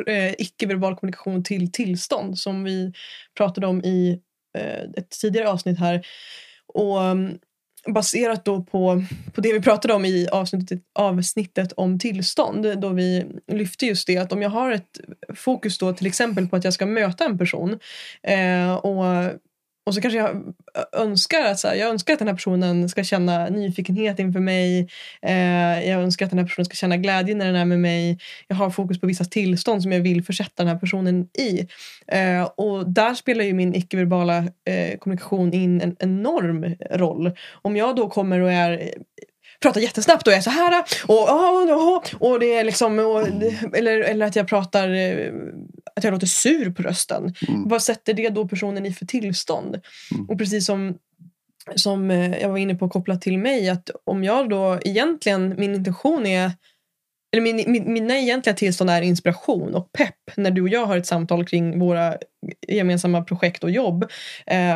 eh, 0.07 0.33
icke-verbal 0.39 0.97
kommunikation 0.97 1.45
till 1.45 1.73
tillstånd 1.73 2.39
som 2.39 2.65
vi 2.65 2.93
pratade 3.37 3.67
om 3.67 3.85
i 3.85 4.21
Eh, 4.59 4.83
ett 4.97 5.11
tidigare 5.21 5.49
avsnitt 5.49 5.79
här. 5.79 6.07
Och 6.67 7.03
mm, 7.03 7.39
baserat 7.89 8.45
då 8.45 8.63
på, 8.63 9.05
på 9.35 9.41
det 9.41 9.53
vi 9.53 9.61
pratade 9.61 9.95
om 9.95 10.05
i 10.05 10.29
avsnittet, 10.29 10.83
avsnittet 10.95 11.73
om 11.73 11.99
tillstånd 11.99 12.79
då 12.79 12.89
vi 12.89 13.27
lyfte 13.53 13.87
just 13.87 14.07
det 14.07 14.17
att 14.17 14.33
om 14.33 14.43
jag 14.43 14.51
har 14.51 14.71
ett 14.71 15.01
fokus 15.35 15.79
då 15.79 15.93
till 15.93 16.07
exempel 16.07 16.49
på 16.49 16.57
att 16.57 16.65
jag 16.65 16.75
ska 16.75 16.87
möta 16.87 17.25
en 17.25 17.39
person 17.39 17.79
eh, 18.23 18.75
och 18.75 19.05
och 19.91 19.95
så 19.95 20.01
kanske 20.01 20.19
jag 20.19 20.55
önskar 20.93 21.45
att, 21.45 21.59
så 21.59 21.69
här, 21.69 21.75
jag 21.75 21.89
önskar 21.89 22.13
att 22.13 22.19
den 22.19 22.29
här 22.29 22.35
personen 22.35 22.89
ska 22.89 23.05
känna 23.05 23.49
nyfikenhet 23.49 24.19
inför 24.19 24.41
mig. 24.41 24.89
Eh, 25.23 25.89
jag 25.89 26.03
önskar 26.03 26.27
att 26.27 26.31
den 26.31 26.39
här 26.39 26.47
personen 26.47 26.65
ska 26.65 26.75
känna 26.75 26.97
glädje 26.97 27.35
när 27.35 27.47
den 27.47 27.57
är 27.57 27.65
med 27.65 27.81
mig. 27.81 28.19
Jag 28.49 28.57
har 28.57 28.71
fokus 28.71 29.01
på 29.01 29.07
vissa 29.07 29.25
tillstånd 29.25 29.83
som 29.83 29.93
jag 29.93 30.01
vill 30.01 30.25
försätta 30.25 30.53
den 30.57 30.69
här 30.69 30.79
personen 30.79 31.29
i. 31.39 31.67
Eh, 32.07 32.43
och 32.43 32.91
där 32.91 33.15
spelar 33.15 33.45
ju 33.45 33.53
min 33.53 33.75
icke-verbala 33.75 34.39
eh, 34.39 34.99
kommunikation 34.99 35.53
in 35.53 35.81
en 35.81 35.97
enorm 35.99 36.77
roll. 36.91 37.33
Om 37.63 37.77
jag 37.77 37.97
då 37.97 38.09
kommer 38.11 38.41
och 38.41 38.53
är 38.53 38.91
pratar 39.61 39.81
jättesnabbt 39.81 40.27
och 40.27 40.33
är 40.33 40.41
så 40.41 40.51
här 40.51 40.85
och, 41.07 41.97
och, 41.97 42.31
och, 42.31 42.41
det 42.41 42.55
är 42.55 42.65
liksom 42.65 42.99
och, 42.99 43.27
eller, 43.77 44.01
eller 44.01 44.27
att 44.27 44.37
jag 44.37 44.49
pratar 44.49 44.95
eh, 44.95 45.33
att 45.97 46.05
jag 46.05 46.13
låter 46.13 46.27
sur 46.27 46.71
på 46.71 46.83
rösten. 46.83 47.35
Mm. 47.49 47.69
Vad 47.69 47.83
sätter 47.83 48.15
det 48.15 48.29
då 48.29 48.49
personen 48.49 48.87
i 48.87 48.93
för 48.93 49.07
tillstånd? 49.07 49.81
Mm. 50.15 50.31
Och 50.31 50.39
precis 50.39 50.67
som 50.67 50.95
som 51.75 52.11
eh, 52.11 52.39
jag 52.39 52.49
var 52.49 52.59
inne 52.59 52.75
på 52.75 52.89
kopplat 52.89 53.23
till 53.23 53.39
mig 53.39 53.69
att 53.69 53.91
om 54.05 54.25
jag 54.25 54.49
då 54.49 54.79
egentligen 54.85 55.55
min 55.59 55.75
intention 55.75 56.27
är 56.27 56.53
eller 57.33 57.43
min, 57.43 57.65
min, 57.67 57.93
mina 57.93 58.19
egentliga 58.19 58.55
tillstånd 58.55 58.91
är 58.91 59.03
inspiration 59.03 59.75
och 59.75 59.93
pepp 59.93 60.37
när 60.37 60.51
du 60.51 60.63
och 60.63 60.69
jag 60.69 60.87
har 60.87 60.97
ett 60.97 61.07
samtal 61.07 61.47
kring 61.47 61.79
våra 61.79 62.17
gemensamma 62.69 63.23
projekt 63.23 63.65
och 63.65 63.71
jobb. 63.71 64.05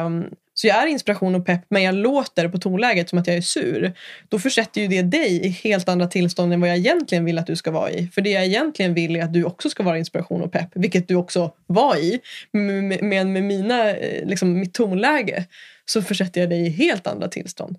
Um, 0.05 0.31
så 0.55 0.67
jag 0.67 0.83
är 0.83 0.87
inspiration 0.87 1.35
och 1.35 1.47
pepp 1.47 1.61
men 1.69 1.83
jag 1.83 1.95
låter 1.95 2.49
på 2.49 2.59
tonläget 2.59 3.09
som 3.09 3.19
att 3.19 3.27
jag 3.27 3.37
är 3.37 3.41
sur. 3.41 3.93
Då 4.29 4.39
försätter 4.39 4.81
ju 4.81 4.89
det 4.89 5.03
dig 5.03 5.47
i 5.47 5.49
helt 5.49 5.89
andra 5.89 6.07
tillstånd 6.07 6.53
än 6.53 6.61
vad 6.61 6.71
jag 6.71 6.77
egentligen 6.77 7.25
vill 7.25 7.39
att 7.39 7.47
du 7.47 7.57
ska 7.57 7.71
vara 7.71 7.91
i. 7.91 8.09
För 8.15 8.21
det 8.21 8.31
jag 8.31 8.45
egentligen 8.45 8.95
vill 8.95 9.17
är 9.17 9.23
att 9.23 9.33
du 9.33 9.45
också 9.45 9.71
ska 9.71 9.83
vara 9.83 9.99
inspiration 9.99 10.43
och 10.43 10.53
pepp. 10.53 10.69
Vilket 10.75 11.09
du 11.09 11.15
också 11.15 11.53
var 11.67 11.97
i. 11.97 12.21
Men 12.53 12.89
med, 12.89 13.27
med 13.27 13.43
mina, 13.43 13.91
eh, 13.91 14.27
liksom, 14.27 14.59
mitt 14.59 14.75
tonläge 14.75 15.45
så 15.87 16.03
försätter 16.03 16.41
jag 16.41 16.51
dig 16.51 16.67
i 16.67 16.69
helt 16.69 17.07
andra 17.07 17.29
tillstånd. 17.29 17.77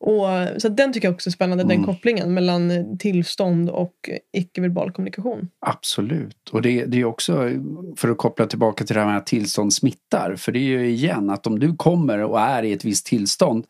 Och, 0.00 0.26
så 0.58 0.68
den 0.68 0.92
tycker 0.92 1.08
jag 1.08 1.14
också 1.14 1.28
är 1.28 1.32
spännande, 1.32 1.64
mm. 1.64 1.76
den 1.76 1.86
kopplingen 1.86 2.34
mellan 2.34 2.98
tillstånd 2.98 3.70
och 3.70 3.94
icke-verbal 4.36 4.92
kommunikation. 4.92 5.48
Absolut. 5.66 6.48
Och 6.52 6.62
det, 6.62 6.84
det 6.84 7.00
är 7.00 7.04
också, 7.04 7.50
för 7.96 8.08
att 8.08 8.18
koppla 8.18 8.46
tillbaka 8.46 8.84
till 8.84 8.94
det 8.94 9.00
här 9.00 9.08
med 9.08 9.16
att 9.16 9.26
tillstånd 9.26 9.72
smittar. 9.72 10.36
För 10.36 10.52
det 10.52 10.58
är 10.58 10.62
ju 10.62 10.88
igen 10.88 11.30
att 11.30 11.46
om 11.46 11.58
du 11.58 11.76
kommer 11.76 12.22
och 12.22 12.40
är 12.40 12.62
i 12.62 12.72
ett 12.72 12.84
visst 12.84 13.06
tillstånd 13.06 13.66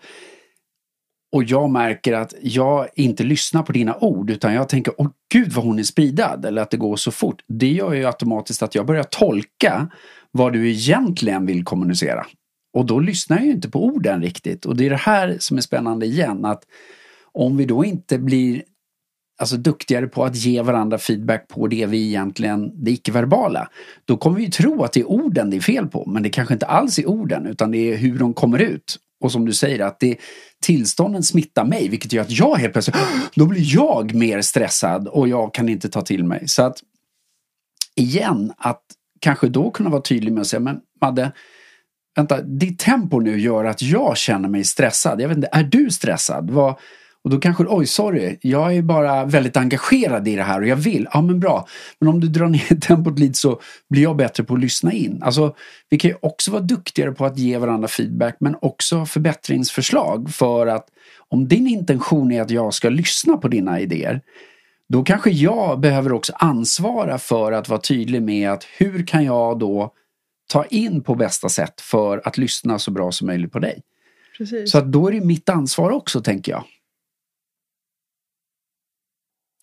och 1.33 1.45
jag 1.45 1.71
märker 1.71 2.13
att 2.13 2.35
jag 2.43 2.89
inte 2.95 3.25
lyssnar 3.25 3.63
på 3.63 3.73
dina 3.73 3.97
ord 4.01 4.31
utan 4.31 4.55
jag 4.55 4.69
tänker 4.69 4.95
åh 4.99 5.09
gud 5.33 5.53
vad 5.53 5.65
hon 5.65 5.79
är 5.79 5.83
spridad 5.83 6.45
eller 6.45 6.63
att 6.63 6.71
det 6.71 6.77
går 6.77 6.97
så 6.97 7.11
fort. 7.11 7.43
Det 7.47 7.69
gör 7.69 7.93
ju 7.93 8.07
automatiskt 8.07 8.63
att 8.63 8.75
jag 8.75 8.87
börjar 8.87 9.03
tolka 9.03 9.89
vad 10.31 10.53
du 10.53 10.71
egentligen 10.71 11.47
vill 11.47 11.65
kommunicera. 11.65 12.27
Och 12.73 12.87
då 12.87 13.01
lyssnar 13.01 13.37
jag 13.37 13.47
ju 13.47 13.53
inte 13.53 13.71
på 13.71 13.85
orden 13.85 14.23
riktigt. 14.23 14.67
Och 14.67 14.77
det 14.77 14.87
är 14.87 14.91
det 14.91 14.97
här 14.97 15.37
som 15.41 15.57
är 15.57 15.61
spännande 15.61 16.07
igen. 16.07 16.45
Att 16.45 16.63
om 17.33 17.57
vi 17.57 17.65
då 17.65 17.85
inte 17.85 18.19
blir 18.19 18.63
alltså, 19.41 19.57
duktigare 19.57 20.07
på 20.07 20.25
att 20.25 20.37
ge 20.37 20.63
varandra 20.63 20.99
feedback 20.99 21.49
på 21.49 21.67
det 21.67 21.87
vi 21.87 22.07
egentligen, 22.07 22.85
det 22.85 22.91
icke-verbala. 22.91 23.69
Då 24.05 24.17
kommer 24.17 24.37
vi 24.37 24.45
ju 24.45 24.51
tro 24.51 24.85
att 24.85 24.93
det 24.93 25.01
är 25.01 25.11
orden 25.11 25.51
det 25.51 25.57
är 25.57 25.61
fel 25.61 25.87
på. 25.87 26.05
Men 26.07 26.23
det 26.23 26.31
kanske 26.31 26.55
inte 26.55 26.67
alls 26.67 26.99
är 26.99 27.09
orden 27.09 27.47
utan 27.47 27.71
det 27.71 27.79
är 27.79 27.97
hur 27.97 28.19
de 28.19 28.35
kommer 28.35 28.59
ut. 28.59 28.97
Och 29.21 29.33
som 29.33 29.45
du 29.45 29.53
säger 29.53 29.81
att 29.81 30.01
det, 30.01 30.17
tillstånden 30.63 31.23
smittar 31.23 31.65
mig 31.65 31.89
vilket 31.89 32.13
gör 32.13 32.23
att 32.23 32.31
jag 32.31 32.57
helt 32.57 32.73
plötsligt, 32.73 32.97
då 33.35 33.47
blir 33.47 33.75
jag 33.75 34.15
mer 34.15 34.43
stressad 34.43 35.09
och 35.09 35.29
jag 35.29 35.55
kan 35.55 35.69
inte 35.69 35.89
ta 35.89 36.03
till 36.03 36.25
mig. 36.25 36.49
Så 36.49 36.63
att 36.63 36.79
igen, 37.97 38.53
att 38.57 38.83
kanske 39.21 39.49
då 39.49 39.71
kunna 39.71 39.91
vara 39.91 40.03
tydlig 40.03 40.33
med 40.33 40.41
att 40.41 40.47
säga, 40.47 40.61
men 40.61 40.81
Madde, 41.01 41.33
vänta, 42.21 42.43
ditt 42.43 42.79
tempo 42.79 43.21
nu 43.21 43.41
gör 43.41 43.65
att 43.65 43.83
jag 43.83 44.17
känner 44.17 44.49
mig 44.49 44.65
stressad. 44.65 45.21
Jag 45.21 45.29
vet 45.29 45.37
inte, 45.37 45.49
är 45.53 45.63
du 45.63 45.91
stressad? 45.91 46.51
Vad, 46.51 46.75
och 47.25 47.31
då 47.31 47.41
kanske, 47.41 47.65
oj 47.69 47.87
sorry, 47.87 48.39
jag 48.43 48.77
är 48.77 48.83
bara 48.83 49.25
väldigt 49.25 49.57
engagerad 49.57 50.29
i 50.29 50.37
det 50.37 50.43
här 50.43 50.61
och 50.61 50.67
jag 50.67 50.77
vill. 50.77 51.09
Ja 51.13 51.23
men 51.23 51.41
bra. 51.41 51.67
Men 51.99 52.09
om 52.09 52.21
du 52.21 52.29
drar 52.29 52.49
ner 52.49 52.81
tempot 52.81 53.19
lite 53.19 53.39
så 53.39 53.61
blir 53.91 54.03
jag 54.03 54.17
bättre 54.17 54.45
på 54.45 54.55
att 54.55 54.61
lyssna 54.61 54.93
in. 54.93 55.23
Alltså, 55.23 55.55
vi 55.91 55.99
kan 55.99 56.11
ju 56.11 56.17
också 56.23 56.51
vara 56.51 56.63
duktigare 56.63 57.13
på 57.13 57.27
att 57.27 57.39
ge 57.39 57.59
varandra 57.59 57.89
feedback 57.89 58.37
men 58.41 58.57
också 58.63 59.07
förbättringsförslag 59.07 60.31
för 60.31 60.67
att 60.67 60.87
om 61.29 61.49
din 61.49 61.67
intention 61.67 62.33
är 62.33 62.43
att 62.43 62.51
jag 62.51 62.75
ska 62.75 62.89
lyssna 62.89 63.37
på 63.37 63.49
dina 63.49 63.81
idéer 63.81 64.21
då 64.89 65.05
kanske 65.05 65.31
jag 65.31 65.81
behöver 65.81 66.13
också 66.13 66.33
ansvara 66.37 67.19
för 67.19 67.53
att 67.53 67.69
vara 67.69 67.81
tydlig 67.81 68.23
med 68.23 68.51
att 68.51 68.65
hur 68.79 69.07
kan 69.07 69.25
jag 69.25 69.59
då 69.59 69.93
ta 70.51 70.65
in 70.65 71.03
på 71.03 71.15
bästa 71.15 71.49
sätt 71.49 71.81
för 71.81 72.29
att 72.29 72.39
lyssna 72.39 72.79
så 72.79 72.91
bra 72.91 73.13
som 73.13 73.27
möjligt 73.27 73.53
på 73.53 73.59
dig. 73.59 73.83
Precis. 74.39 74.71
Så 74.71 74.79
att 74.79 74.93
då 74.93 75.09
är 75.09 75.13
det 75.13 75.21
mitt 75.21 75.49
ansvar 75.49 75.91
också, 75.91 76.21
tänker 76.21 76.53
jag. 76.53 76.65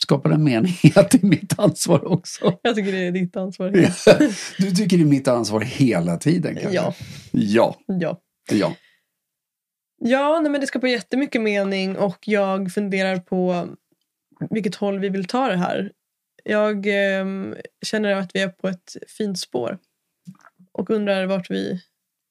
Skapar 0.02 0.30
en 0.30 0.44
mening 0.44 0.74
att 0.96 1.12
det 1.12 1.24
är 1.24 1.28
mitt 1.28 1.60
ansvar 1.60 2.12
också. 2.12 2.60
Jag 2.62 2.76
tycker 2.76 2.92
det 2.92 3.08
är 3.08 3.12
ditt 3.12 3.36
ansvar. 3.36 3.70
du 4.58 4.72
tycker 4.72 4.98
det 4.98 5.04
är 5.04 5.08
mitt 5.08 5.28
ansvar 5.28 5.62
hela 5.62 6.18
tiden 6.18 6.56
kanske? 6.56 6.76
Ja. 6.76 6.94
Ja. 7.32 7.78
Ja. 7.88 8.22
Ja. 8.52 8.76
Ja, 10.00 10.40
nej, 10.42 10.52
men 10.52 10.62
det 10.62 10.68
skapar 10.68 10.88
jättemycket 10.88 11.42
mening 11.42 11.98
och 11.98 12.18
jag 12.26 12.72
funderar 12.72 13.18
på 13.18 13.68
vilket 14.50 14.76
håll 14.76 15.00
vi 15.00 15.10
vill 15.10 15.26
ta 15.26 15.48
det 15.48 15.58
här. 15.58 15.92
Jag 16.44 16.88
eh, 16.88 17.26
känner 17.86 18.16
att 18.16 18.36
vi 18.36 18.42
är 18.42 18.50
på 18.50 18.68
ett 18.68 18.98
fint 19.18 19.40
spår 19.40 19.78
och 20.78 20.89
undrar 20.89 21.25
vart 21.25 21.51
vi 21.51 21.82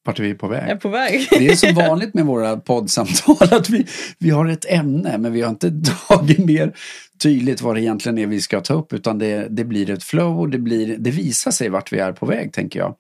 vart 0.07 0.19
vi 0.19 0.31
är 0.31 0.35
på 0.35 0.49
väg. 0.49 0.71
Är 0.71 0.77
på 0.77 0.89
väg. 0.89 1.29
Det 1.31 1.47
är 1.49 1.57
så 1.57 1.73
vanligt 1.73 2.15
med 2.15 2.27
våra 2.27 2.57
poddsamtal 2.57 3.37
att 3.41 3.71
vi, 3.71 3.87
vi 4.19 4.31
har 4.31 4.47
ett 4.47 4.65
ämne 4.69 5.19
men 5.19 5.33
vi 5.33 5.43
har 5.43 5.51
inte 5.51 5.73
tagit 6.09 6.39
mer 6.39 6.77
tydligt 7.23 7.63
vad 7.63 7.75
det 7.75 7.81
egentligen 7.81 8.19
är 8.19 8.27
vi 8.27 8.41
ska 8.41 8.61
ta 8.61 8.75
upp 8.75 8.93
utan 8.93 9.19
det, 9.19 9.47
det 9.51 9.65
blir 9.65 9.91
ett 9.91 10.05
flow 10.05 10.41
och 10.41 10.51
det, 10.51 10.59
blir, 10.59 10.97
det 10.99 11.11
visar 11.11 11.51
sig 11.51 11.69
vart 11.69 11.93
vi 11.93 11.99
är 11.99 12.13
på 12.13 12.27
väg 12.27 12.53
tänker 12.53 12.79
jag. 12.79 12.95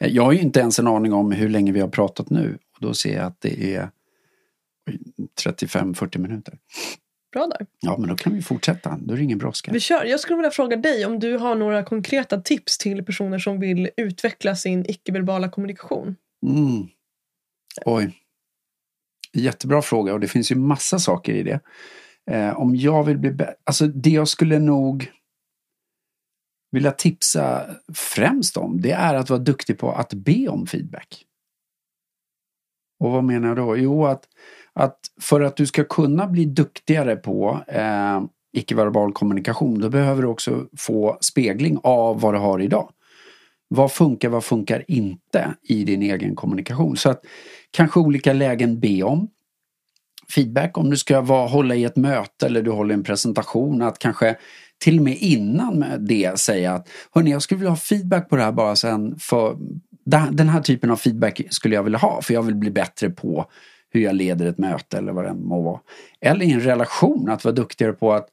Jag 0.00 0.22
har 0.22 0.32
ju 0.32 0.38
inte 0.38 0.60
ens 0.60 0.78
en 0.78 0.86
aning 0.86 1.12
om 1.12 1.32
hur 1.32 1.48
länge 1.48 1.72
vi 1.72 1.80
har 1.80 1.88
pratat 1.88 2.30
nu 2.30 2.58
och 2.74 2.86
då 2.86 2.94
ser 2.94 3.16
jag 3.16 3.24
att 3.24 3.40
det 3.40 3.74
är 3.74 3.90
35-40 5.44 6.18
minuter. 6.18 6.54
Bra 7.36 7.46
där. 7.46 7.66
Ja, 7.80 7.96
men 7.98 8.08
då 8.08 8.16
kan 8.16 8.34
vi 8.34 8.42
fortsätta. 8.42 8.98
Då 9.02 9.14
är 9.14 9.18
det 9.18 9.24
ingen 9.24 9.38
brådska. 9.38 9.72
Vi 9.72 9.80
kör. 9.80 10.04
Jag 10.04 10.20
skulle 10.20 10.36
vilja 10.36 10.50
fråga 10.50 10.76
dig 10.76 11.06
om 11.06 11.18
du 11.18 11.36
har 11.36 11.54
några 11.54 11.84
konkreta 11.84 12.40
tips 12.40 12.78
till 12.78 13.04
personer 13.04 13.38
som 13.38 13.60
vill 13.60 13.90
utveckla 13.96 14.56
sin 14.56 14.90
icke-verbala 14.90 15.48
kommunikation. 15.48 16.16
Mm. 16.46 16.88
Oj. 17.84 18.12
Jättebra 19.32 19.82
fråga 19.82 20.12
och 20.12 20.20
det 20.20 20.28
finns 20.28 20.52
ju 20.52 20.54
massa 20.56 20.98
saker 20.98 21.32
i 21.34 21.42
det. 21.42 21.60
Eh, 22.30 22.58
om 22.58 22.76
jag 22.76 23.04
vill 23.04 23.18
bli 23.18 23.30
bättre, 23.30 23.54
alltså 23.64 23.86
det 23.86 24.10
jag 24.10 24.28
skulle 24.28 24.58
nog 24.58 25.12
vilja 26.72 26.92
tipsa 26.92 27.66
främst 27.94 28.56
om 28.56 28.80
det 28.80 28.92
är 28.92 29.14
att 29.14 29.30
vara 29.30 29.40
duktig 29.40 29.78
på 29.78 29.92
att 29.92 30.14
be 30.14 30.48
om 30.48 30.66
feedback. 30.66 31.24
Och 33.04 33.10
vad 33.10 33.24
menar 33.24 33.48
jag 33.48 33.56
då? 33.56 33.76
Jo, 33.76 34.06
att 34.06 34.28
att 34.76 34.98
för 35.20 35.40
att 35.40 35.56
du 35.56 35.66
ska 35.66 35.84
kunna 35.84 36.26
bli 36.26 36.44
duktigare 36.44 37.16
på 37.16 37.60
eh, 37.68 38.22
icke-verbal 38.52 39.12
kommunikation 39.12 39.80
då 39.80 39.88
behöver 39.88 40.22
du 40.22 40.28
också 40.28 40.66
få 40.76 41.18
spegling 41.20 41.78
av 41.82 42.20
vad 42.20 42.34
du 42.34 42.38
har 42.38 42.60
idag. 42.60 42.90
Vad 43.68 43.92
funkar, 43.92 44.28
vad 44.28 44.44
funkar 44.44 44.84
inte 44.88 45.54
i 45.62 45.84
din 45.84 46.02
egen 46.02 46.36
kommunikation? 46.36 46.96
Så 46.96 47.10
att 47.10 47.20
kanske 47.70 48.00
olika 48.00 48.32
lägen 48.32 48.80
be 48.80 49.02
om 49.02 49.28
feedback 50.34 50.78
om 50.78 50.90
du 50.90 50.96
ska 50.96 51.20
vara, 51.20 51.48
hålla 51.48 51.74
i 51.74 51.84
ett 51.84 51.96
möte 51.96 52.46
eller 52.46 52.62
du 52.62 52.70
håller 52.70 52.94
en 52.94 53.04
presentation. 53.04 53.82
Att 53.82 53.98
kanske 53.98 54.36
till 54.78 54.98
och 54.98 55.04
med 55.04 55.16
innan 55.16 55.84
det 55.98 56.38
säga 56.38 56.72
att 56.72 56.88
Hörni, 57.14 57.30
jag 57.30 57.42
skulle 57.42 57.58
vilja 57.58 57.70
ha 57.70 57.76
feedback 57.76 58.28
på 58.28 58.36
det 58.36 58.42
här 58.42 58.52
bara 58.52 58.76
sen 58.76 59.18
för 59.18 59.56
den 60.30 60.48
här 60.48 60.60
typen 60.60 60.90
av 60.90 60.96
feedback 60.96 61.40
skulle 61.50 61.74
jag 61.74 61.82
vilja 61.82 61.98
ha 61.98 62.22
för 62.22 62.34
jag 62.34 62.42
vill 62.42 62.54
bli 62.54 62.70
bättre 62.70 63.10
på 63.10 63.50
hur 63.90 64.00
jag 64.00 64.14
leder 64.14 64.46
ett 64.46 64.58
möte 64.58 64.98
eller 64.98 65.12
vad 65.12 65.24
det 65.24 65.34
må 65.34 65.62
vara. 65.62 65.80
Eller 66.20 66.44
i 66.44 66.52
en 66.52 66.60
relation, 66.60 67.30
att 67.30 67.44
vara 67.44 67.54
duktigare 67.54 67.92
på 67.92 68.12
att 68.12 68.28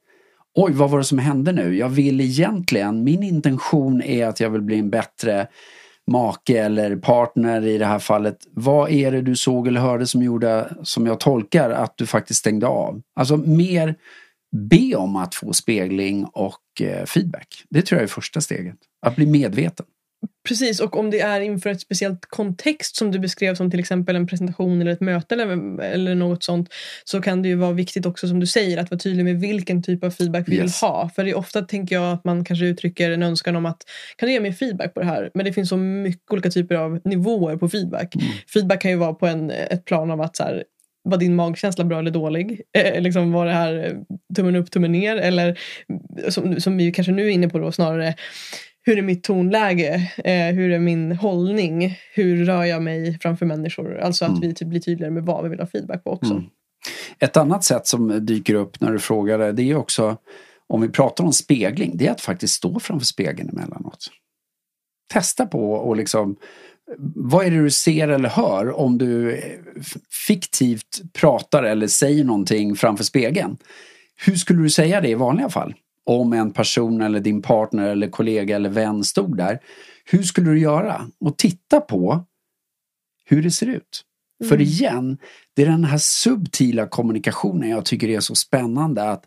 Oj, 0.56 0.72
vad 0.72 0.90
var 0.90 0.98
det 0.98 1.04
som 1.04 1.18
hände 1.18 1.52
nu? 1.52 1.76
Jag 1.76 1.88
vill 1.88 2.20
egentligen, 2.20 3.04
min 3.04 3.22
intention 3.22 4.02
är 4.02 4.26
att 4.26 4.40
jag 4.40 4.50
vill 4.50 4.62
bli 4.62 4.78
en 4.78 4.90
bättre 4.90 5.46
make 6.06 6.58
eller 6.58 6.96
partner 6.96 7.66
i 7.66 7.78
det 7.78 7.86
här 7.86 7.98
fallet. 7.98 8.36
Vad 8.50 8.90
är 8.90 9.12
det 9.12 9.22
du 9.22 9.36
såg 9.36 9.68
eller 9.68 9.80
hörde 9.80 10.06
som 10.06 10.22
gjorde, 10.22 10.76
som 10.82 11.06
jag 11.06 11.20
tolkar, 11.20 11.70
att 11.70 11.96
du 11.96 12.06
faktiskt 12.06 12.40
stängde 12.40 12.66
av? 12.66 13.02
Alltså 13.16 13.36
mer 13.36 13.94
be 14.70 14.94
om 14.96 15.16
att 15.16 15.34
få 15.34 15.52
spegling 15.52 16.24
och 16.24 16.80
eh, 16.80 17.04
feedback. 17.04 17.64
Det 17.70 17.82
tror 17.82 17.98
jag 17.98 18.04
är 18.04 18.08
första 18.08 18.40
steget. 18.40 18.76
Att 19.06 19.16
bli 19.16 19.26
medveten. 19.26 19.86
Precis, 20.48 20.80
och 20.80 20.98
om 20.98 21.10
det 21.10 21.20
är 21.20 21.40
inför 21.40 21.70
ett 21.70 21.80
speciellt 21.80 22.26
kontext 22.26 22.96
som 22.96 23.10
du 23.10 23.18
beskrev 23.18 23.54
som 23.54 23.70
till 23.70 23.80
exempel 23.80 24.16
en 24.16 24.26
presentation 24.26 24.80
eller 24.80 24.92
ett 24.92 25.00
möte 25.00 25.34
eller, 25.34 25.80
eller 25.80 26.14
något 26.14 26.44
sånt 26.44 26.68
så 27.04 27.22
kan 27.22 27.42
det 27.42 27.48
ju 27.48 27.54
vara 27.54 27.72
viktigt 27.72 28.06
också 28.06 28.28
som 28.28 28.40
du 28.40 28.46
säger 28.46 28.78
att 28.78 28.90
vara 28.90 28.98
tydlig 28.98 29.24
med 29.24 29.40
vilken 29.40 29.82
typ 29.82 30.04
av 30.04 30.10
feedback 30.10 30.48
vi 30.48 30.56
yes. 30.56 30.62
vill 30.62 30.88
ha. 30.88 31.10
För 31.14 31.24
det 31.24 31.30
är 31.30 31.36
ofta 31.36 31.62
tänker 31.62 31.94
jag 31.94 32.12
att 32.12 32.24
man 32.24 32.44
kanske 32.44 32.66
uttrycker 32.66 33.10
en 33.10 33.22
önskan 33.22 33.56
om 33.56 33.66
att 33.66 33.82
kan 34.16 34.26
du 34.26 34.32
ge 34.32 34.40
mig 34.40 34.52
feedback 34.52 34.94
på 34.94 35.00
det 35.00 35.06
här? 35.06 35.30
Men 35.34 35.44
det 35.44 35.52
finns 35.52 35.68
så 35.68 35.76
mycket 35.76 36.32
olika 36.32 36.50
typer 36.50 36.74
av 36.74 37.00
nivåer 37.04 37.56
på 37.56 37.68
feedback. 37.68 38.14
Mm. 38.14 38.26
Feedback 38.52 38.80
kan 38.80 38.90
ju 38.90 38.96
vara 38.96 39.14
på 39.14 39.26
en, 39.26 39.50
ett 39.50 39.84
plan 39.84 40.10
av 40.10 40.20
att 40.20 40.36
så 40.36 40.42
här, 40.42 40.64
var 41.02 41.16
din 41.16 41.34
magkänsla 41.34 41.84
bra 41.84 41.98
eller 41.98 42.10
dålig? 42.10 42.60
Eh, 42.78 43.00
liksom 43.00 43.32
var 43.32 43.46
det 43.46 43.52
här 43.52 43.96
tummen 44.36 44.56
upp, 44.56 44.70
tummen 44.70 44.92
ner? 44.92 45.16
Eller 45.16 45.58
som, 46.28 46.60
som 46.60 46.76
vi 46.76 46.92
kanske 46.92 47.12
nu 47.12 47.26
är 47.26 47.30
inne 47.30 47.48
på 47.48 47.58
då 47.58 47.72
snarare 47.72 48.14
hur 48.86 48.98
är 48.98 49.02
mitt 49.02 49.22
tonläge? 49.22 50.12
Eh, 50.24 50.54
hur 50.54 50.70
är 50.70 50.78
min 50.78 51.12
hållning? 51.12 51.98
Hur 52.14 52.44
rör 52.44 52.64
jag 52.64 52.82
mig 52.82 53.18
framför 53.22 53.46
människor? 53.46 53.98
Alltså 53.98 54.24
att 54.24 54.30
mm. 54.30 54.40
vi 54.40 54.54
typ 54.54 54.68
blir 54.68 54.80
tydligare 54.80 55.12
med 55.12 55.22
vad 55.22 55.44
vi 55.44 55.50
vill 55.50 55.60
ha 55.60 55.66
feedback 55.66 56.04
på 56.04 56.10
också. 56.10 56.32
Mm. 56.32 56.44
Ett 57.18 57.36
annat 57.36 57.64
sätt 57.64 57.86
som 57.86 58.26
dyker 58.26 58.54
upp 58.54 58.80
när 58.80 58.92
du 58.92 58.98
frågar 58.98 59.38
det, 59.38 59.52
det 59.52 59.70
är 59.70 59.76
också 59.76 60.16
om 60.66 60.80
vi 60.80 60.88
pratar 60.88 61.24
om 61.24 61.32
spegling, 61.32 61.96
det 61.96 62.06
är 62.06 62.10
att 62.10 62.20
faktiskt 62.20 62.54
stå 62.54 62.80
framför 62.80 63.06
spegeln 63.06 63.48
emellanåt. 63.48 64.10
Testa 65.12 65.46
på 65.46 65.72
och 65.72 65.96
liksom 65.96 66.36
vad 67.14 67.46
är 67.46 67.50
det 67.50 67.62
du 67.62 67.70
ser 67.70 68.08
eller 68.08 68.28
hör 68.28 68.72
om 68.72 68.98
du 68.98 69.40
fiktivt 70.26 71.12
pratar 71.12 71.62
eller 71.62 71.86
säger 71.86 72.24
någonting 72.24 72.76
framför 72.76 73.04
spegeln? 73.04 73.56
Hur 74.26 74.36
skulle 74.36 74.62
du 74.62 74.70
säga 74.70 75.00
det 75.00 75.08
i 75.08 75.14
vanliga 75.14 75.48
fall? 75.48 75.74
Om 76.06 76.32
en 76.32 76.52
person 76.52 77.02
eller 77.02 77.20
din 77.20 77.42
partner 77.42 77.88
eller 77.88 78.08
kollega 78.08 78.56
eller 78.56 78.70
vän 78.70 79.04
stod 79.04 79.36
där. 79.36 79.58
Hur 80.04 80.22
skulle 80.22 80.50
du 80.50 80.58
göra? 80.58 81.06
Och 81.20 81.38
titta 81.38 81.80
på 81.80 82.24
hur 83.24 83.42
det 83.42 83.50
ser 83.50 83.66
ut. 83.66 84.02
Mm. 84.40 84.48
För 84.48 84.60
igen, 84.60 85.18
det 85.56 85.62
är 85.62 85.66
den 85.66 85.84
här 85.84 85.98
subtila 85.98 86.86
kommunikationen 86.86 87.70
jag 87.70 87.84
tycker 87.84 88.08
är 88.08 88.20
så 88.20 88.34
spännande. 88.34 89.10
att 89.10 89.24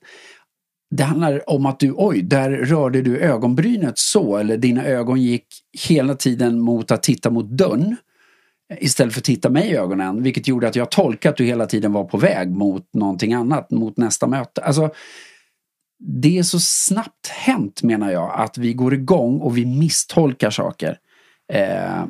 Det 0.95 1.03
handlar 1.03 1.49
om 1.49 1.65
att 1.65 1.79
du, 1.79 1.93
oj, 1.97 2.21
där 2.21 2.49
rörde 2.51 3.01
du 3.01 3.19
ögonbrynet 3.19 3.97
så 3.97 4.37
eller 4.37 4.57
dina 4.57 4.85
ögon 4.85 5.21
gick 5.21 5.47
hela 5.87 6.15
tiden 6.15 6.59
mot 6.59 6.91
att 6.91 7.03
titta 7.03 7.29
mot 7.29 7.45
dörren 7.45 7.95
istället 8.79 9.13
för 9.13 9.21
att 9.21 9.25
titta 9.25 9.49
mig 9.49 9.69
i 9.69 9.75
ögonen 9.75 10.23
vilket 10.23 10.47
gjorde 10.47 10.67
att 10.67 10.75
jag 10.75 10.91
tolkade 10.91 11.31
att 11.31 11.37
du 11.37 11.43
hela 11.43 11.65
tiden 11.65 11.93
var 11.93 12.03
på 12.03 12.17
väg 12.17 12.51
mot 12.51 12.93
någonting 12.93 13.33
annat, 13.33 13.71
mot 13.71 13.97
nästa 13.97 14.27
möte. 14.27 14.63
Alltså, 14.63 14.89
det 15.99 16.37
är 16.37 16.43
så 16.43 16.59
snabbt 16.59 17.27
hänt 17.27 17.83
menar 17.83 18.11
jag 18.11 18.31
att 18.35 18.57
vi 18.57 18.73
går 18.73 18.93
igång 18.93 19.39
och 19.39 19.57
vi 19.57 19.65
misstolkar 19.65 20.49
saker. 20.49 20.99
Eh, 21.53 22.05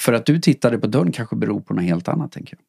för 0.00 0.12
att 0.12 0.26
du 0.26 0.40
tittade 0.40 0.78
på 0.78 0.86
dörren 0.86 1.12
kanske 1.12 1.36
beror 1.36 1.60
på 1.60 1.74
något 1.74 1.84
helt 1.84 2.08
annat 2.08 2.32
tänker 2.32 2.56
jag. 2.56 2.64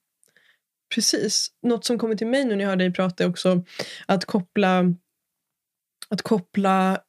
Precis. 0.96 1.48
Något 1.62 1.86
som 1.86 1.98
kommer 1.98 2.16
till 2.16 2.28
mig 2.28 2.46
nu 2.46 2.56
när 2.56 2.64
jag 2.64 2.70
hör 2.70 2.76
dig 2.76 2.94
prata 2.94 3.24
är 3.24 3.30
också 3.30 3.64
att 4.06 4.26
koppla 4.26 4.94
att 6.10 6.22
koppla 6.22 7.00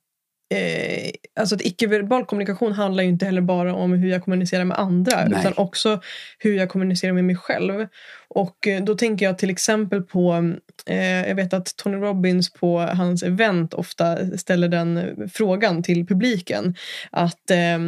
Eh, 0.50 1.10
alltså 1.40 1.54
att 1.54 1.62
icke-verbal 1.62 2.24
kommunikation 2.24 2.72
handlar 2.72 3.02
ju 3.02 3.08
inte 3.08 3.26
heller 3.26 3.40
bara 3.40 3.74
om 3.74 3.92
hur 3.92 4.10
jag 4.10 4.24
kommunicerar 4.24 4.64
med 4.64 4.78
andra 4.78 5.24
Nej. 5.24 5.40
utan 5.40 5.52
också 5.56 6.00
hur 6.38 6.54
jag 6.56 6.68
kommunicerar 6.68 7.12
med 7.12 7.24
mig 7.24 7.36
själv. 7.36 7.86
Och 8.28 8.66
eh, 8.66 8.84
då 8.84 8.94
tänker 8.94 9.26
jag 9.26 9.38
till 9.38 9.50
exempel 9.50 10.02
på, 10.02 10.54
eh, 10.86 11.28
jag 11.28 11.34
vet 11.34 11.52
att 11.54 11.76
Tony 11.76 11.96
Robbins 11.96 12.52
på 12.52 12.78
hans 12.78 13.22
event 13.22 13.74
ofta 13.74 14.38
ställer 14.38 14.68
den 14.68 15.14
frågan 15.34 15.82
till 15.82 16.06
publiken. 16.06 16.74
Att 17.10 17.50
eh, 17.50 17.78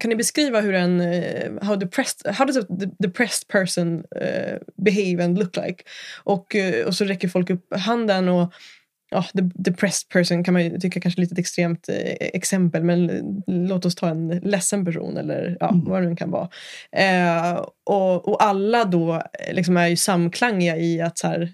kan 0.00 0.08
ni 0.08 0.16
beskriva 0.16 0.60
hur 0.60 0.74
en, 0.74 1.00
eh, 1.00 1.52
how, 1.62 1.76
depressed, 1.76 2.34
how 2.34 2.44
does 2.44 2.56
a 2.56 2.66
depressed 2.98 3.48
person 3.48 4.04
behave 4.76 5.24
and 5.24 5.38
look 5.38 5.56
like? 5.56 5.84
Och, 6.24 6.56
och 6.86 6.94
så 6.94 7.04
räcker 7.04 7.28
folk 7.28 7.50
upp 7.50 7.76
handen 7.76 8.28
och 8.28 8.52
ja, 9.12 9.22
the 9.22 9.50
depressed 9.54 10.08
person 10.08 10.44
kan 10.44 10.54
man 10.54 10.64
ju 10.64 10.78
tycka 10.78 11.00
kanske 11.00 11.20
är 11.20 11.22
lite 11.22 11.32
ett 11.32 11.38
extremt 11.38 11.88
eh, 11.88 11.96
exempel 12.18 12.84
men 12.84 13.24
låt 13.46 13.84
oss 13.84 13.94
ta 13.94 14.08
en 14.08 14.28
ledsen 14.28 14.84
person 14.84 15.16
eller 15.16 15.56
ja, 15.60 15.70
mm. 15.70 15.84
vad 15.84 16.02
det 16.02 16.08
nu 16.08 16.16
kan 16.16 16.30
vara. 16.30 16.48
Eh, 16.96 17.64
och, 17.84 18.28
och 18.28 18.42
alla 18.42 18.84
då 18.84 19.14
eh, 19.14 19.54
liksom 19.54 19.76
är 19.76 19.86
ju 19.86 19.96
samklangiga 19.96 20.76
i 20.76 21.00
att 21.00 21.18
så 21.18 21.26
här, 21.26 21.52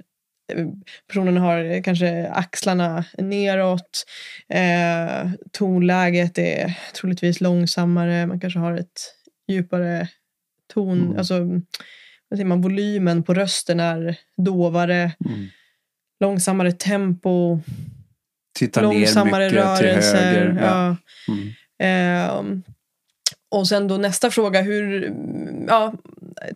eh, 0.52 0.66
personen 1.09 1.36
har 1.36 1.82
kanske 1.82 2.28
axlarna 2.28 3.04
neråt, 3.18 4.04
eh, 4.48 5.30
tonläget 5.52 6.38
är 6.38 6.78
troligtvis 6.94 7.40
långsammare, 7.40 8.26
man 8.26 8.40
kanske 8.40 8.59
har 8.59 8.74
ett 8.74 9.14
djupare 9.48 10.09
ton, 10.74 11.00
mm. 11.00 11.18
alltså 11.18 11.46
man, 12.44 12.61
volymen 12.61 13.22
på 13.22 13.34
rösten 13.34 13.80
är 13.80 14.16
dovare. 14.36 15.12
Mm 15.24 15.48
långsammare 16.21 16.73
tempo, 16.73 17.61
Titta 18.59 18.81
långsammare 18.81 19.49
rörelser. 19.49 20.35
Höger. 20.35 20.59
Ja. 20.62 20.97
Mm. 21.29 22.39
Um, 22.39 22.62
och 23.51 23.69
sen 23.69 23.89
då 23.89 23.97
nästa 23.97 24.31
fråga, 24.31 24.62
hur, 24.62 25.12
ja, 25.69 25.95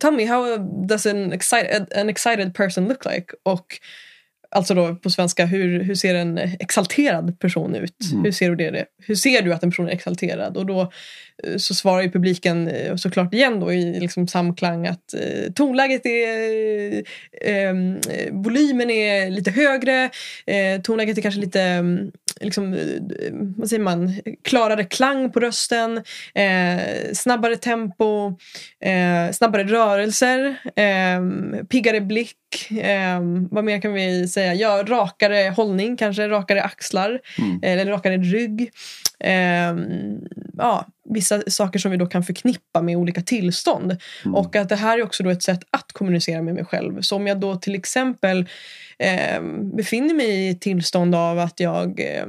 tell 0.00 0.12
me 0.12 0.26
how 0.26 0.56
does 0.86 1.06
an 1.06 1.32
excited, 1.32 1.92
an 1.96 2.08
excited 2.08 2.54
person 2.54 2.88
look 2.88 3.04
like? 3.04 3.26
Och 3.42 3.66
alltså 4.50 4.74
då 4.74 4.94
på 4.94 5.10
svenska, 5.10 5.46
hur, 5.46 5.80
hur 5.82 5.94
ser 5.94 6.14
en 6.14 6.38
exalterad 6.38 7.38
person 7.38 7.74
ut? 7.74 7.96
Mm. 8.12 8.24
Hur, 8.24 8.32
ser 8.32 8.50
du 8.50 8.56
det, 8.70 8.86
hur 8.98 9.14
ser 9.14 9.42
du 9.42 9.52
att 9.52 9.62
en 9.62 9.70
person 9.70 9.88
är 9.88 9.92
exalterad? 9.92 10.56
Och 10.56 10.66
då 10.66 10.80
Eh, 10.82 10.92
så 11.56 11.74
svarar 11.74 12.02
ju 12.02 12.10
publiken 12.10 12.68
eh, 12.68 12.96
såklart 12.96 13.34
igen 13.34 13.60
då 13.60 13.72
i 13.72 14.00
liksom 14.00 14.28
samklang 14.28 14.86
att 14.86 15.14
eh, 15.14 15.52
tonläget 15.52 16.06
är... 16.06 17.02
Eh, 17.40 17.74
volymen 18.30 18.90
är 18.90 19.30
lite 19.30 19.50
högre, 19.50 20.10
eh, 20.46 20.80
tonläget 20.82 21.18
är 21.18 21.22
kanske 21.22 21.40
lite 21.40 21.60
mm, 21.62 22.10
liksom, 22.42 22.76
vad 23.56 23.68
säger 23.68 23.82
man, 23.82 24.14
klarare 24.42 24.84
klang 24.84 25.32
på 25.32 25.40
rösten, 25.40 25.96
eh, 26.34 27.12
snabbare 27.12 27.56
tempo, 27.56 28.26
eh, 28.80 29.32
snabbare 29.32 29.64
rörelser, 29.64 30.56
eh, 30.76 31.20
piggare 31.68 32.00
blick, 32.00 32.36
vad 33.50 33.64
mer 33.64 33.80
kan 33.80 33.92
vi 33.92 34.28
säga? 34.28 34.54
Ja, 34.54 34.84
rakare 34.86 35.50
hållning, 35.56 35.96
kanske 35.96 36.28
rakare 36.28 36.62
axlar 36.62 37.20
mm. 37.38 37.60
eller 37.62 37.86
rakare 37.86 38.16
rygg. 38.16 38.70
ja, 40.58 40.86
vissa 41.12 41.42
saker 41.46 41.78
som 41.78 41.90
vi 41.90 41.96
då 41.96 42.06
kan 42.06 42.22
förknippa 42.22 42.82
med 42.82 42.96
olika 42.96 43.22
tillstånd. 43.22 43.96
Mm. 44.24 44.34
Och 44.34 44.56
att 44.56 44.68
det 44.68 44.76
här 44.76 44.98
är 44.98 45.02
också 45.02 45.22
då 45.22 45.30
ett 45.30 45.42
sätt 45.42 45.60
att 45.70 45.92
kommunicera 45.92 46.42
med 46.42 46.54
mig 46.54 46.64
själv. 46.64 47.00
Så 47.00 47.16
om 47.16 47.26
jag 47.26 47.40
då 47.40 47.56
till 47.56 47.74
exempel 47.74 48.48
eh, 48.98 49.42
befinner 49.76 50.14
mig 50.14 50.30
i 50.30 50.48
ett 50.48 50.60
tillstånd 50.60 51.14
av 51.14 51.38
att 51.38 51.60
jag 51.60 52.00
eh, 52.00 52.26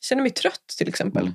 känner 0.00 0.22
mig 0.22 0.30
trött 0.30 0.74
till 0.78 0.88
exempel. 0.88 1.22
Mm. 1.22 1.34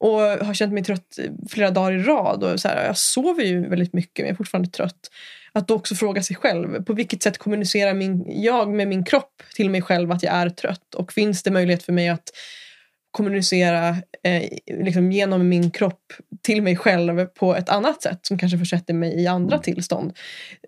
Och 0.00 0.20
har 0.20 0.54
känt 0.54 0.72
mig 0.72 0.84
trött 0.84 1.18
flera 1.50 1.70
dagar 1.70 1.92
i 1.92 2.02
rad. 2.02 2.44
Och 2.44 2.60
så 2.60 2.68
här, 2.68 2.86
jag 2.86 2.98
sover 2.98 3.44
ju 3.44 3.68
väldigt 3.68 3.92
mycket 3.92 4.18
men 4.18 4.26
jag 4.26 4.32
är 4.32 4.36
fortfarande 4.36 4.70
trött. 4.70 5.10
Att 5.52 5.68
då 5.68 5.74
också 5.74 5.94
fråga 5.94 6.22
sig 6.22 6.36
själv, 6.36 6.84
på 6.84 6.92
vilket 6.92 7.22
sätt 7.22 7.38
kommunicerar 7.38 7.94
min, 7.94 8.42
jag 8.42 8.68
med 8.68 8.88
min 8.88 9.04
kropp 9.04 9.42
till 9.54 9.70
mig 9.70 9.82
själv 9.82 10.12
att 10.12 10.22
jag 10.22 10.34
är 10.34 10.50
trött? 10.50 10.94
Och 10.94 11.12
finns 11.12 11.42
det 11.42 11.50
möjlighet 11.50 11.82
för 11.82 11.92
mig 11.92 12.08
att 12.08 12.30
kommunicera 13.10 13.88
eh, 14.22 14.42
liksom 14.84 15.12
genom 15.12 15.48
min 15.48 15.70
kropp 15.70 16.12
till 16.42 16.62
mig 16.62 16.76
själv 16.76 17.26
på 17.26 17.54
ett 17.56 17.68
annat 17.68 18.02
sätt 18.02 18.18
som 18.26 18.38
kanske 18.38 18.58
försätter 18.58 18.94
mig 18.94 19.22
i 19.22 19.26
andra 19.26 19.54
Mm. 19.56 19.62
tillstånd. 19.62 20.12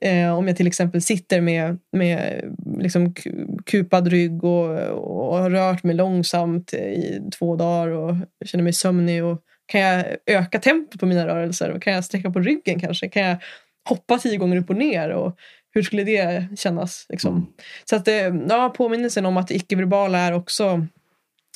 Eh, 0.01 0.39
om 0.39 0.49
jag 0.49 0.57
till 0.57 0.67
exempel 0.67 1.03
sitter 1.03 1.41
med, 1.41 1.79
med 1.93 2.43
liksom 2.79 3.15
ku- 3.15 3.59
kupad 3.67 4.07
rygg 4.09 4.45
och, 4.45 4.79
och 5.29 5.37
har 5.39 5.51
rört 5.51 5.83
mig 5.83 5.95
långsamt 5.97 6.75
i 6.75 7.21
två 7.39 7.57
dagar 7.57 7.89
och 7.89 8.15
känner 8.45 8.65
mig 8.65 8.73
sömnig. 8.73 9.25
Och 9.25 9.43
kan 9.67 9.81
jag 9.81 10.05
öka 10.27 10.59
tempot 10.59 11.01
på 11.01 11.07
mina 11.07 11.27
rörelser? 11.27 11.71
Och 11.71 11.83
kan 11.83 11.93
jag 11.93 12.05
sträcka 12.05 12.31
på 12.31 12.41
ryggen 12.41 12.81
kanske? 12.81 13.09
Kan 13.09 13.23
jag 13.23 13.37
hoppa 13.89 14.19
tio 14.19 14.37
gånger 14.37 14.57
upp 14.57 14.71
och 14.71 14.77
ner? 14.77 15.11
Och 15.11 15.37
hur 15.75 15.83
skulle 15.83 16.05
det 16.05 16.47
kännas? 16.59 17.07
Liksom? 17.09 17.35
Mm. 17.37 17.47
Så 17.85 17.97
att 17.97 18.05
det, 18.05 18.35
ja, 18.49 18.75
påminnelsen 18.77 19.27
om 19.27 19.37
att 19.37 19.49
det 19.49 19.55
icke-verbala 19.55 20.19
är 20.19 20.33
också 20.33 20.87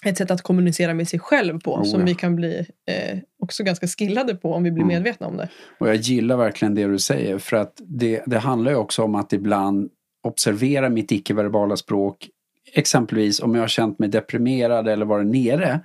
ett 0.05 0.19
sätt 0.19 0.31
att 0.31 0.43
kommunicera 0.43 0.95
med 0.95 1.09
sig 1.09 1.19
själv 1.19 1.61
på 1.61 1.75
Oh, 1.75 1.85
som 1.85 2.01
ja. 2.01 2.07
vi 2.07 2.15
kan 2.15 2.37
bli 2.37 2.67
eh, 2.87 3.19
också 3.43 3.65
ganska 3.65 3.87
skillade 3.87 4.35
på 4.35 4.53
om 4.53 4.63
vi 4.63 4.71
blir 4.71 4.85
Mm. 4.85 4.95
medvetna 4.95 5.27
om 5.27 5.37
det. 5.37 5.49
Och 5.81 5.89
jag 5.89 5.97
gillar 5.97 6.37
verkligen 6.37 6.75
det 6.75 6.87
du 6.87 6.99
säger 6.99 7.39
för 7.39 7.57
att 7.57 7.73
det, 7.87 8.23
det 8.27 8.39
handlar 8.39 8.71
ju 8.71 8.77
också 8.77 9.03
om 9.03 9.15
att 9.15 9.33
ibland 9.33 9.91
observera 10.23 10.89
mitt 10.89 11.13
icke-verbala 11.13 11.77
språk. 11.77 12.29
Exempelvis 12.75 13.41
om 13.41 13.55
jag 13.55 13.63
har 13.63 13.69
känt 13.69 13.99
mig 13.99 14.09
deprimerad 14.09 14.89
eller 14.89 15.07
varit 15.07 15.27
nere. 15.27 15.81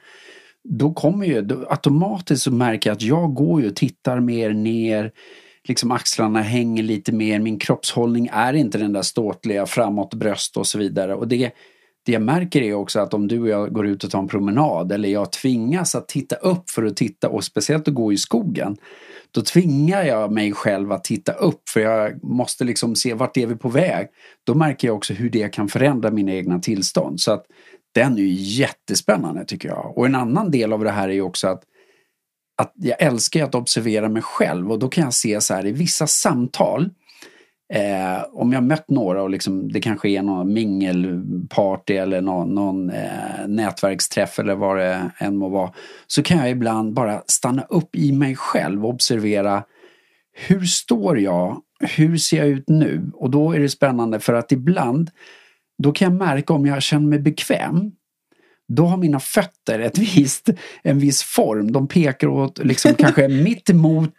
Då 0.64 0.94
kommer 0.94 1.26
ju 1.26 1.42
då, 1.42 1.66
automatiskt 1.70 2.44
så 2.44 2.52
märker 2.52 2.90
jag 2.90 2.96
att 2.96 3.02
jag 3.02 3.34
går 3.34 3.62
ju 3.62 3.68
och 3.68 3.76
tittar 3.76 4.20
mer 4.20 4.50
ner. 4.54 5.12
Liksom 5.68 5.92
axlarna 5.92 6.42
hänger 6.42 6.84
lite 6.84 7.12
mer. 7.12 7.40
Min 7.40 7.60
kroppshållning 7.60 8.30
är 8.34 8.54
inte 8.54 8.78
den 8.78 8.94
där 8.94 9.02
ståtliga 9.02 9.66
framåt 9.66 10.14
bröst 10.14 10.58
och 10.58 10.68
så 10.68 10.78
vidare. 10.78 11.16
Och 11.16 11.28
det, 11.28 11.52
det 12.06 12.12
jag 12.12 12.22
märker 12.22 12.62
är 12.62 12.74
också 12.74 13.00
att 13.00 13.14
om 13.14 13.28
du 13.28 13.42
och 13.42 13.48
jag 13.48 13.74
går 13.74 13.88
ut 13.88 14.04
och 14.04 14.12
tar 14.12 14.20
en 14.20 14.28
promenad 14.28 14.92
eller 14.92 15.10
jag 15.10 15.32
tvingas 15.32 15.96
att 15.96 16.08
titta 16.08 16.36
upp 16.36 16.70
för 16.70 16.84
att 16.84 16.98
titta 16.98 17.30
och 17.30 17.44
speciellt 17.44 17.88
att 17.88 17.94
gå 17.94 18.14
i 18.14 18.18
skogen 18.18 18.78
då 19.32 19.42
tvingar 19.42 20.04
jag 20.04 20.32
mig 20.32 20.54
själv 20.54 20.92
att 20.92 21.04
titta 21.04 21.32
upp 21.32 21.70
för 21.70 21.80
jag 21.80 22.24
måste 22.24 22.64
liksom 22.64 22.96
se 22.96 23.14
vart 23.14 23.38
är 23.38 23.48
vi 23.48 23.56
på 23.56 23.70
väg. 23.70 24.08
Då 24.44 24.54
märker 24.54 24.88
jag 24.88 24.98
också 24.98 25.14
hur 25.14 25.30
det 25.30 25.54
kan 25.54 25.68
förändra 25.68 26.12
mina 26.12 26.32
egna 26.32 26.60
tillstånd. 26.60 27.20
Så 27.20 27.32
att 27.32 27.46
den 27.96 28.14
är 28.14 28.22
ju 28.22 28.34
jättespännande 28.34 29.46
tycker 29.46 29.70
jag. 29.70 29.98
Och 29.98 30.06
en 30.06 30.16
annan 30.16 30.52
del 30.52 30.74
av 30.74 30.84
det 30.84 30.92
här 30.92 31.10
är 31.10 31.14
ju 31.14 31.22
också 31.22 31.48
att, 31.48 31.64
att 32.62 32.74
jag 32.76 33.02
älskar 33.02 33.44
att 33.44 33.56
observera 33.56 34.10
mig 34.10 34.22
själv 34.22 34.72
och 34.72 34.80
då 34.80 34.90
kan 34.90 35.04
jag 35.04 35.14
se 35.14 35.42
så 35.42 35.54
här 35.54 35.66
i 35.66 35.72
vissa 35.72 36.08
samtal 36.08 36.90
Eh, 37.74 38.24
om 38.34 38.54
jag 38.54 38.64
mött 38.64 38.90
några 38.90 39.24
och 39.24 39.30
liksom, 39.30 39.72
det 39.72 39.80
kanske 39.82 40.10
är 40.10 40.22
någon 40.22 40.54
mingelparty 40.54 41.94
eller 41.94 42.22
någon, 42.22 42.56
någon 42.56 42.90
eh, 42.90 43.48
nätverksträff 43.48 44.40
eller 44.40 44.56
vad 44.56 44.78
det 44.78 45.12
än 45.18 45.38
må 45.38 45.50
vara. 45.50 45.74
Så 46.08 46.24
kan 46.24 46.38
jag 46.38 46.50
ibland 46.50 46.94
bara 46.94 47.24
stanna 47.28 47.62
upp 47.62 47.96
i 47.96 48.12
mig 48.12 48.36
själv 48.36 48.86
och 48.86 48.94
observera 48.94 49.64
hur 50.34 50.66
står 50.66 51.20
jag? 51.20 51.62
Hur 51.80 52.18
ser 52.18 52.38
jag 52.38 52.48
ut 52.48 52.70
nu? 52.70 53.12
Och 53.14 53.30
då 53.30 53.52
är 53.52 53.60
det 53.60 53.70
spännande 53.70 54.20
för 54.20 54.34
att 54.34 54.52
ibland 54.52 55.10
då 55.84 55.92
kan 55.92 56.12
jag 56.12 56.28
märka 56.28 56.54
om 56.54 56.66
jag 56.66 56.84
känner 56.84 57.08
mig 57.08 57.20
bekväm. 57.20 57.92
Då 58.68 58.86
har 58.86 58.98
mina 58.98 59.20
fötter 59.20 59.80
ett 59.80 59.98
visst, 60.16 60.50
en 60.84 61.00
viss 61.00 61.24
form. 61.24 61.72
De 61.72 61.88
pekar 61.88 62.28
åt 62.28 62.58
liksom 62.58 62.94
kanske 62.94 63.28
mitt 63.28 63.70
emot 63.70 64.16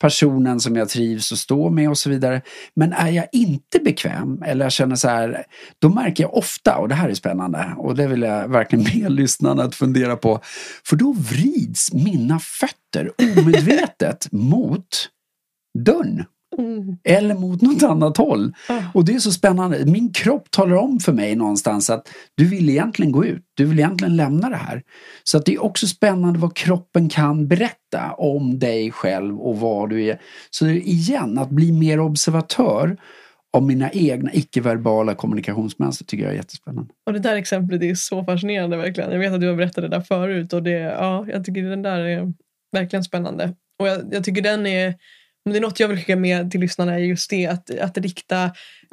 personen 0.00 0.60
som 0.60 0.76
jag 0.76 0.88
trivs 0.88 1.32
att 1.32 1.38
stå 1.38 1.70
med 1.70 1.88
och 1.88 1.98
så 1.98 2.10
vidare. 2.10 2.42
Men 2.74 2.92
är 2.92 3.10
jag 3.10 3.26
inte 3.32 3.78
bekväm 3.78 4.42
eller 4.42 4.64
jag 4.64 4.72
känner 4.72 4.96
så 4.96 5.08
här, 5.08 5.44
då 5.78 5.88
märker 5.88 6.24
jag 6.24 6.34
ofta, 6.34 6.76
och 6.76 6.88
det 6.88 6.94
här 6.94 7.08
är 7.08 7.14
spännande 7.14 7.74
och 7.78 7.96
det 7.96 8.06
vill 8.06 8.22
jag 8.22 8.48
verkligen 8.48 8.84
be 8.84 9.08
lyssnarna 9.08 9.62
att 9.62 9.74
fundera 9.74 10.16
på. 10.16 10.40
För 10.84 10.96
då 10.96 11.12
vrids 11.12 11.92
mina 11.92 12.38
fötter 12.38 13.10
omedvetet 13.18 14.28
mot 14.32 15.08
dörren. 15.78 16.24
Mm. 16.58 16.96
Eller 17.04 17.34
mot 17.34 17.62
något 17.62 17.82
annat 17.82 18.16
håll. 18.16 18.52
Ah. 18.68 18.82
Och 18.94 19.04
det 19.04 19.14
är 19.14 19.18
så 19.18 19.32
spännande. 19.32 19.86
Min 19.86 20.12
kropp 20.12 20.50
talar 20.50 20.76
om 20.76 21.00
för 21.00 21.12
mig 21.12 21.36
någonstans 21.36 21.90
att 21.90 22.08
du 22.34 22.44
vill 22.44 22.70
egentligen 22.70 23.12
gå 23.12 23.24
ut. 23.24 23.42
Du 23.54 23.64
vill 23.64 23.78
egentligen 23.78 24.16
lämna 24.16 24.50
det 24.50 24.56
här. 24.56 24.82
Så 25.24 25.36
att 25.36 25.44
det 25.44 25.54
är 25.54 25.64
också 25.64 25.86
spännande 25.86 26.38
vad 26.38 26.56
kroppen 26.56 27.08
kan 27.08 27.48
berätta 27.48 28.12
om 28.18 28.58
dig 28.58 28.90
själv 28.90 29.40
och 29.40 29.60
vad 29.60 29.90
du 29.90 30.04
är. 30.04 30.20
Så 30.50 30.66
igen, 30.66 31.38
att 31.38 31.50
bli 31.50 31.72
mer 31.72 32.00
observatör 32.00 32.96
av 33.56 33.62
mina 33.62 33.90
egna 33.90 34.30
icke-verbala 34.32 35.14
kommunikationsmönster 35.14 36.04
tycker 36.04 36.24
jag 36.24 36.32
är 36.32 36.36
jättespännande. 36.36 36.92
Och 37.06 37.12
det 37.12 37.18
där 37.18 37.36
exemplet 37.36 37.82
är 37.82 37.94
så 37.94 38.24
fascinerande 38.24 38.76
verkligen. 38.76 39.12
Jag 39.12 39.18
vet 39.18 39.32
att 39.32 39.40
du 39.40 39.48
har 39.48 39.56
berättat 39.56 39.84
det 39.84 39.88
där 39.88 40.00
förut 40.00 40.52
och 40.52 40.62
det, 40.62 40.70
ja, 40.70 41.26
jag 41.28 41.44
tycker 41.44 41.62
den 41.62 41.82
där 41.82 42.00
är 42.00 42.32
verkligen 42.72 43.04
spännande. 43.04 43.54
Och 43.78 43.88
jag, 43.88 44.00
jag 44.10 44.24
tycker 44.24 44.42
den 44.42 44.66
är, 44.66 44.94
om 45.46 45.52
det 45.52 45.58
är 45.58 45.60
något 45.60 45.80
jag 45.80 45.88
vill 45.88 45.98
skicka 45.98 46.16
med 46.16 46.50
till 46.50 46.60
lyssnarna 46.60 46.94
är 46.94 46.98
just 46.98 47.30
det 47.30 47.46
att, 47.46 47.78
att 47.78 47.98
rikta 47.98 48.50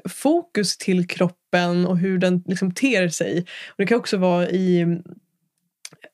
fokus 0.10 0.78
till 0.78 1.08
kroppen 1.08 1.86
och 1.86 1.98
hur 1.98 2.18
den 2.18 2.44
liksom 2.46 2.74
ter 2.74 3.10
sig. 3.10 3.40
Och 3.70 3.76
det 3.78 3.86
kan 3.86 3.98
också 3.98 4.18
vara 4.18 4.50
i 4.50 4.98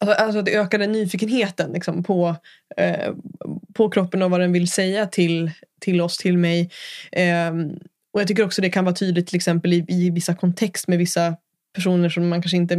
Alltså, 0.02 0.24
alltså 0.24 0.42
det 0.42 0.58
ökade 0.60 0.88
nyfikenheten 0.88 1.72
liksom, 1.72 2.04
på, 2.04 2.36
eh, 2.78 3.14
på 3.74 3.90
kroppen 3.90 4.22
och 4.22 4.32
vad 4.32 4.40
den 4.40 4.52
vill 4.52 4.68
säga 4.72 5.06
till, 5.06 5.52
till 5.80 6.02
oss, 6.02 6.18
till 6.18 6.38
mig. 6.38 6.70
Eh, 7.12 7.52
och 8.14 8.22
jag 8.22 8.28
tycker 8.28 8.46
också 8.46 8.62
det 8.62 8.70
kan 8.70 8.86
vara 8.86 8.96
tydligt 8.96 9.28
till 9.28 9.36
exempel 9.36 9.74
i, 9.74 9.86
i 9.88 10.10
vissa 10.10 10.36
kontext 10.36 10.88
med 10.88 10.98
vissa 10.98 11.36
personer 11.76 12.10
som 12.10 12.30
man 12.30 12.42
kanske 12.42 12.58
inte 12.58 12.78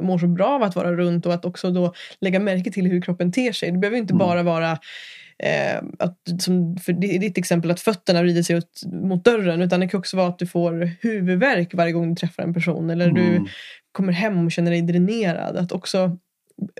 mår 0.00 0.18
så 0.18 0.26
bra 0.26 0.48
av 0.48 0.62
att 0.62 0.76
vara 0.76 0.92
runt 0.92 1.26
och 1.26 1.34
att 1.34 1.44
också 1.44 1.70
då 1.70 1.94
lägga 2.20 2.40
märke 2.40 2.70
till 2.70 2.86
hur 2.86 3.00
kroppen 3.00 3.32
ter 3.32 3.52
sig. 3.52 3.70
Det 3.70 3.78
behöver 3.78 3.98
inte 3.98 4.14
Mm. 4.14 4.26
bara 4.26 4.42
vara 4.42 4.78
eh, 5.42 5.82
att, 5.98 6.18
som 6.42 6.76
för 6.76 6.92
di- 6.92 7.18
ditt 7.18 7.38
exempel 7.38 7.70
att 7.70 7.80
fötterna 7.80 8.22
vrider 8.22 8.42
sig 8.42 8.56
ut 8.56 8.82
mot 8.92 9.24
dörren 9.24 9.62
utan 9.62 9.80
det 9.80 9.88
kan 9.88 9.98
också 9.98 10.16
vara 10.16 10.28
att 10.28 10.38
du 10.38 10.46
får 10.46 10.90
huvudvärk 11.00 11.74
varje 11.74 11.92
gång 11.92 12.08
du 12.08 12.14
träffar 12.20 12.42
en 12.42 12.54
person 12.54 12.90
eller 12.90 13.10
du 13.10 13.22
Mm. 13.28 13.46
kommer 13.92 14.12
hem 14.12 14.46
och 14.46 14.52
känner 14.52 14.70
dig 14.70 14.82
dränerad. 14.82 15.56
Att 15.56 15.72
också 15.72 16.18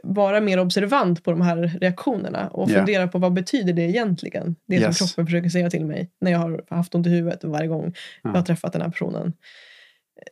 vara 0.02 0.40
mer 0.40 0.58
observant 0.60 1.24
på 1.24 1.30
de 1.30 1.40
här 1.40 1.78
reaktionerna 1.80 2.48
och 2.48 2.70
Ja. 2.70 2.74
fundera 2.76 3.08
på 3.08 3.18
vad 3.18 3.32
betyder 3.32 3.72
det 3.72 3.82
egentligen? 3.82 4.56
Det 4.68 4.76
Yes. 4.76 4.98
som 4.98 5.06
kroppen 5.06 5.26
försöker 5.26 5.48
säga 5.48 5.70
till 5.70 5.84
mig 5.86 6.10
när 6.20 6.30
jag 6.30 6.38
har 6.38 6.64
haft 6.70 6.94
ont 6.94 7.06
i 7.06 7.10
huvudet 7.10 7.44
varje 7.44 7.68
gång 7.68 7.94
jag 8.22 8.30
har 8.30 8.42
träffat 8.42 8.72
den 8.72 8.82
här 8.82 8.88
personen. 8.88 9.32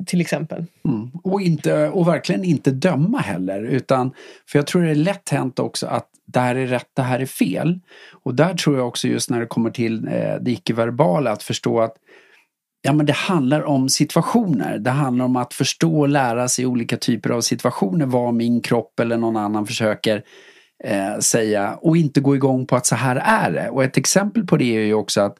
Till 0.07 0.20
exempel. 0.20 0.64
Mm. 0.84 1.11
Och, 1.24 1.41
inte, 1.41 1.88
och 1.88 2.09
verkligen 2.09 2.45
inte 2.45 2.70
döma 2.70 3.18
heller. 3.18 3.62
Utan, 3.62 4.12
för 4.49 4.59
jag 4.59 4.66
tror 4.66 4.82
det 4.82 4.91
är 4.91 4.95
lätt 4.95 5.28
hänt 5.28 5.59
också 5.59 5.86
att 5.86 6.07
det 6.26 6.41
här 6.41 6.55
är 6.55 6.66
rätt, 6.66 6.88
det 6.95 7.03
här 7.03 7.20
är 7.20 7.26
fel. 7.26 7.80
Och 8.12 8.34
där 8.34 8.55
tror 8.55 8.76
jag 8.76 8.88
också 8.88 9.09
just 9.09 9.30
när 9.30 9.41
det 9.41 9.47
kommer 9.47 9.70
till 9.70 10.09
eh, 10.09 10.34
det 10.41 10.51
icke-verbala 10.51 11.32
att 11.32 11.43
förstå 11.43 11.80
att 11.80 11.97
ja, 12.82 12.93
men 12.93 13.07
det 13.07 13.12
handlar 13.12 13.62
om 13.62 13.88
situationer. 13.88 14.78
Det 14.78 14.91
handlar 14.91 15.24
om 15.24 15.36
att 15.36 15.55
förstå 15.55 16.01
och 16.01 16.09
lära 16.09 16.49
sig 16.49 16.66
olika 16.66 16.97
typer 16.97 17.30
av 17.30 17.41
situationer. 17.41 18.07
Vad 18.07 18.34
min 18.34 18.61
kropp 18.61 19.01
eller 19.01 19.16
någon 19.16 19.36
annan 19.36 19.66
försöker 19.66 20.22
eh, 20.84 21.18
säga. 21.18 21.74
Och 21.74 21.97
inte 21.97 22.20
gå 22.20 22.36
igång 22.36 22.66
på 22.66 22.76
att 22.76 22.86
så 22.86 22.95
här 22.95 23.16
är 23.16 23.51
det. 23.51 23.70
Och 23.70 23.84
ett 23.84 23.97
exempel 23.97 24.47
på 24.47 24.57
det 24.57 24.76
är 24.76 24.80
ju 24.80 24.95
också 24.95 25.20
att, 25.20 25.36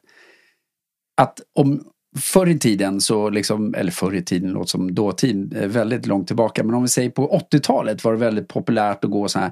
att 1.21 1.41
om 1.55 1.90
förr 2.19 2.49
i 2.49 2.59
tiden 2.59 3.01
så 3.01 3.29
liksom, 3.29 3.75
eller 3.77 3.91
förr 3.91 4.15
i 4.15 4.23
tiden 4.23 4.51
låter 4.51 4.69
som 4.69 4.93
dåtid, 4.95 5.57
eh, 5.57 5.67
väldigt 5.67 6.05
långt 6.05 6.27
tillbaka. 6.27 6.63
Men 6.63 6.75
om 6.75 6.81
vi 6.81 6.87
säger 6.87 7.09
på 7.09 7.39
80-talet 7.51 8.03
var 8.03 8.11
det 8.11 8.17
väldigt 8.17 8.47
populärt 8.47 9.03
att 9.05 9.11
gå 9.11 9.27
så 9.27 9.39
här 9.39 9.51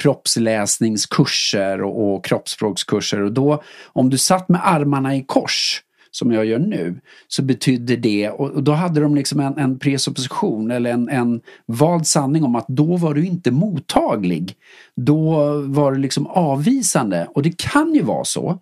kroppsläsningskurser 0.00 1.82
och, 1.82 2.14
och 2.14 2.24
kroppsspråkskurser. 2.24 3.20
Och 3.20 3.32
då, 3.32 3.62
om 3.84 4.10
du 4.10 4.18
satt 4.18 4.48
med 4.48 4.68
armarna 4.68 5.16
i 5.16 5.24
kors 5.26 5.82
som 6.10 6.32
jag 6.32 6.44
gör 6.44 6.58
nu, 6.58 7.00
så 7.28 7.42
betydde 7.42 7.96
det, 7.96 8.30
och 8.30 8.50
och 8.50 8.62
då 8.62 8.72
hade 8.72 9.00
de 9.00 9.14
liksom 9.14 9.40
en, 9.40 9.58
en 9.58 9.78
presupposition 9.78 10.70
eller 10.70 10.90
en, 10.90 11.08
en 11.08 11.40
vald 11.66 12.06
sanning 12.06 12.44
om 12.44 12.56
att 12.56 12.68
då 12.68 12.96
var 12.96 13.14
du 13.14 13.26
inte 13.26 13.50
mottaglig. 13.50 14.54
Då 14.96 15.32
var 15.66 15.92
du 15.92 15.98
liksom 15.98 16.26
avvisande. 16.26 17.28
Och 17.34 17.42
det 17.42 17.58
kan 17.58 17.94
ju 17.94 18.02
vara 18.02 18.24
så. 18.24 18.58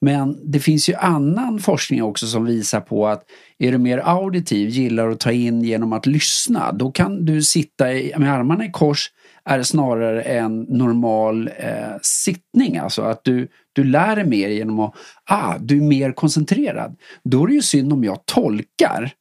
Men 0.00 0.50
det 0.52 0.60
finns 0.60 0.88
ju 0.88 0.94
annan 0.94 1.58
forskning 1.58 2.02
också 2.02 2.26
som 2.26 2.44
visar 2.44 2.80
på 2.80 3.06
att 3.06 3.24
är 3.58 3.72
du 3.72 3.78
mer 3.78 4.02
auditiv, 4.04 4.68
gillar 4.68 5.08
att 5.08 5.20
ta 5.20 5.32
in 5.32 5.62
genom 5.62 5.92
att 5.92 6.06
lyssna, 6.06 6.72
då 6.72 6.90
kan 6.90 7.24
du 7.24 7.42
sitta 7.42 7.92
i, 7.92 8.14
med 8.16 8.32
armarna 8.32 8.64
i 8.64 8.70
kors 8.70 9.10
är 9.48 9.62
snarare 9.62 10.22
en 10.22 10.60
normal 10.60 11.50
eh, 11.56 11.96
sittning. 12.02 12.76
Alltså 12.76 13.02
att 13.02 13.24
du, 13.24 13.48
du 13.72 13.84
lär 13.84 14.16
dig 14.16 14.26
mer 14.26 14.48
genom 14.48 14.80
att, 14.80 14.94
ah, 15.24 15.58
du 15.58 15.76
är 15.76 15.82
mer 15.82 16.12
koncentrerad. 16.12 16.96
Då 17.24 17.44
är 17.44 17.46
det 17.46 17.54
ju 17.54 17.62
synd 17.62 17.92
om 17.92 18.04
jag 18.04 18.26
tolkar 18.26 19.12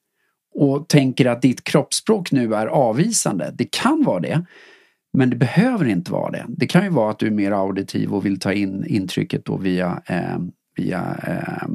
och 0.55 0.87
tänker 0.87 1.25
att 1.25 1.41
ditt 1.41 1.63
kroppsspråk 1.63 2.31
nu 2.31 2.55
är 2.55 2.67
avvisande. 2.67 3.53
Det 3.57 3.71
kan 3.71 4.03
vara 4.03 4.19
det. 4.19 4.45
Men 5.13 5.29
det 5.29 5.35
behöver 5.35 5.85
inte 5.85 6.11
vara 6.11 6.31
det. 6.31 6.45
Det 6.47 6.67
kan 6.67 6.83
ju 6.83 6.89
vara 6.89 7.11
att 7.11 7.19
du 7.19 7.27
är 7.27 7.31
mer 7.31 7.51
auditiv 7.51 8.13
och 8.13 8.25
vill 8.25 8.39
ta 8.39 8.53
in 8.53 8.85
intrycket 8.87 9.45
då 9.45 9.57
via, 9.57 10.01
eh, 10.05 10.37
via 10.77 11.17
eh, 11.27 11.67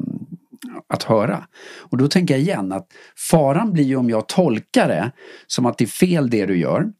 att 0.89 1.03
höra. 1.03 1.47
Och 1.79 1.97
då 1.99 2.09
tänker 2.09 2.35
jag 2.35 2.41
igen 2.41 2.73
att 2.73 2.87
faran 3.31 3.73
blir 3.73 3.85
ju 3.85 3.97
om 3.97 4.11
jag 4.11 4.29
tolkar 4.29 4.89
det 4.89 5.13
som 5.47 5.67
att 5.67 5.79
det 5.79 5.85
är 5.85 5.89
fel 5.89 6.31
det 6.31 6.47
du 6.47 6.59
gör. 6.59 6.93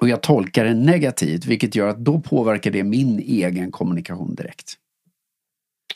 och 0.00 0.08
jag 0.08 0.22
tolkar 0.22 0.64
det 0.64 0.74
negativt 0.74 1.46
vilket 1.46 1.74
gör 1.74 1.88
att 1.88 2.04
då 2.04 2.20
påverkar 2.20 2.70
det 2.70 2.84
min 2.84 3.18
egen 3.18 3.72
kommunikation 3.72 4.34
direkt. 4.34 4.74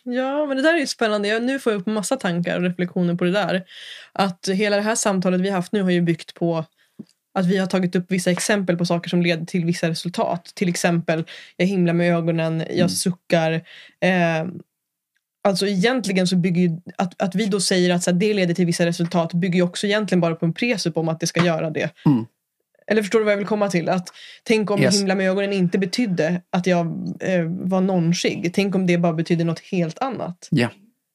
Ja, 0.02 0.46
men 0.46 0.56
det 0.56 0.62
där 0.62 0.74
är 0.74 0.78
ju 0.78 0.86
spännande. 0.86 1.28
Jag, 1.28 1.42
nu 1.42 1.58
får 1.58 1.72
jag 1.72 1.80
upp 1.80 1.86
massa 1.86 2.16
tankar 2.16 2.56
och 2.56 2.62
reflektioner 2.62 3.14
på 3.14 3.24
det 3.24 3.30
där. 3.30 3.64
Att 4.12 4.48
hela 4.48 4.76
det 4.76 4.82
här 4.82 4.94
samtalet 4.94 5.40
vi 5.40 5.48
har 5.48 5.56
haft 5.56 5.72
nu 5.72 5.82
har 5.82 5.90
ju 5.90 6.00
byggt 6.00 6.34
på 6.34 6.64
att 7.34 7.46
vi 7.46 7.56
har 7.56 7.66
tagit 7.66 7.96
upp 7.96 8.04
vissa 8.08 8.30
exempel 8.30 8.76
på 8.76 8.86
saker 8.86 9.10
som 9.10 9.22
leder 9.22 9.46
till 9.46 9.64
vissa 9.64 9.88
resultat. 9.88 10.52
Till 10.54 10.68
exempel, 10.68 11.24
jag 11.56 11.66
himlar 11.66 11.94
med 11.94 12.16
ögonen, 12.16 12.58
jag 12.58 12.76
mm. 12.76 12.88
suckar. 12.88 13.52
Eh, 14.00 14.46
alltså 15.42 15.66
egentligen 15.66 16.26
så 16.26 16.36
bygger 16.36 16.62
ju, 16.62 16.70
att, 16.96 17.22
att 17.22 17.34
vi 17.34 17.46
då 17.46 17.60
säger 17.60 17.94
att 17.94 18.02
så 18.02 18.10
här, 18.10 18.18
det 18.18 18.34
leder 18.34 18.54
till 18.54 18.66
vissa 18.66 18.86
resultat 18.86 19.34
bygger 19.34 19.56
ju 19.56 19.62
också 19.62 19.86
egentligen 19.86 20.20
bara 20.20 20.34
på 20.34 20.46
en 20.46 20.54
presupp 20.54 20.96
om 20.96 21.08
att 21.08 21.20
det 21.20 21.26
ska 21.26 21.44
göra 21.44 21.70
det. 21.70 21.90
Mm. 22.06 22.26
Eller 22.86 23.02
förstår 23.02 23.18
du 23.18 23.24
vad 23.24 23.32
jag 23.32 23.38
vill 23.38 23.46
komma 23.46 23.68
till? 23.68 23.88
Att, 23.88 24.08
tänk 24.42 24.70
om 24.70 24.82
yes. 24.82 25.00
himla 25.00 25.14
med 25.14 25.30
ögonen 25.30 25.52
inte 25.52 25.78
betydde 25.78 26.42
att 26.50 26.66
jag 26.66 26.86
eh, 27.20 27.44
var 27.44 27.80
nonchig. 27.80 28.50
Tänk 28.54 28.74
om 28.74 28.86
det 28.86 28.98
bara 28.98 29.12
betydde 29.12 29.44
något 29.44 29.60
helt 29.60 29.98
annat. 29.98 30.48
Yeah. 30.56 30.72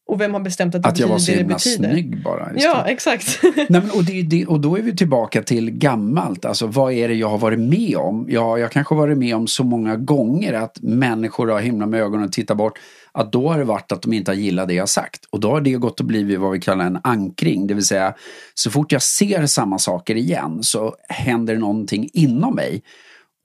Och 0.08 0.22
vem 0.22 0.34
har 0.34 0.42
bestämt 0.42 0.76
att 0.76 0.84
det 0.84 0.90
att 0.90 1.00
jag 1.00 1.08
var 1.08 1.18
så 1.18 1.32
himla 1.32 1.60
snygg 1.60 2.24
bara. 2.24 2.52
Ja, 2.56 2.86
exakt. 2.88 3.40
Nej, 3.56 3.66
men, 3.70 3.92
och, 3.92 4.04
det, 4.04 4.22
det, 4.22 4.46
och 4.46 4.60
då 4.60 4.78
är 4.78 4.82
vi 4.82 4.96
tillbaka 4.96 5.44
till 5.44 5.72
gammalt. 5.72 6.46
Alltså 6.46 6.68
vad 6.68 6.94
är 6.94 7.08
det 7.08 7.14
jag 7.14 7.30
har 7.30 7.38
varit 7.38 7.60
med 7.60 7.96
om? 7.98 8.26
Ja, 8.30 8.58
jag 8.58 8.72
kanske 8.72 8.96
har 8.96 9.02
varit 9.02 9.18
med 9.18 9.36
om 9.36 9.48
så 9.48 9.64
många 9.64 9.96
gånger 9.96 10.54
att 10.54 10.82
människor 10.82 11.48
har 11.48 11.60
himlat 11.60 11.90
med 11.90 12.02
ögonen 12.02 12.26
och 12.26 12.32
tittat 12.32 12.58
bort. 12.58 12.80
Att 13.12 13.32
då 13.32 13.50
har 13.50 13.58
det 13.58 13.64
varit 13.64 13.92
att 13.92 14.02
de 14.02 14.14
inte 14.14 14.32
har 14.32 14.36
gillat 14.36 14.68
det 14.68 14.74
jag 14.74 14.90
sagt. 14.90 15.26
Och 15.30 15.40
då 15.40 15.50
har 15.50 15.62
det 15.62 15.72
gått 15.72 16.00
att 16.00 16.06
bli 16.06 16.36
vad 16.36 16.52
vi 16.52 16.60
kallar 16.60 16.86
en 16.86 17.00
ankring. 17.04 17.68
Det 17.68 17.74
vill 17.74 17.86
säga, 17.86 18.14
så 18.54 18.72
fort 18.72 18.92
jag 18.92 19.02
ser 19.02 19.46
samma 19.46 19.80
saker 19.80 20.16
igen 20.16 20.64
så 20.64 20.96
händer 21.10 21.58
någonting 21.58 22.10
inom 22.14 22.56
mig. 22.56 22.84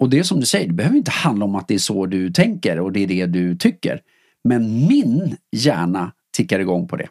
Och 0.00 0.10
det 0.10 0.18
är 0.18 0.22
som 0.22 0.40
du 0.40 0.46
säger, 0.46 0.66
det 0.68 0.74
behöver 0.74 0.96
inte 0.96 1.10
handla 1.10 1.44
om 1.44 1.54
att 1.54 1.68
det 1.68 1.74
är 1.74 1.78
så 1.78 2.06
du 2.06 2.30
tänker 2.30 2.80
och 2.80 2.92
det 2.92 3.02
är 3.02 3.06
det 3.06 3.26
du 3.26 3.56
tycker. 3.56 4.00
Men 4.44 4.86
min 4.86 5.36
hjärna 5.56 6.12
tickar 6.40 6.60
igång 6.60 6.88
på 6.88 6.96
det. 6.96 7.08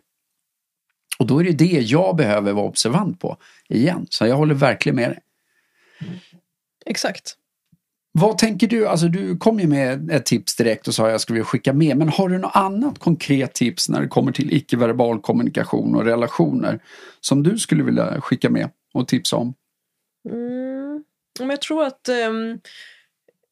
Och 1.19 1.27
då 1.27 1.39
är 1.39 1.43
det 1.43 1.51
det 1.51 1.81
jag 1.81 2.15
behöver 2.15 2.53
vara 2.53 2.65
observant 2.65 3.19
på 3.19 3.37
igen. 3.69 4.07
Så 4.09 4.27
jag 4.27 4.35
håller 4.35 4.55
verkligen 4.55 4.95
med 4.95 5.09
dig. 5.09 5.19
Exakt. 6.85 7.35
Vad 8.11 8.37
tänker 8.37 8.67
du? 8.67 8.87
Alltså 8.87 9.07
du 9.07 9.37
kom 9.37 9.59
ju 9.59 9.67
med 9.67 10.11
ett 10.11 10.25
tips 10.25 10.55
direkt 10.55 10.87
och 10.87 10.93
sa 10.93 11.05
att 11.05 11.11
jag 11.11 11.21
skulle 11.21 11.43
skicka 11.43 11.73
med. 11.73 11.97
Men 11.97 12.09
har 12.09 12.29
du 12.29 12.37
något 12.37 12.55
annat 12.55 12.99
konkret 12.99 13.53
tips 13.53 13.89
när 13.89 14.01
det 14.01 14.07
kommer 14.07 14.31
till 14.31 14.53
icke-verbal 14.53 15.21
kommunikation 15.21 15.95
och 15.95 16.05
relationer 16.05 16.79
som 17.19 17.43
du 17.43 17.57
skulle 17.57 17.83
vilja 17.83 18.21
skicka 18.21 18.49
med 18.49 18.69
och 18.93 19.07
tipsa 19.07 19.35
om? 19.35 19.53
Mm, 20.29 21.03
jag 21.49 21.61
tror 21.61 21.83
att 21.83 22.09
um, 22.29 22.59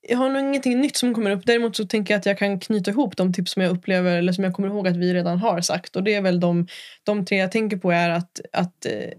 jag 0.08 0.18
har 0.18 0.30
nog 0.30 0.42
ingenting 0.42 0.82
nytt 0.82 0.98
som 0.98 1.14
kommer 1.14 1.32
upp. 1.32 1.46
Däremot 1.46 1.76
så 1.76 1.86
tänker 1.86 2.14
jag 2.14 2.20
att 2.20 2.26
jag 2.26 2.38
kan 2.38 2.60
knyta 2.60 2.92
ihop 2.92 3.18
de 3.18 3.34
tips 3.34 3.52
som 3.52 3.62
jag 3.62 3.72
upplever 3.72 4.18
eller 4.18 4.34
som 4.34 4.44
jag 4.44 4.54
kommer 4.54 4.68
ihåg 4.68 4.88
att 4.88 4.98
vi 4.98 5.14
redan 5.14 5.38
har 5.38 5.62
sagt. 5.62 5.96
Och 5.96 6.04
det 6.04 6.14
är 6.14 6.22
väl 6.22 6.40
de, 6.40 6.68
de 7.04 7.26
tre 7.26 7.38
jag 7.38 7.52
tänker 7.52 7.78
på 7.78 7.92
är 7.92 8.10
att, 8.10 8.42
att 8.54 8.86
eh, 8.86 9.12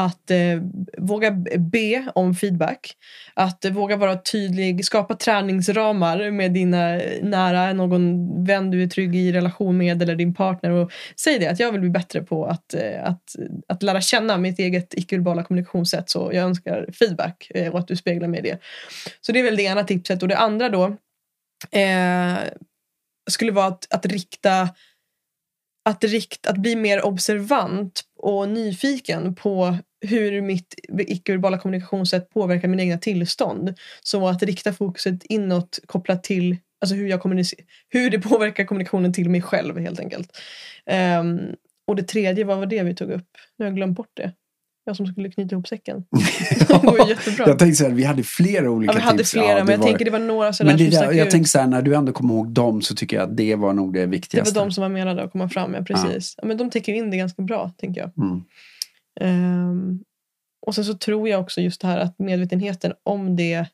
att 0.00 0.30
eh, 0.30 0.60
våga 0.98 1.30
be 1.58 2.10
om 2.14 2.34
feedback. 2.34 2.96
Att 3.34 3.64
eh, 3.64 3.72
våga 3.72 3.96
vara 3.96 4.16
tydlig, 4.16 4.84
skapa 4.84 5.14
träningsramar 5.14 6.30
med 6.30 6.52
dina 6.52 7.00
nära, 7.22 7.72
någon 7.72 8.44
vän 8.44 8.70
du 8.70 8.82
är 8.82 8.86
trygg 8.86 9.16
i 9.16 9.32
relation 9.32 9.76
med 9.76 10.02
eller 10.02 10.16
din 10.16 10.34
partner. 10.34 10.70
Och 10.70 10.92
säg 11.20 11.38
det, 11.38 11.48
att 11.48 11.60
jag 11.60 11.72
vill 11.72 11.80
bli 11.80 11.90
bättre 11.90 12.22
på 12.22 12.46
att, 12.46 12.74
eh, 12.74 13.04
att, 13.04 13.36
att 13.68 13.82
lära 13.82 14.00
känna 14.00 14.38
mitt 14.38 14.58
eget 14.58 14.94
icke-verbala 14.94 15.42
kommunikationssätt. 15.42 16.10
Så 16.10 16.30
jag 16.32 16.44
önskar 16.44 16.86
feedback 16.92 17.50
eh, 17.54 17.72
och 17.72 17.78
att 17.78 17.88
du 17.88 17.96
speglar 17.96 18.28
mig 18.28 18.40
i 18.40 18.42
det. 18.42 18.58
Så 19.20 19.32
det 19.32 19.38
är 19.38 19.44
väl 19.44 19.56
det 19.56 19.62
ena 19.62 19.84
tipset. 19.84 20.22
Och 20.22 20.28
det 20.28 20.36
andra 20.36 20.68
då 20.68 20.84
eh, 21.70 22.36
skulle 23.30 23.52
vara 23.52 23.66
att, 23.66 23.92
att 23.94 24.06
rikta 24.06 24.68
att, 25.86 26.04
rikt, 26.04 26.46
att 26.46 26.56
bli 26.56 26.76
mer 26.76 27.06
observant 27.06 28.02
och 28.16 28.48
nyfiken 28.48 29.34
på 29.34 29.78
hur 30.00 30.40
mitt 30.40 30.74
icke-verbala 30.98 31.58
kommunikationssätt 31.58 32.30
påverkar 32.30 32.68
mina 32.68 32.82
egna 32.82 32.98
tillstånd. 32.98 33.74
Så 34.02 34.28
att 34.28 34.42
rikta 34.42 34.72
fokuset 34.72 35.24
inåt 35.24 35.78
kopplat 35.86 36.24
till 36.24 36.56
alltså 36.80 36.96
hur, 36.96 37.08
jag 37.08 37.20
hur 37.88 38.10
det 38.10 38.18
påverkar 38.18 38.64
kommunikationen 38.64 39.12
till 39.12 39.30
mig 39.30 39.42
själv 39.42 39.78
helt 39.78 40.00
enkelt. 40.00 40.38
Um, 41.20 41.54
och 41.86 41.96
det 41.96 42.02
tredje, 42.02 42.44
vad 42.44 42.58
var 42.58 42.66
det 42.66 42.82
vi 42.82 42.94
tog 42.94 43.10
upp? 43.10 43.28
Nu 43.56 43.64
har 43.64 43.70
jag 43.70 43.76
glömt 43.76 43.96
bort 43.96 44.12
det. 44.14 44.32
Jag 44.88 44.96
som 44.96 45.06
skulle 45.06 45.30
knyta 45.30 45.54
ihop 45.54 45.68
säcken. 45.68 46.04
det 46.68 46.82
går 46.82 47.08
jättebra. 47.08 47.48
Jag 47.48 47.58
tänkte 47.58 47.76
så 47.76 47.84
här, 47.84 47.90
vi 47.90 48.04
hade 48.04 48.22
flera 48.22 48.70
olika 48.70 48.92
ja, 48.92 48.96
vi 48.96 49.02
hade 49.02 49.18
tips. 49.18 49.30
flera, 49.30 49.58
ja, 49.58 49.64
men 49.64 49.68
jag 49.68 49.78
var... 49.78 49.86
tänker 49.86 50.04
det 50.04 50.10
var 50.10 50.18
några 50.18 50.52
sådär 50.52 50.70
men 50.70 50.78
det 50.78 50.92
som 50.92 51.06
där, 51.06 51.12
Jag 51.12 51.26
ut. 51.26 51.30
tänker 51.30 51.48
så 51.48 51.58
här, 51.58 51.66
när 51.66 51.82
du 51.82 51.94
ändå 51.94 52.12
kommer 52.12 52.34
ihåg 52.34 52.48
dem 52.48 52.82
så 52.82 52.94
tycker 52.94 53.16
jag 53.16 53.30
att 53.30 53.36
det 53.36 53.54
var 53.54 53.72
nog 53.72 53.94
det 53.94 54.06
viktigaste. 54.06 54.54
Det 54.54 54.58
var 54.58 54.66
de 54.66 54.72
som 54.72 54.82
var 54.82 54.88
menade 54.88 55.22
att 55.22 55.32
komma 55.32 55.48
fram, 55.48 55.74
ja 55.74 55.82
precis. 55.82 56.34
Ja 56.38 56.46
men 56.46 56.56
de 56.56 56.70
täcker 56.70 56.92
in 56.92 57.10
det 57.10 57.16
ganska 57.16 57.42
bra, 57.42 57.70
tänker 57.76 58.00
jag. 58.00 58.10
Mm. 58.18 58.42
Um, 59.20 60.04
och 60.66 60.74
sen 60.74 60.84
så 60.84 60.94
tror 60.94 61.28
jag 61.28 61.40
också 61.40 61.60
just 61.60 61.80
det 61.80 61.86
här 61.86 61.98
att 61.98 62.18
medvetenheten 62.18 62.92
om 63.02 63.36
det 63.36 63.66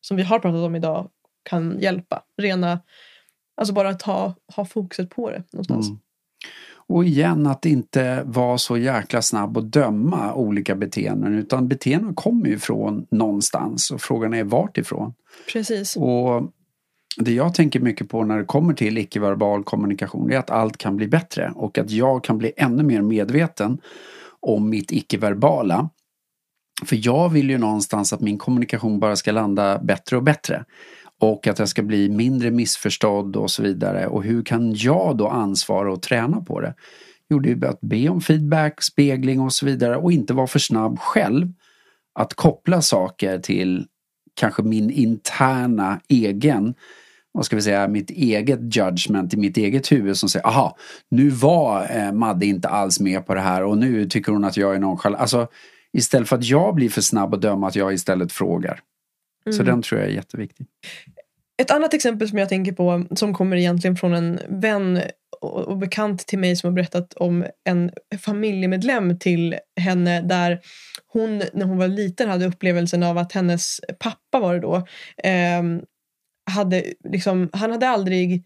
som 0.00 0.16
vi 0.16 0.22
har 0.22 0.38
pratat 0.38 0.60
om 0.60 0.76
idag 0.76 1.08
kan 1.42 1.78
hjälpa. 1.80 2.22
Rena, 2.36 2.80
alltså 3.56 3.74
bara 3.74 3.88
att 3.88 4.02
ha, 4.02 4.34
ha 4.56 4.64
fokuset 4.64 5.10
på 5.10 5.30
det 5.30 5.42
någonstans. 5.52 5.88
Mm. 5.88 6.00
Och 6.88 7.04
igen 7.04 7.46
att 7.46 7.66
inte 7.66 8.22
vara 8.26 8.58
så 8.58 8.76
jäkla 8.76 9.22
snabb 9.22 9.58
att 9.58 9.72
döma 9.72 10.34
olika 10.34 10.74
beteenden 10.74 11.34
utan 11.34 11.68
beteenden 11.68 12.14
kommer 12.14 12.46
ju 12.46 12.58
från 12.58 13.06
någonstans 13.10 13.90
och 13.90 14.00
frågan 14.00 14.34
är 14.34 14.44
vart 14.44 14.78
ifrån. 14.78 15.14
Precis. 15.52 15.96
Och 15.96 16.52
det 17.16 17.32
jag 17.32 17.54
tänker 17.54 17.80
mycket 17.80 18.08
på 18.08 18.24
när 18.24 18.38
det 18.38 18.44
kommer 18.44 18.74
till 18.74 18.98
icke-verbal 18.98 19.64
kommunikation 19.64 20.32
är 20.32 20.36
att 20.36 20.50
allt 20.50 20.76
kan 20.76 20.96
bli 20.96 21.08
bättre 21.08 21.52
och 21.54 21.78
att 21.78 21.90
jag 21.90 22.24
kan 22.24 22.38
bli 22.38 22.52
ännu 22.56 22.82
mer 22.82 23.02
medveten 23.02 23.78
om 24.40 24.70
mitt 24.70 24.92
icke-verbala. 24.92 25.90
För 26.84 27.06
jag 27.06 27.28
vill 27.28 27.50
ju 27.50 27.58
någonstans 27.58 28.12
att 28.12 28.20
min 28.20 28.38
kommunikation 28.38 29.00
bara 29.00 29.16
ska 29.16 29.32
landa 29.32 29.78
bättre 29.78 30.16
och 30.16 30.22
bättre. 30.22 30.64
Och 31.20 31.46
att 31.46 31.58
jag 31.58 31.68
ska 31.68 31.82
bli 31.82 32.08
mindre 32.08 32.50
missförstådd 32.50 33.36
och 33.36 33.50
så 33.50 33.62
vidare. 33.62 34.06
Och 34.06 34.24
hur 34.24 34.42
kan 34.42 34.74
jag 34.74 35.16
då 35.16 35.28
ansvara 35.28 35.92
och 35.92 36.02
träna 36.02 36.40
på 36.40 36.60
det? 36.60 36.74
Jo, 37.30 37.38
det 37.38 37.50
är 37.50 37.64
att 37.64 37.80
be 37.80 38.08
om 38.08 38.20
feedback, 38.20 38.82
spegling 38.82 39.40
och 39.40 39.52
så 39.52 39.66
vidare 39.66 39.96
och 39.96 40.12
inte 40.12 40.34
vara 40.34 40.46
för 40.46 40.58
snabb 40.58 40.98
själv 40.98 41.52
att 42.14 42.34
koppla 42.34 42.82
saker 42.82 43.38
till 43.38 43.86
kanske 44.34 44.62
min 44.62 44.90
interna 44.90 46.00
egen 46.08 46.74
vad 47.32 47.44
ska 47.44 47.56
vi 47.56 47.62
säga, 47.62 47.88
mitt 47.88 48.10
eget 48.10 48.76
judgment 48.76 49.34
i 49.34 49.36
mitt 49.36 49.56
eget 49.56 49.92
huvud 49.92 50.16
som 50.16 50.28
säger 50.28 50.46
aha, 50.46 50.76
nu 51.10 51.30
var 51.30 51.96
eh, 51.96 52.12
Madde 52.12 52.46
inte 52.46 52.68
alls 52.68 53.00
med 53.00 53.26
på 53.26 53.34
det 53.34 53.40
här 53.40 53.64
och 53.64 53.78
nu 53.78 54.08
tycker 54.08 54.32
hon 54.32 54.44
att 54.44 54.56
jag 54.56 54.74
är 54.74 54.78
nonchalant. 54.78 55.20
Alltså 55.20 55.48
istället 55.92 56.28
för 56.28 56.36
att 56.36 56.44
jag 56.44 56.74
blir 56.74 56.88
för 56.88 57.00
snabb 57.00 57.34
att 57.34 57.42
döma 57.42 57.68
att 57.68 57.76
jag 57.76 57.92
istället 57.92 58.32
frågar. 58.32 58.80
Mm. 59.48 59.56
Så 59.56 59.62
den 59.62 59.82
tror 59.82 60.00
jag 60.00 60.10
är 60.10 60.14
jätteviktig. 60.14 60.66
Ett 61.62 61.70
annat 61.70 61.94
exempel 61.94 62.28
som 62.28 62.38
jag 62.38 62.48
tänker 62.48 62.72
på 62.72 63.06
som 63.16 63.34
kommer 63.34 63.56
egentligen 63.56 63.96
från 63.96 64.14
en 64.14 64.40
vän 64.48 65.02
och 65.40 65.78
bekant 65.78 66.26
till 66.26 66.38
mig 66.38 66.56
som 66.56 66.68
har 66.68 66.74
berättat 66.74 67.14
om 67.14 67.46
en 67.64 67.90
familjemedlem 68.18 69.18
till 69.18 69.56
henne 69.80 70.20
där 70.20 70.60
hon 71.06 71.42
när 71.52 71.64
hon 71.64 71.78
var 71.78 71.88
liten 71.88 72.28
hade 72.28 72.46
upplevelsen 72.46 73.02
av 73.02 73.18
att 73.18 73.32
hennes 73.32 73.80
pappa 73.98 74.40
var 74.40 74.54
det 74.54 74.60
då 74.60 74.76
eh, 75.24 75.62
hade 76.50 76.84
liksom, 77.08 77.50
han 77.52 77.70
hade 77.70 77.88
aldrig 77.88 78.44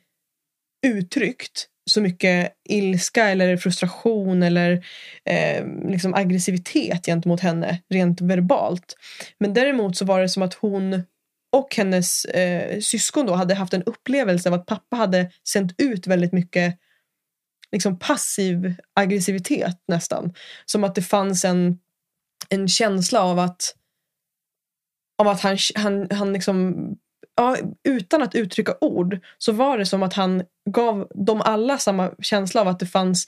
uttryckt 0.86 1.68
så 1.90 2.00
mycket 2.00 2.52
ilska 2.68 3.28
eller 3.28 3.56
frustration 3.56 4.42
eller 4.42 4.84
eh, 5.24 5.66
liksom 5.88 6.14
aggressivitet 6.14 7.06
gentemot 7.06 7.40
henne 7.40 7.82
rent 7.90 8.20
verbalt. 8.20 8.96
Men 9.38 9.54
däremot 9.54 9.96
så 9.96 10.04
var 10.04 10.20
det 10.20 10.28
som 10.28 10.42
att 10.42 10.54
hon 10.54 11.02
och 11.52 11.76
hennes 11.76 12.24
eh, 12.24 12.80
syskon 12.80 13.26
då 13.26 13.34
hade 13.34 13.54
haft 13.54 13.74
en 13.74 13.82
upplevelse 13.82 14.48
av 14.48 14.54
att 14.54 14.66
pappa 14.66 14.96
hade 14.96 15.30
sänt 15.48 15.74
ut 15.78 16.06
väldigt 16.06 16.32
mycket 16.32 16.78
liksom 17.72 17.98
passiv 17.98 18.74
aggressivitet 18.94 19.78
nästan. 19.88 20.34
Som 20.64 20.84
att 20.84 20.94
det 20.94 21.02
fanns 21.02 21.44
en, 21.44 21.78
en 22.48 22.68
känsla 22.68 23.22
av 23.22 23.38
att, 23.38 23.74
av 25.18 25.28
att 25.28 25.40
han, 25.40 25.58
han, 25.74 26.08
han 26.10 26.32
liksom 26.32 26.74
ja, 27.36 27.56
utan 27.84 28.22
att 28.22 28.34
uttrycka 28.34 28.74
ord 28.80 29.20
så 29.38 29.52
var 29.52 29.78
det 29.78 29.86
som 29.86 30.02
att 30.02 30.14
han 30.14 30.42
gav 30.70 31.08
dem 31.14 31.40
alla 31.40 31.78
samma 31.78 32.10
känsla 32.20 32.60
av 32.60 32.68
att 32.68 32.78
det 32.78 32.86
fanns 32.86 33.26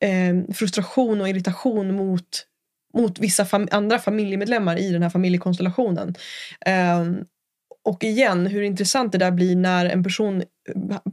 eh, 0.00 0.54
frustration 0.54 1.20
och 1.20 1.28
irritation 1.28 1.94
mot, 1.94 2.46
mot 2.94 3.18
vissa 3.18 3.44
fam 3.44 3.68
andra 3.70 3.98
familjemedlemmar 3.98 4.78
i 4.78 4.90
den 4.90 5.02
här 5.02 5.10
familjekonstellationen. 5.10 6.14
Eh, 6.66 7.04
och 7.84 8.04
igen, 8.04 8.46
hur 8.46 8.62
intressant 8.62 9.12
det 9.12 9.18
där 9.18 9.30
blir 9.30 9.56
när 9.56 9.86
en 9.86 10.04
person 10.04 10.42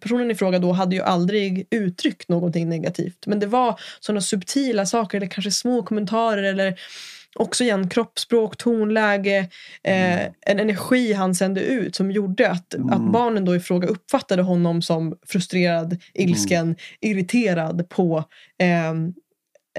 personen 0.01 0.31
i 0.31 0.35
fråga 0.35 0.59
då 0.59 0.71
hade 0.71 0.95
ju 0.95 1.01
aldrig 1.01 1.67
uttryckt 1.71 2.29
någonting 2.29 2.69
negativt. 2.69 3.27
Men 3.27 3.39
det 3.39 3.47
var 3.47 3.79
sådana 3.99 4.21
subtila 4.21 4.85
saker 4.85 5.17
eller 5.17 5.27
kanske 5.27 5.51
små 5.51 5.83
kommentarer 5.83 6.43
eller 6.43 6.79
också 7.35 7.63
igen 7.63 7.89
kroppsspråk, 7.89 8.57
tonläge, 8.57 9.37
eh, 9.83 10.25
en 10.25 10.59
energi 10.59 11.13
han 11.13 11.35
sände 11.35 11.61
ut 11.61 11.95
som 11.95 12.11
gjorde 12.11 12.51
att, 12.51 12.73
Mm. 12.73 12.89
att 12.89 13.11
barnen 13.11 13.45
då 13.45 13.55
i 13.55 13.59
fråga 13.59 13.87
uppfattade 13.87 14.41
honom 14.41 14.81
som 14.81 15.15
frustrerad, 15.27 15.97
ilsken, 16.13 16.75
irriterad 17.01 17.89
på 17.89 18.17
eh, 18.61 18.89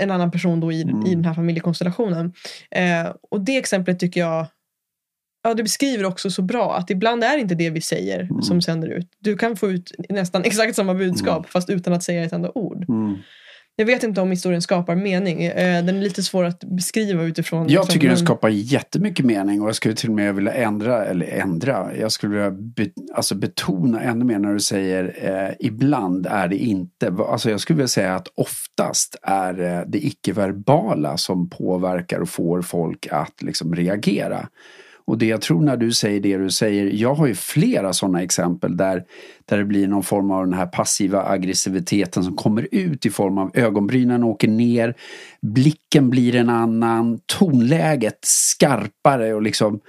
en 0.01 0.11
annan 0.11 0.31
person 0.31 0.61
då 0.61 0.73
i, 0.73 0.83
Mm. 0.83 1.07
i 1.07 1.15
den 1.15 1.25
här 1.25 1.35
familjekonstellationen. 1.35 2.33
Eh, 2.71 3.07
och 3.31 3.41
det 3.41 3.57
exemplet 3.57 3.99
tycker 4.01 4.21
jag 4.21 4.47
Ja, 5.43 5.55
det 5.55 5.63
beskriver 5.63 6.05
också 6.05 6.31
så 6.31 6.43
bra 6.43 6.77
att 6.77 6.91
ibland 6.91 7.25
är 7.25 7.35
det 7.37 7.41
inte 7.41 7.55
det 7.55 7.71
vi 7.71 7.81
säger 7.81 8.21
Mm. 8.21 8.43
som 8.43 8.63
sänder 8.63 8.89
ut. 8.89 9.09
Du 9.19 9.37
kan 9.37 9.57
få 9.57 9.71
ut 9.71 9.93
nästan 10.09 10.43
exakt 10.45 10.77
samma 10.77 10.95
budskap 10.95 11.47
fast 11.49 11.71
utan 11.71 11.93
att 11.93 12.03
säga 12.03 12.25
ett 12.25 12.33
enda 12.33 12.51
ord. 12.55 12.85
Jag 13.79 13.87
vet 13.87 14.03
inte 14.03 14.21
om 14.21 14.31
historien 14.31 14.63
skapar 14.63 14.97
mening. 14.97 15.45
Eh, 15.45 15.85
Den 15.85 15.97
är 15.97 16.03
lite 16.03 16.23
svår 16.23 16.45
att 16.45 16.65
beskriva 16.65 17.23
utifrån... 17.23 17.63
Jag 17.63 17.71
liksom, 17.71 17.93
tycker 17.93 18.09
den 18.09 18.19
skapar 18.19 18.49
jättemycket 18.49 19.27
mening 19.27 19.63
och 19.63 19.69
jag 19.69 19.77
skulle 19.77 19.95
till 19.95 20.09
och 20.09 20.15
med 20.15 20.35
vilja 20.35 20.53
ändra, 20.53 21.05
eller 21.05 21.27
ändra, 21.27 21.97
jag 21.97 22.13
skulle 22.13 22.33
vilja 22.33 22.51
be, 22.51 22.87
alltså 23.15 23.35
betona 23.35 24.03
ännu 24.03 24.25
mer 24.25 24.39
när 24.39 24.53
du 24.53 24.61
säger 24.61 25.15
eh, 25.23 25.67
ibland 25.67 26.27
är 26.27 26.49
det 26.49 26.57
inte, 26.57 27.13
alltså 27.29 27.51
jag 27.51 27.61
skulle 27.61 27.77
vilja 27.77 27.89
säga 27.89 28.15
att 28.15 28.29
oftast 28.35 29.17
är 29.23 29.61
eh, 29.61 29.83
det 29.87 30.07
icke-verbala 30.07 31.17
som 31.17 31.51
påverkar 31.51 32.21
och 32.21 32.29
får 32.29 32.63
folk 32.63 33.07
att 33.11 33.43
liksom 33.43 33.75
reagera. 33.75 34.49
Och 35.07 35.19
det 35.19 35.27
jag 35.27 35.41
tror 35.41 35.63
när 35.63 35.77
du 35.77 35.93
säger 35.93 36.21
det 36.21 36.37
du 36.37 36.51
säger, 36.51 36.91
jag 36.93 37.15
har 37.15 37.27
ju 37.27 37.35
flera 37.35 37.93
sådana 37.93 38.23
exempel 38.23 38.77
där, 38.77 39.05
där 39.45 39.59
det 39.59 39.65
blir 39.65 39.89
någon 39.89 40.03
form 40.03 40.31
av 40.31 40.45
den 40.45 40.55
här 40.55 40.67
passiva 40.67 41.23
aggressiviteten 41.23 42.25
som 42.25 42.37
kommer 42.37 42.69
ut 42.71 43.07
i 43.07 43.11
form 43.11 43.39
av 43.39 43.51
ögonbrynen 43.55 44.25
åker 44.25 44.49
ner, 44.49 44.95
blicken 45.43 46.11
blir 46.11 46.35
en 46.35 46.51
annan, 46.51 47.21
tonläget 47.27 48.19
skarpare 48.23 49.35
och 49.35 49.43
liksom 49.43 49.81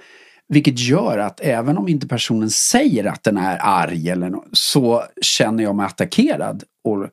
vilket 0.48 0.78
gör 0.78 1.18
att 1.18 1.40
även 1.40 1.78
om 1.78 1.88
inte 1.88 2.08
personen 2.08 2.50
säger 2.50 3.04
att 3.04 3.22
den 3.22 3.36
är 3.36 3.58
arg 3.60 4.10
eller 4.10 4.30
nå- 4.30 4.44
så 4.52 5.04
känner 5.20 5.62
jag 5.62 5.74
mig 5.74 5.86
attackerad. 5.86 6.62
Och, 6.84 7.06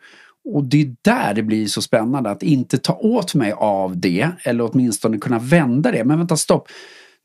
och 0.54 0.64
det 0.64 0.82
är 0.82 0.96
där 1.02 1.34
det 1.34 1.44
blir 1.44 1.68
så 1.68 1.82
spännande 1.82 2.30
att 2.30 2.44
inte 2.44 2.78
ta 2.78 2.94
åt 2.94 3.36
mig 3.36 3.52
av 3.52 3.98
det 3.98 4.30
eller 4.44 4.70
åtminstone 4.72 5.18
kunna 5.18 5.40
vända 5.40 5.92
det. 5.92 6.04
Men 6.04 6.18
vänta 6.18 6.38
stopp. 6.38 6.68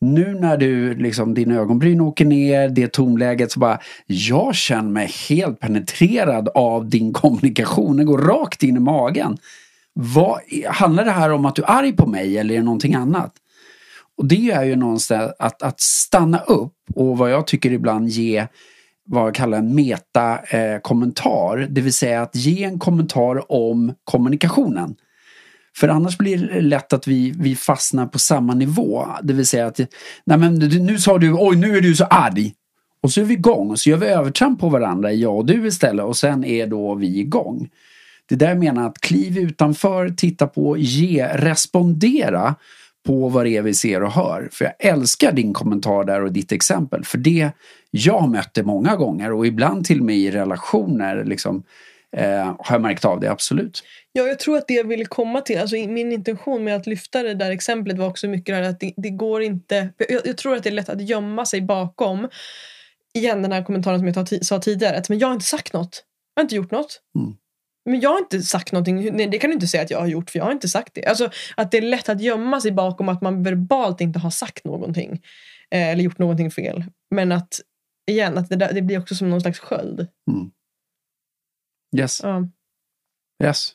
Nu 0.01 0.34
när 0.34 0.57
du 0.57 0.94
liksom 0.94 1.34
din 1.34 1.51
ögonbryn 1.51 2.01
åker 2.01 2.24
ner, 2.24 2.68
det 2.68 2.92
tonläget 2.92 3.53
så 3.53 3.61
bara 3.61 3.78
jag 4.07 4.55
känner 4.55 4.90
mig 4.90 5.11
helt 5.28 5.61
penetrerad 5.61 6.48
av 6.55 6.88
din 6.88 7.12
kommunikation. 7.12 7.96
Den 7.96 8.07
går 8.07 8.18
rakt 8.18 8.62
in 8.62 8.76
i 8.76 8.80
magen. 8.80 9.36
Vad, 9.92 10.40
handlar 10.66 11.05
det 11.05 11.11
här 11.11 11.32
om 11.32 11.44
att 11.44 11.55
du 11.55 11.62
är 11.62 11.70
arg 11.70 11.92
på 11.92 12.07
mig 12.07 12.38
eller 12.38 12.55
är 12.55 12.59
det 12.59 12.64
någonting 12.64 12.94
annat? 12.94 13.32
Och 14.16 14.26
det 14.26 14.51
är 14.51 14.64
ju 14.64 14.76
någonstans 14.76 15.32
att, 15.38 15.62
att 15.62 15.80
stanna 15.80 16.38
upp 16.38 16.74
och 16.94 17.18
vad 17.18 17.30
jag 17.30 17.46
tycker 17.46 17.72
ibland 17.72 18.09
ge 18.09 18.46
vad 19.05 19.26
jag 19.26 19.34
kallar 19.34 19.59
en 19.59 19.74
metakommentar. 19.74 21.59
Eh, 21.59 21.66
Det 21.68 21.80
vill 21.80 21.92
säga 21.92 22.22
att 22.22 22.36
ge 22.36 22.64
en 22.64 22.78
kommentar 22.78 23.53
om 23.53 23.94
kommunikationen. 24.05 24.94
För 25.76 25.88
annars 25.88 26.18
blir 26.18 26.38
det 26.38 26.60
lätt 26.60 26.92
att 26.92 27.06
vi, 27.06 27.30
vi 27.30 27.56
fastnar 27.56 28.06
på 28.06 28.18
samma 28.18 28.54
nivå. 28.54 29.06
Det 29.22 29.32
vill 29.32 29.46
säga 29.46 29.66
att 29.66 29.80
nej 30.24 30.38
men, 30.38 30.54
nu 30.58 30.98
sa 30.98 31.18
du 31.18 31.32
oj 31.32 31.56
nu 31.56 31.76
är 31.76 31.80
du 31.80 31.96
så 31.96 32.04
arg. 32.04 32.54
Och 33.02 33.12
så 33.12 33.20
är 33.20 33.24
vi 33.24 33.34
igång 33.34 33.70
och 33.70 33.78
så 33.78 33.90
gör 33.90 33.96
vi 33.96 34.06
övertramp 34.06 34.60
på 34.60 34.68
varandra, 34.68 35.12
jag 35.12 35.36
och 35.36 35.46
du 35.46 35.66
istället 35.66 36.04
och 36.04 36.16
sen 36.16 36.44
är 36.44 36.66
då 36.66 36.94
vi 36.94 37.18
igång. 37.18 37.68
Det 38.28 38.36
där 38.36 38.48
jag 38.48 38.58
menar 38.58 38.86
att 38.86 39.00
kliv 39.00 39.38
utanför, 39.38 40.08
titta 40.08 40.46
på, 40.46 40.76
ge, 40.78 41.26
respondera 41.26 42.54
på 43.06 43.28
vad 43.28 43.46
det 43.46 43.56
är 43.56 43.62
vi 43.62 43.74
ser 43.74 44.02
och 44.02 44.12
hör. 44.12 44.48
För 44.52 44.64
jag 44.64 44.74
älskar 44.78 45.32
din 45.32 45.52
kommentar 45.52 46.04
där 46.04 46.24
och 46.24 46.32
ditt 46.32 46.52
exempel. 46.52 47.04
För 47.04 47.18
det, 47.18 47.50
jag 47.90 48.28
mötte 48.28 48.62
många 48.62 48.96
gånger 48.96 49.32
och 49.32 49.46
ibland 49.46 49.84
till 49.84 49.98
och 49.98 50.06
med 50.06 50.16
i 50.16 50.30
relationer 50.30 51.24
liksom, 51.24 51.62
eh, 52.16 52.54
har 52.58 52.74
jag 52.74 52.82
märkt 52.82 53.04
av 53.04 53.20
det, 53.20 53.30
absolut. 53.30 53.82
Ja, 54.12 54.26
jag 54.26 54.38
tror 54.38 54.56
att 54.56 54.68
det 54.68 54.74
jag 54.74 54.88
ville 54.88 55.04
komma 55.04 55.40
till, 55.40 55.58
alltså 55.58 55.76
min 55.76 56.12
intention 56.12 56.64
med 56.64 56.76
att 56.76 56.86
lyfta 56.86 57.22
det 57.22 57.34
där 57.34 57.50
exemplet 57.50 57.98
var 57.98 58.06
också 58.06 58.28
mycket 58.28 58.46
det 58.46 58.54
här 58.54 58.62
att 58.62 58.80
det, 58.80 58.94
det 58.96 59.11
går 59.11 59.42
inte, 59.42 59.92
jag, 59.96 60.26
jag 60.26 60.36
tror 60.36 60.56
att 60.56 60.62
det 60.62 60.68
är 60.68 60.74
lätt 60.74 60.88
att 60.88 61.08
gömma 61.08 61.46
sig 61.46 61.61
bakom, 61.61 62.28
igen 63.14 63.42
den 63.42 63.52
här 63.52 63.64
kommentaren 63.64 63.98
som 63.98 64.08
jag 64.08 64.44
sa 64.46 64.58
tidigare, 64.58 64.96
att 64.96 65.08
men 65.08 65.18
jag 65.18 65.28
har 65.28 65.34
inte 65.34 65.46
sagt 65.46 65.72
något, 65.72 66.04
jag 66.34 66.40
har 66.40 66.44
inte 66.44 66.56
gjort 66.56 66.70
något. 66.70 67.02
Mm. 67.18 67.36
Men 67.84 68.00
jag 68.00 68.11
har 68.11 68.18
inte 68.18 68.42
sagt 68.42 68.72
någonting, 68.72 69.16
nej 69.16 69.26
det 69.26 69.38
kan 69.38 69.50
du 69.50 69.54
inte 69.54 69.66
säga 69.66 69.82
att 69.82 69.90
jag 69.90 70.00
har 70.00 70.06
gjort 70.06 70.30
för 70.30 70.38
jag 70.38 70.44
har 70.44 70.52
inte 70.52 70.68
sagt 70.68 70.94
det. 70.94 71.06
Alltså 71.06 71.30
att 71.56 71.70
det 71.70 71.78
är 71.78 71.82
lätt 71.82 72.08
att 72.08 72.20
gömma 72.20 72.61
sig 72.61 72.72
bakom 72.72 73.08
att 73.08 73.22
man 73.22 73.42
verbalt 73.42 74.00
inte 74.00 74.18
har 74.18 74.30
sagt 74.30 74.64
någonting. 74.64 75.22
Eh, 75.70 75.88
eller 75.88 76.02
gjort 76.02 76.18
någonting 76.18 76.50
fel. 76.50 76.84
Men 77.11 77.32
att, 77.32 77.61
igen, 78.11 78.38
att 78.38 78.48
det, 78.48 78.56
där, 78.56 78.72
det 78.72 78.82
blir 78.82 78.98
också 78.98 79.14
som 79.14 79.30
någon 79.30 79.40
slags 79.40 79.58
sköld. 79.58 80.06
Yes. 81.96 82.20
Ja. 82.22 82.48
Yes. 83.44 83.72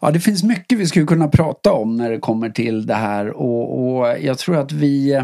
Ja, 0.00 0.10
det 0.10 0.20
finns 0.20 0.42
mycket 0.42 0.78
vi 0.78 0.86
skulle 0.86 1.06
kunna 1.06 1.28
prata 1.28 1.72
om 1.72 1.96
när 1.96 2.10
det 2.10 2.18
kommer 2.18 2.50
till 2.50 2.86
det 2.86 2.94
här 2.94 3.30
och, 3.30 3.98
och 3.98 4.06
jag 4.20 4.38
tror 4.38 4.56
att 4.56 4.72
vi 4.72 5.20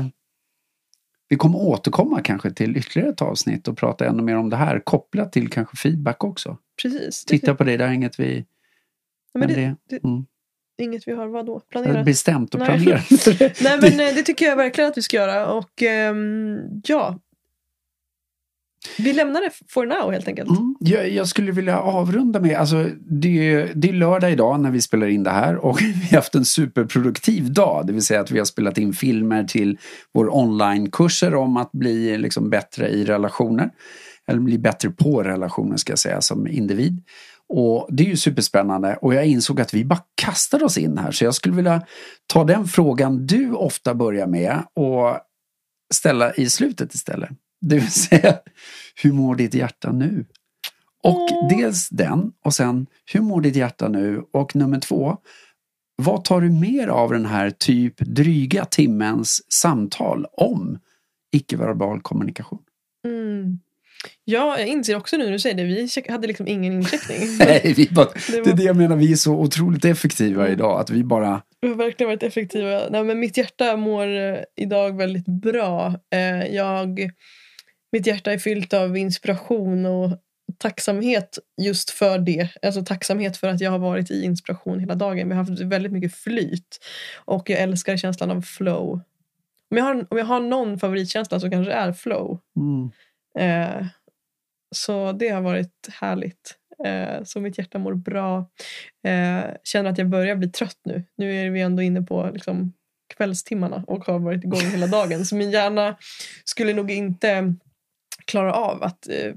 vi 1.31 1.37
kommer 1.37 1.59
återkomma 1.59 2.21
kanske 2.23 2.51
till 2.51 2.77
ytterligare 2.77 3.11
ett 3.11 3.23
avsnitt 3.23 3.69
och 3.69 3.79
prata 3.79 4.07
ännu 4.07 4.23
mer 4.23 4.37
om 4.37 4.51
det 4.51 4.57
här 4.57 4.81
kopplat 4.81 5.33
till 5.33 5.51
kanske 5.51 5.77
feedback 5.77 6.25
också. 6.25 6.57
Precis. 6.83 7.25
Titta 7.25 7.55
på 7.55 7.65
det, 7.65 7.77
det 7.77 7.85
är 7.85 7.93
inget 7.93 8.21
vi... 8.21 8.45
Ja, 9.33 9.41
men 9.41 9.49
det, 9.49 9.55
det, 9.55 9.77
det, 9.89 10.05
mm, 10.05 10.27
inget 10.79 11.09
vi 11.09 11.13
har 11.13 11.27
vadå, 11.27 11.61
planerat. 11.61 12.05
bestämt 12.05 12.55
och 12.55 12.61
Nej. 12.61 12.69
planerat. 12.69 13.11
Nej 13.61 13.79
men 13.81 14.01
eh, 14.09 14.15
det 14.15 14.23
tycker 14.23 14.47
jag 14.47 14.57
verkligen 14.57 14.91
att 14.91 14.99
vi 14.99 15.03
ska 15.03 15.17
göra 15.17 15.53
och 15.53 15.83
ehm, 15.83 16.59
ja. 16.85 17.19
Vi 18.99 19.13
lämnar 19.13 19.41
det 19.41 19.51
for 19.69 19.87
now 19.87 20.13
helt 20.13 20.29
enkelt. 20.29 20.51
Mm, 20.51 20.77
jag, 20.81 21.09
jag 21.09 21.29
skulle 21.29 21.53
vilja 21.53 21.81
avrunda 21.81 22.41
med, 22.41 22.57
alltså 22.57 22.91
det 23.01 23.53
är, 23.53 23.73
det 23.75 23.89
är 23.89 23.93
lördag 23.93 24.33
idag 24.33 24.61
när 24.61 24.71
vi 24.71 24.81
spelar 24.81 25.07
in 25.07 25.23
det 25.23 25.31
här 25.31 25.57
och 25.57 25.83
vi 25.83 26.09
har 26.11 26.17
haft 26.17 26.35
en 26.35 26.45
superproduktiv 26.45 27.53
dag. 27.53 27.87
Det 27.87 27.93
vill 27.93 28.03
säga 28.03 28.21
att 28.21 28.31
vi 28.31 28.39
har 28.39 28.45
spelat 28.45 28.79
in 28.79 28.93
filmer 28.93 29.45
till 29.45 29.79
vår 30.15 30.37
onlinekurser 30.37 31.35
om 31.35 31.57
att 31.57 31.73
bli 31.73 32.19
liksom 32.19 32.51
bättre 32.51 32.89
i 32.89 33.05
relationer. 33.05 33.71
Eller 34.27 34.41
bli 34.41 34.59
bättre 34.59 34.91
på 34.91 35.23
relationer 35.23 35.77
ska 35.77 35.93
jag 35.93 35.99
säga 35.99 36.21
som 36.21 36.47
individ. 36.47 37.03
Och 37.49 37.89
det 37.91 38.03
är 38.03 38.09
ju 38.09 38.17
superspännande 38.17 38.97
och 38.97 39.15
jag 39.15 39.27
insåg 39.27 39.61
att 39.61 39.75
vi 39.75 39.85
bara 39.85 40.03
kastade 40.23 40.65
oss 40.65 40.79
in 40.79 40.99
här 40.99 41.11
så 41.11 41.25
jag 41.25 41.35
skulle 41.35 41.55
vilja 41.55 41.83
ta 42.27 42.45
den 42.45 42.67
frågan 42.67 43.27
du 43.27 43.53
ofta 43.53 43.95
börjar 43.95 44.27
med 44.27 44.63
och 44.75 45.19
ställa 45.95 46.35
i 46.35 46.51
slutet 46.51 46.95
istället. 46.95 47.31
Det 47.61 47.75
vill 47.75 47.91
säga, 47.91 48.39
hur 49.03 49.13
mår 49.13 49.35
ditt 49.37 49.55
hjärta 49.55 49.93
nu? 49.93 50.25
Och 51.03 51.33
Åh. 51.33 51.49
dels 51.49 51.89
den 51.89 52.33
och 52.45 52.55
sen, 52.55 52.87
hur 53.13 53.21
mår 53.21 53.41
ditt 53.41 53.57
hjärta 53.57 53.89
nu? 53.89 54.23
Och 54.33 54.57
nummer 54.57 54.81
två, 54.81 55.17
vad 55.97 56.25
tar 56.25 56.41
du 56.41 56.51
mer 56.51 56.89
av 56.89 57.13
den 57.13 57.27
här 57.27 57.51
typ 57.51 57.95
dryga 57.99 58.65
timmens 58.65 59.53
samtal 59.53 60.27
om 60.33 60.79
icke-verbal 61.33 62.01
kommunikation? 62.01 62.59
Mm. 63.07 63.59
Ja, 64.25 64.59
jag 64.59 64.69
inser 64.69 64.97
också 64.97 65.17
nu 65.17 65.25
när 65.25 65.33
du 65.33 65.39
säger 65.39 65.57
det, 65.57 65.65
vi 65.65 66.13
hade 66.13 66.27
liksom 66.27 66.49
ingen 66.49 66.73
incheckning. 66.73 67.19
Nej, 67.39 67.75
vi 67.77 67.89
bara, 67.91 68.07
Det 68.15 68.33
det 68.33 68.37
är 68.39 68.45
var- 68.45 68.53
det 68.57 68.63
jag 68.63 68.77
menar, 68.77 68.97
vi 68.97 69.13
är 69.13 69.17
så 69.17 69.35
otroligt 69.35 69.85
effektiva 69.85 70.43
Mm. 70.43 70.53
idag 70.53 70.81
att 70.81 70.91
vi 70.91 71.05
bara 71.05 71.43
Vi 71.61 71.69
har 71.69 71.75
verkligen 71.75 72.09
varit 72.09 72.23
effektiva. 72.23 72.81
Nej, 72.91 73.05
men 73.05 73.21
mitt 73.21 73.37
hjärta 73.37 73.77
mår 73.77 74.07
eh, 74.07 74.39
idag 74.57 74.97
väldigt 74.97 75.27
bra. 75.27 75.95
Eh, 76.15 76.47
jag, 76.55 77.11
mitt 77.93 78.07
hjärta 78.07 78.33
är 78.33 78.39
fyllt 78.39 78.73
av 78.75 78.97
inspiration 78.97 79.87
och 79.87 80.19
tacksamhet 80.59 81.39
just 81.63 81.91
för 81.91 82.19
det. 82.19 82.49
Alltså 82.63 82.85
tacksamhet 82.85 83.37
för 83.37 83.49
att 83.49 83.61
jag 83.61 83.71
har 83.71 83.79
varit 83.79 84.11
i 84.11 84.25
inspiration 84.25 84.81
hela 84.81 84.95
dagen. 84.95 85.29
Vi 85.29 85.35
har 85.35 85.45
haft 85.45 85.61
väldigt 85.61 85.93
mycket 85.93 86.15
flyt. 86.15 86.79
Och 87.17 87.51
jag 87.51 87.61
älskar 87.61 87.97
känslan 87.97 88.31
av 88.31 88.43
flow. 88.43 89.01
Om 89.71 89.77
jag 89.77 89.85
har, 89.85 90.07
om 90.11 90.19
jag 90.19 90.25
har 90.25 90.41
någon 90.41 90.79
favoritkänsla 90.79 91.41
så 91.41 91.51
kanske 91.51 91.71
det 91.71 91.77
är 91.77 91.93
flow. 91.93 92.39
mm, 92.57 92.91
Eh, 93.39 93.87
så 94.75 95.13
det 95.13 95.29
har 95.29 95.41
varit 95.41 95.89
härligt. 96.01 96.57
Eh, 96.85 97.25
så 97.25 97.41
mitt 97.41 97.59
hjärta 97.59 97.79
mår 97.79 97.95
bra. 97.95 98.51
Eh, 99.05 99.45
känner 99.65 99.91
att 99.91 99.99
jag 99.99 100.09
börjar 100.09 100.37
bli 100.37 100.49
trött 100.49 100.81
nu. 100.85 101.05
Nu 101.17 101.37
är 101.37 101.51
vi 101.51 101.61
ändå 101.61 101.83
inne 101.83 102.03
på 102.03 102.31
liksom, 102.33 102.73
kvällstimmarna 103.17 103.85
och 103.87 104.05
har 104.05 104.19
varit 104.19 104.45
igång 104.45 104.61
hela 104.61 104.87
dagen. 104.87 105.27
Så 105.27 105.37
min 105.37 105.51
hjärna 105.51 105.97
skulle 106.45 106.73
nog 106.73 106.91
inte 106.91 107.55
klara 108.25 108.53
av 108.53 108.83
att 108.83 109.09
eh, 109.09 109.35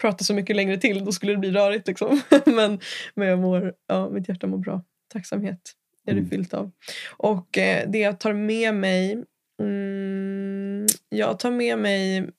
prata 0.00 0.24
så 0.24 0.34
mycket 0.34 0.56
längre 0.56 0.76
till. 0.76 1.04
Då 1.04 1.12
skulle 1.12 1.32
det 1.32 1.38
bli 1.38 1.50
rörigt. 1.50 1.88
Liksom. 1.88 2.20
men 2.46 2.80
men 3.14 3.28
jag 3.28 3.38
mår, 3.38 3.74
ja, 3.86 4.08
mitt 4.10 4.28
hjärta 4.28 4.46
mår 4.46 4.58
bra. 4.58 4.82
Tacksamhet 5.12 5.74
är 6.06 6.12
det 6.12 6.18
Mm. 6.18 6.30
fyllt 6.30 6.54
av. 6.54 6.70
Och 7.16 7.58
eh, 7.58 7.90
det 7.90 7.98
jag 7.98 8.20
tar 8.20 8.32
med 8.32 8.74
mig 8.74 9.24
mm, 9.62 10.86
jag 11.08 11.38
tar 11.38 11.50
med 11.50 11.78
mig 11.78 12.30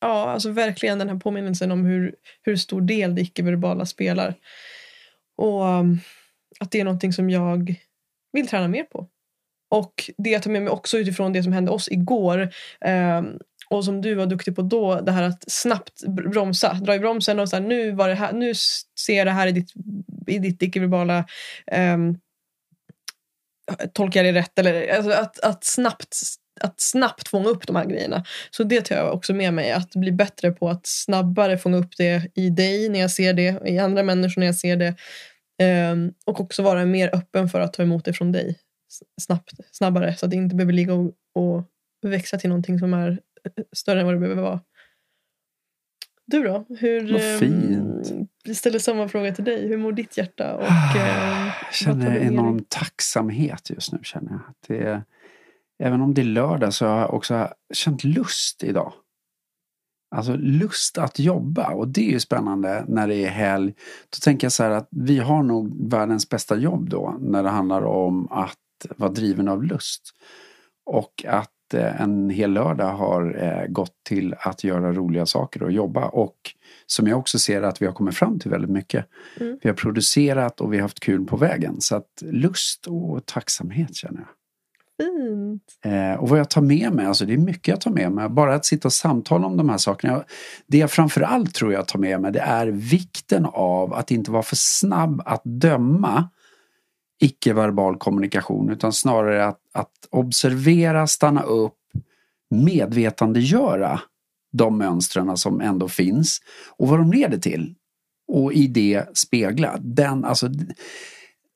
ja, 0.00 0.30
alltså 0.30 0.50
verkligen 0.50 0.98
den 0.98 1.08
här 1.08 1.16
påminnelsen 1.16 1.72
om 1.72 1.84
hur, 1.84 2.14
hur 2.42 2.56
stor 2.56 2.80
del 2.80 3.14
det 3.14 3.20
icke-verbala 3.20 3.86
spelar. 3.86 4.34
Och 5.36 5.64
um, 5.64 6.00
att 6.60 6.70
det 6.70 6.80
är 6.80 6.84
någonting 6.84 7.12
som 7.12 7.30
jag 7.30 7.74
vill 8.32 8.48
träna 8.48 8.68
mer 8.68 8.84
på. 8.84 9.08
Och 9.70 10.10
det 10.18 10.30
jag 10.30 10.42
tar 10.42 10.50
med 10.50 10.62
mig 10.62 10.70
också 10.70 10.98
utifrån 10.98 11.32
det 11.32 11.42
som 11.42 11.52
hände 11.52 11.70
oss 11.70 11.88
igår 11.88 12.40
eh, 12.80 13.22
och 13.72 13.84
som 13.84 14.00
du 14.00 14.14
var 14.14 14.26
duktig 14.26 14.56
på 14.56 14.62
då, 14.62 15.00
det 15.00 15.12
här 15.12 15.22
att 15.22 15.44
snabbt 15.46 16.02
bromsa, 16.06 16.74
dra 16.74 16.94
i 16.94 16.98
bromsen 16.98 17.40
och 17.40 17.48
så 17.48 17.56
här, 17.56 17.62
nu, 17.62 17.92
var 17.92 18.08
det 18.08 18.14
här, 18.14 18.32
nu 18.32 18.52
ser 19.00 19.16
jag 19.16 19.26
det 19.26 19.30
här 19.30 19.46
i 19.46 19.52
ditt, 19.52 19.72
i 20.26 20.38
ditt 20.38 20.62
icke-verbala 20.62 21.24
um, 21.72 22.18
tolkar 23.92 24.24
jag 24.24 24.34
det 24.34 24.40
rätt? 24.40 24.58
Eller, 24.58 24.96
alltså 24.96 25.10
att, 25.10 25.40
att, 25.40 25.64
snabbt, 25.64 26.16
att 26.60 26.80
snabbt 26.80 27.28
fånga 27.28 27.48
upp 27.48 27.66
de 27.66 27.76
här 27.76 27.84
grejerna. 27.84 28.24
Så 28.50 28.64
det 28.64 28.80
tar 28.80 28.96
jag 28.96 29.14
också 29.14 29.34
med 29.34 29.54
mig. 29.54 29.72
Att 29.72 29.90
bli 29.94 30.12
bättre 30.12 30.50
på 30.50 30.68
att 30.68 30.86
snabbare 30.86 31.58
fånga 31.58 31.76
upp 31.76 31.96
det 31.96 32.30
i 32.34 32.50
dig 32.50 32.88
när 32.88 33.00
jag 33.00 33.10
ser 33.10 33.34
det, 33.34 33.68
i 33.68 33.78
andra 33.78 34.02
människor 34.02 34.40
när 34.40 34.46
jag 34.46 34.56
ser 34.56 34.76
det. 34.76 34.94
Um, 35.92 36.14
och 36.26 36.40
också 36.40 36.62
vara 36.62 36.84
mer 36.84 37.14
öppen 37.14 37.48
för 37.48 37.60
att 37.60 37.72
ta 37.72 37.82
emot 37.82 38.04
det 38.04 38.12
från 38.12 38.32
dig 38.32 38.58
snabbt, 39.20 39.52
snabbare 39.70 40.16
så 40.16 40.26
att 40.26 40.30
det 40.30 40.36
inte 40.36 40.56
behöver 40.56 40.72
ligga 40.72 40.94
och, 40.94 41.12
och 41.34 41.64
växa 42.02 42.38
till 42.38 42.48
någonting 42.48 42.78
som 42.78 42.94
är 42.94 43.20
större 43.72 44.00
än 44.00 44.06
vad 44.06 44.14
det 44.14 44.20
behöver 44.20 44.42
vara. 44.42 44.60
Du 46.26 46.42
då? 46.42 46.66
Hur, 46.68 47.12
vad 47.12 47.38
fint. 47.38 48.10
Eh, 48.10 48.16
vi 48.44 48.54
ställer 48.54 48.78
samma 48.78 49.08
fråga 49.08 49.34
till 49.34 49.44
dig. 49.44 49.68
Hur 49.68 49.76
mår 49.76 49.92
ditt 49.92 50.16
hjärta? 50.16 50.54
Och, 50.56 50.96
eh, 50.96 51.46
jag 51.46 51.74
känner 51.74 52.18
enorm 52.18 52.64
tacksamhet 52.68 53.70
just 53.70 53.92
nu. 53.92 53.98
känner 54.02 54.32
jag. 54.32 54.40
Det 54.66 54.78
är, 54.78 55.04
även 55.78 56.00
om 56.00 56.14
det 56.14 56.22
är 56.22 56.24
lördag 56.24 56.74
så 56.74 56.86
har 56.86 57.00
jag 57.00 57.14
också 57.14 57.48
känt 57.74 58.04
lust 58.04 58.64
idag. 58.64 58.92
Alltså 60.14 60.36
lust 60.36 60.98
att 60.98 61.18
jobba 61.18 61.70
och 61.70 61.88
det 61.88 62.08
är 62.08 62.12
ju 62.12 62.20
spännande 62.20 62.84
när 62.88 63.08
det 63.08 63.14
är 63.14 63.30
helg. 63.30 63.74
Då 64.10 64.16
tänker 64.24 64.44
jag 64.44 64.52
så 64.52 64.62
här 64.62 64.70
att 64.70 64.88
vi 64.90 65.18
har 65.18 65.42
nog 65.42 65.90
världens 65.90 66.28
bästa 66.28 66.56
jobb 66.56 66.88
då 66.90 67.16
när 67.20 67.42
det 67.42 67.48
handlar 67.48 67.82
om 67.82 68.28
att 68.32 68.58
vara 68.96 69.10
driven 69.10 69.48
av 69.48 69.64
lust. 69.64 70.02
Och 70.84 71.24
att 71.28 71.51
Eh, 71.74 72.00
en 72.00 72.30
hel 72.30 72.52
lördag 72.52 72.92
har 72.92 73.42
eh, 73.42 73.66
gått 73.66 73.94
till 74.08 74.34
att 74.38 74.64
göra 74.64 74.92
roliga 74.92 75.26
saker 75.26 75.62
och 75.62 75.72
jobba 75.72 76.04
och 76.04 76.36
som 76.86 77.06
jag 77.06 77.18
också 77.18 77.38
ser 77.38 77.62
att 77.62 77.82
vi 77.82 77.86
har 77.86 77.92
kommit 77.92 78.14
fram 78.14 78.38
till 78.38 78.50
väldigt 78.50 78.70
mycket. 78.70 79.06
Mm. 79.40 79.58
Vi 79.62 79.68
har 79.68 79.76
producerat 79.76 80.60
och 80.60 80.72
vi 80.72 80.76
har 80.76 80.82
haft 80.82 81.00
kul 81.00 81.24
på 81.24 81.36
vägen 81.36 81.80
så 81.80 81.96
att 81.96 82.22
lust 82.22 82.86
och 82.86 83.26
tacksamhet 83.26 83.94
känner 83.94 84.20
jag. 84.20 84.28
Fint. 85.02 85.62
Eh, 85.84 86.20
och 86.20 86.28
vad 86.28 86.38
jag 86.38 86.50
tar 86.50 86.60
med 86.60 86.92
mig, 86.92 87.06
alltså 87.06 87.24
det 87.24 87.32
är 87.32 87.38
mycket 87.38 87.68
jag 87.68 87.80
tar 87.80 87.90
med 87.90 88.12
mig. 88.12 88.28
Bara 88.28 88.54
att 88.54 88.64
sitta 88.64 88.88
och 88.88 88.92
samtala 88.92 89.46
om 89.46 89.56
de 89.56 89.68
här 89.68 89.78
sakerna. 89.78 90.24
Det 90.66 90.78
jag 90.78 90.90
framförallt 90.90 91.54
tror 91.54 91.72
jag 91.72 91.88
tar 91.88 91.98
med 91.98 92.20
mig 92.20 92.32
det 92.32 92.40
är 92.40 92.66
vikten 92.66 93.46
av 93.52 93.94
att 93.94 94.10
inte 94.10 94.30
vara 94.30 94.42
för 94.42 94.56
snabb 94.56 95.22
att 95.24 95.42
döma 95.44 96.28
icke-verbal 97.20 97.98
kommunikation 97.98 98.70
utan 98.70 98.92
snarare 98.92 99.46
att, 99.46 99.60
att 99.72 100.08
observera, 100.10 101.06
stanna 101.06 101.42
upp, 101.42 101.78
medvetandegöra 102.50 104.00
de 104.52 104.78
mönstren 104.78 105.36
som 105.36 105.60
ändå 105.60 105.88
finns 105.88 106.40
och 106.68 106.88
vad 106.88 106.98
de 106.98 107.12
leder 107.12 107.38
till. 107.38 107.74
Och 108.28 108.52
i 108.52 108.66
det 108.66 109.18
spegla. 109.18 109.78
Den, 109.80 110.24
alltså, 110.24 110.48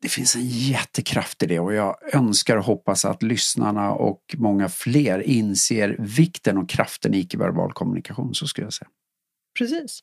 det 0.03 0.09
finns 0.09 0.37
en 0.37 0.47
jättekraft 0.47 1.43
i 1.43 1.47
det 1.47 1.61
och 1.61 1.75
jag 1.75 2.15
önskar 2.15 2.57
och 2.57 2.65
hoppas 2.65 3.05
att 3.05 3.23
lyssnarna 3.23 3.93
och 3.93 4.21
många 4.39 4.69
fler 4.69 5.21
inser 5.21 5.97
vikten 5.99 6.59
och 6.59 6.69
kraften 6.69 7.15
i 7.15 7.19
icke-verbal 7.19 7.73
kommunikation. 7.73 8.35
Så 8.35 8.47
skulle 8.47 8.67
jag 8.67 8.73
säga. 8.73 8.89
Precis. 9.59 10.01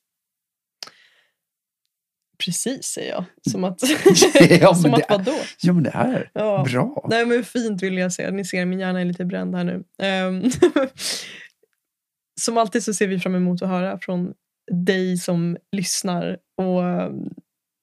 Precis 2.45 2.85
säger 2.85 3.11
jag. 3.11 3.25
Som 3.51 3.63
att, 3.63 3.81
ja, 4.61 4.75
som 4.75 4.93
att 4.93 5.09
vadå? 5.09 5.35
Ja 5.61 5.73
men 5.73 5.83
det 5.83 5.91
är 5.93 6.29
ja. 6.33 6.65
bra. 6.71 7.05
Nej 7.09 7.25
men 7.25 7.43
fint 7.43 7.83
vill 7.83 7.97
jag 7.97 8.13
säga. 8.13 8.31
Ni 8.31 8.45
ser 8.45 8.65
min 8.65 8.79
hjärna 8.79 9.01
är 9.01 9.05
lite 9.05 9.25
bränd 9.25 9.55
här 9.55 9.63
nu. 9.63 9.83
Um, 10.27 10.51
som 12.41 12.57
alltid 12.57 12.83
så 12.83 12.93
ser 12.93 13.07
vi 13.07 13.19
fram 13.19 13.35
emot 13.35 13.61
att 13.61 13.69
höra 13.69 13.99
från 13.99 14.33
dig 14.71 15.17
som 15.17 15.57
lyssnar. 15.71 16.37
Och 16.57 16.83
ehm, 16.83 17.29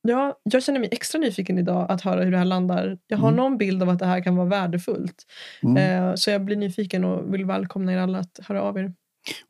ja, 0.08 0.40
Jag 0.42 0.62
känner 0.62 0.80
mig 0.80 0.88
extra 0.92 1.18
nyfiken 1.18 1.58
idag 1.58 1.86
att 1.88 2.02
höra 2.02 2.24
hur 2.24 2.30
det 2.30 2.38
här 2.38 2.44
landar. 2.44 2.98
Jag 3.06 3.18
har 3.18 3.28
mm. 3.28 3.36
någon 3.36 3.58
bild 3.58 3.82
av 3.82 3.88
att 3.88 3.98
det 3.98 4.06
här 4.06 4.22
kan 4.22 4.36
vara 4.36 4.48
värdefullt. 4.48 5.24
Mm. 5.62 6.02
Uh, 6.02 6.14
så 6.14 6.30
jag 6.30 6.44
blir 6.44 6.56
nyfiken 6.56 7.04
och 7.04 7.34
vill 7.34 7.44
välkomna 7.44 7.92
er 7.92 7.98
alla 7.98 8.18
att 8.18 8.40
höra 8.48 8.62
av 8.62 8.78
er. 8.78 8.92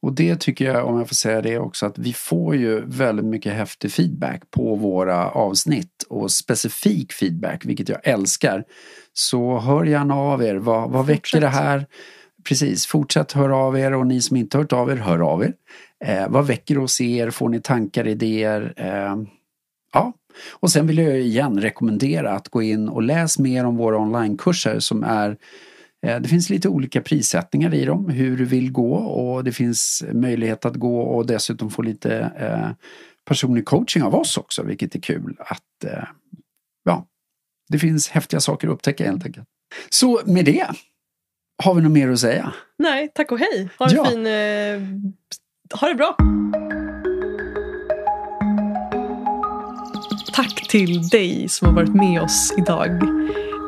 Och 0.02 0.12
det 0.12 0.40
tycker 0.40 0.64
jag, 0.64 0.86
om 0.86 0.98
jag 0.98 1.08
får 1.08 1.14
säga 1.14 1.42
det 1.42 1.58
också, 1.58 1.86
att 1.86 1.98
vi 1.98 2.12
får 2.12 2.56
ju 2.56 2.80
väldigt 2.86 3.26
mycket 3.26 3.52
häftig 3.52 3.92
feedback 3.92 4.50
på 4.50 4.74
våra 4.74 5.30
avsnitt 5.30 6.06
och 6.08 6.30
specifik 6.30 7.12
feedback, 7.12 7.64
vilket 7.64 7.88
jag 7.88 8.00
älskar. 8.02 8.64
Så 9.12 9.58
hör 9.58 9.84
gärna 9.84 10.14
av 10.14 10.42
er. 10.42 10.56
Vad, 10.56 10.90
vad 10.90 11.06
väcker 11.06 11.40
det 11.40 11.48
här? 11.48 11.86
Precis, 12.44 12.86
fortsätt 12.86 13.32
höra 13.32 13.56
av 13.56 13.78
er 13.78 13.94
och 13.94 14.06
ni 14.06 14.20
som 14.20 14.36
inte 14.36 14.58
hört 14.58 14.72
av 14.72 14.90
er, 14.90 14.96
hör 14.96 15.18
av 15.18 15.42
er. 15.44 15.54
Eh, 16.04 16.28
vad 16.28 16.46
väcker 16.46 16.76
hos 16.76 17.00
er? 17.00 17.30
Får 17.30 17.48
ni 17.48 17.60
tankar, 17.60 18.06
idéer? 18.08 18.72
Eh, 18.76 19.16
ja, 19.92 20.12
och 20.50 20.70
sen 20.70 20.86
vill 20.86 20.98
jag 20.98 21.20
igen 21.20 21.60
rekommendera 21.60 22.32
att 22.32 22.48
gå 22.48 22.62
in 22.62 22.88
och 22.88 23.02
läs 23.02 23.38
mer 23.38 23.64
om 23.64 23.76
våra 23.76 23.98
onlinekurser 23.98 24.78
som 24.78 25.04
är 25.04 25.36
det 26.02 26.28
finns 26.28 26.50
lite 26.50 26.68
olika 26.68 27.00
prissättningar 27.00 27.74
i 27.74 27.84
dem, 27.84 28.08
hur 28.08 28.36
du 28.36 28.44
vill 28.44 28.72
gå 28.72 28.94
och 28.94 29.44
det 29.44 29.52
finns 29.52 30.04
möjlighet 30.12 30.64
att 30.64 30.74
gå 30.74 31.00
och 31.00 31.26
dessutom 31.26 31.70
få 31.70 31.82
lite 31.82 32.32
eh, 32.38 32.86
personlig 33.24 33.64
coaching 33.64 34.02
av 34.02 34.14
oss 34.14 34.36
också, 34.36 34.62
vilket 34.62 34.94
är 34.94 35.00
kul. 35.00 35.36
att 35.38 35.84
eh, 35.84 36.04
ja, 36.84 37.06
Det 37.68 37.78
finns 37.78 38.08
häftiga 38.08 38.40
saker 38.40 38.68
att 38.68 38.74
upptäcka 38.74 39.04
helt 39.04 39.26
enkelt. 39.26 39.46
Så 39.88 40.20
med 40.24 40.44
det, 40.44 40.66
har 41.62 41.74
vi 41.74 41.82
något 41.82 41.92
mer 41.92 42.08
att 42.08 42.20
säga? 42.20 42.52
Nej, 42.78 43.08
tack 43.14 43.32
och 43.32 43.38
hej. 43.38 43.68
Ha 43.78 43.88
en 43.88 43.96
ja. 43.96 44.04
fin... 44.04 44.26
Eh, 44.26 45.80
ha 45.80 45.88
det 45.88 45.94
bra! 45.94 46.16
Tack 50.32 50.68
till 50.68 51.08
dig 51.08 51.48
som 51.48 51.68
har 51.68 51.74
varit 51.74 51.94
med 51.94 52.22
oss 52.22 52.54
idag. 52.58 52.90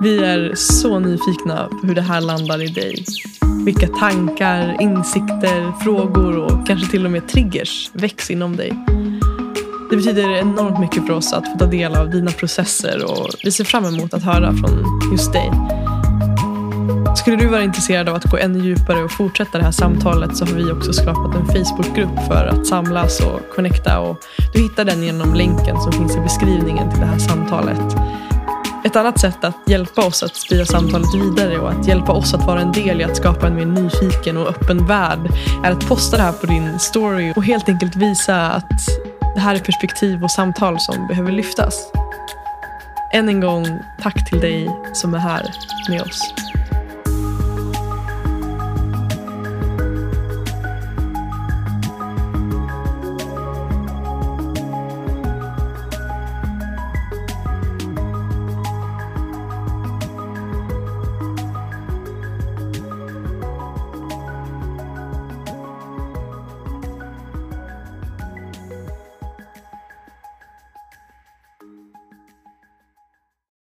Vi 0.02 0.24
är 0.24 0.54
så 0.54 0.98
nyfikna 0.98 1.68
på 1.80 1.86
hur 1.86 1.94
det 1.94 2.02
här 2.02 2.20
landar 2.20 2.62
i 2.62 2.66
dig. 2.66 3.04
Vilka 3.64 3.88
tankar, 3.88 4.76
insikter, 4.80 5.72
frågor 5.84 6.36
och 6.36 6.66
kanske 6.66 6.90
till 6.90 7.04
och 7.04 7.10
med 7.10 7.28
triggers 7.28 7.90
väcks 7.92 8.30
inom 8.30 8.56
dig. 8.56 8.72
Det 9.90 9.96
betyder 9.96 10.30
enormt 10.30 10.80
mycket 10.80 11.06
för 11.06 11.12
oss 11.12 11.32
att 11.32 11.48
få 11.52 11.58
ta 11.58 11.66
del 11.66 11.94
av 11.94 12.10
dina 12.10 12.30
processer 12.30 13.04
och 13.04 13.28
vi 13.44 13.50
ser 13.50 13.64
fram 13.64 13.84
emot 13.84 14.14
att 14.14 14.22
höra 14.22 14.52
från 14.52 14.84
just 15.12 15.32
dig. 15.32 15.50
Skulle 17.16 17.36
du 17.36 17.46
vara 17.46 17.62
intresserad 17.62 18.08
av 18.08 18.14
att 18.14 18.30
gå 18.30 18.36
ännu 18.36 18.58
djupare 18.58 19.04
och 19.04 19.12
fortsätta 19.12 19.58
det 19.58 19.64
här 19.64 19.72
samtalet 19.72 20.36
så 20.36 20.44
har 20.44 20.52
vi 20.52 20.72
också 20.72 20.92
skapat 20.92 21.34
en 21.34 21.46
Facebookgrupp 21.46 22.26
för 22.28 22.46
att 22.46 22.66
samlas 22.66 23.20
och 23.20 23.40
connecta. 23.54 24.00
Och 24.00 24.18
du 24.54 24.62
hittar 24.62 24.84
den 24.84 25.02
genom 25.02 25.34
länken 25.34 25.80
som 25.80 25.92
finns 25.92 26.16
i 26.16 26.20
beskrivningen 26.20 26.90
till 26.90 27.00
det 27.00 27.06
här 27.06 27.18
samtalet. 27.18 27.96
Ett 28.84 28.96
annat 28.96 29.20
sätt 29.20 29.44
att 29.44 29.56
hjälpa 29.66 30.06
oss 30.06 30.22
att 30.22 30.36
sprida 30.36 30.64
samtalet 30.64 31.14
vidare 31.14 31.58
och 31.58 31.70
att 31.70 31.88
hjälpa 31.88 32.12
oss 32.12 32.34
att 32.34 32.46
vara 32.46 32.60
en 32.60 32.72
del 32.72 33.00
i 33.00 33.04
att 33.04 33.16
skapa 33.16 33.46
en 33.46 33.54
mer 33.54 33.66
nyfiken 33.66 34.36
och 34.36 34.48
öppen 34.48 34.86
värld 34.86 35.30
är 35.64 35.70
att 35.70 35.88
posta 35.88 36.16
det 36.16 36.22
här 36.22 36.32
på 36.32 36.46
din 36.46 36.78
story 36.78 37.32
och 37.36 37.44
helt 37.44 37.68
enkelt 37.68 37.96
visa 37.96 38.50
att 38.50 38.88
det 39.34 39.40
här 39.40 39.54
är 39.54 39.58
perspektiv 39.58 40.24
och 40.24 40.30
samtal 40.30 40.80
som 40.80 41.06
behöver 41.06 41.32
lyftas. 41.32 41.92
Än 43.12 43.28
en 43.28 43.40
gång, 43.40 43.78
tack 44.02 44.30
till 44.30 44.40
dig 44.40 44.70
som 44.92 45.14
är 45.14 45.18
här 45.18 45.54
med 45.88 46.02
oss. 46.02 46.51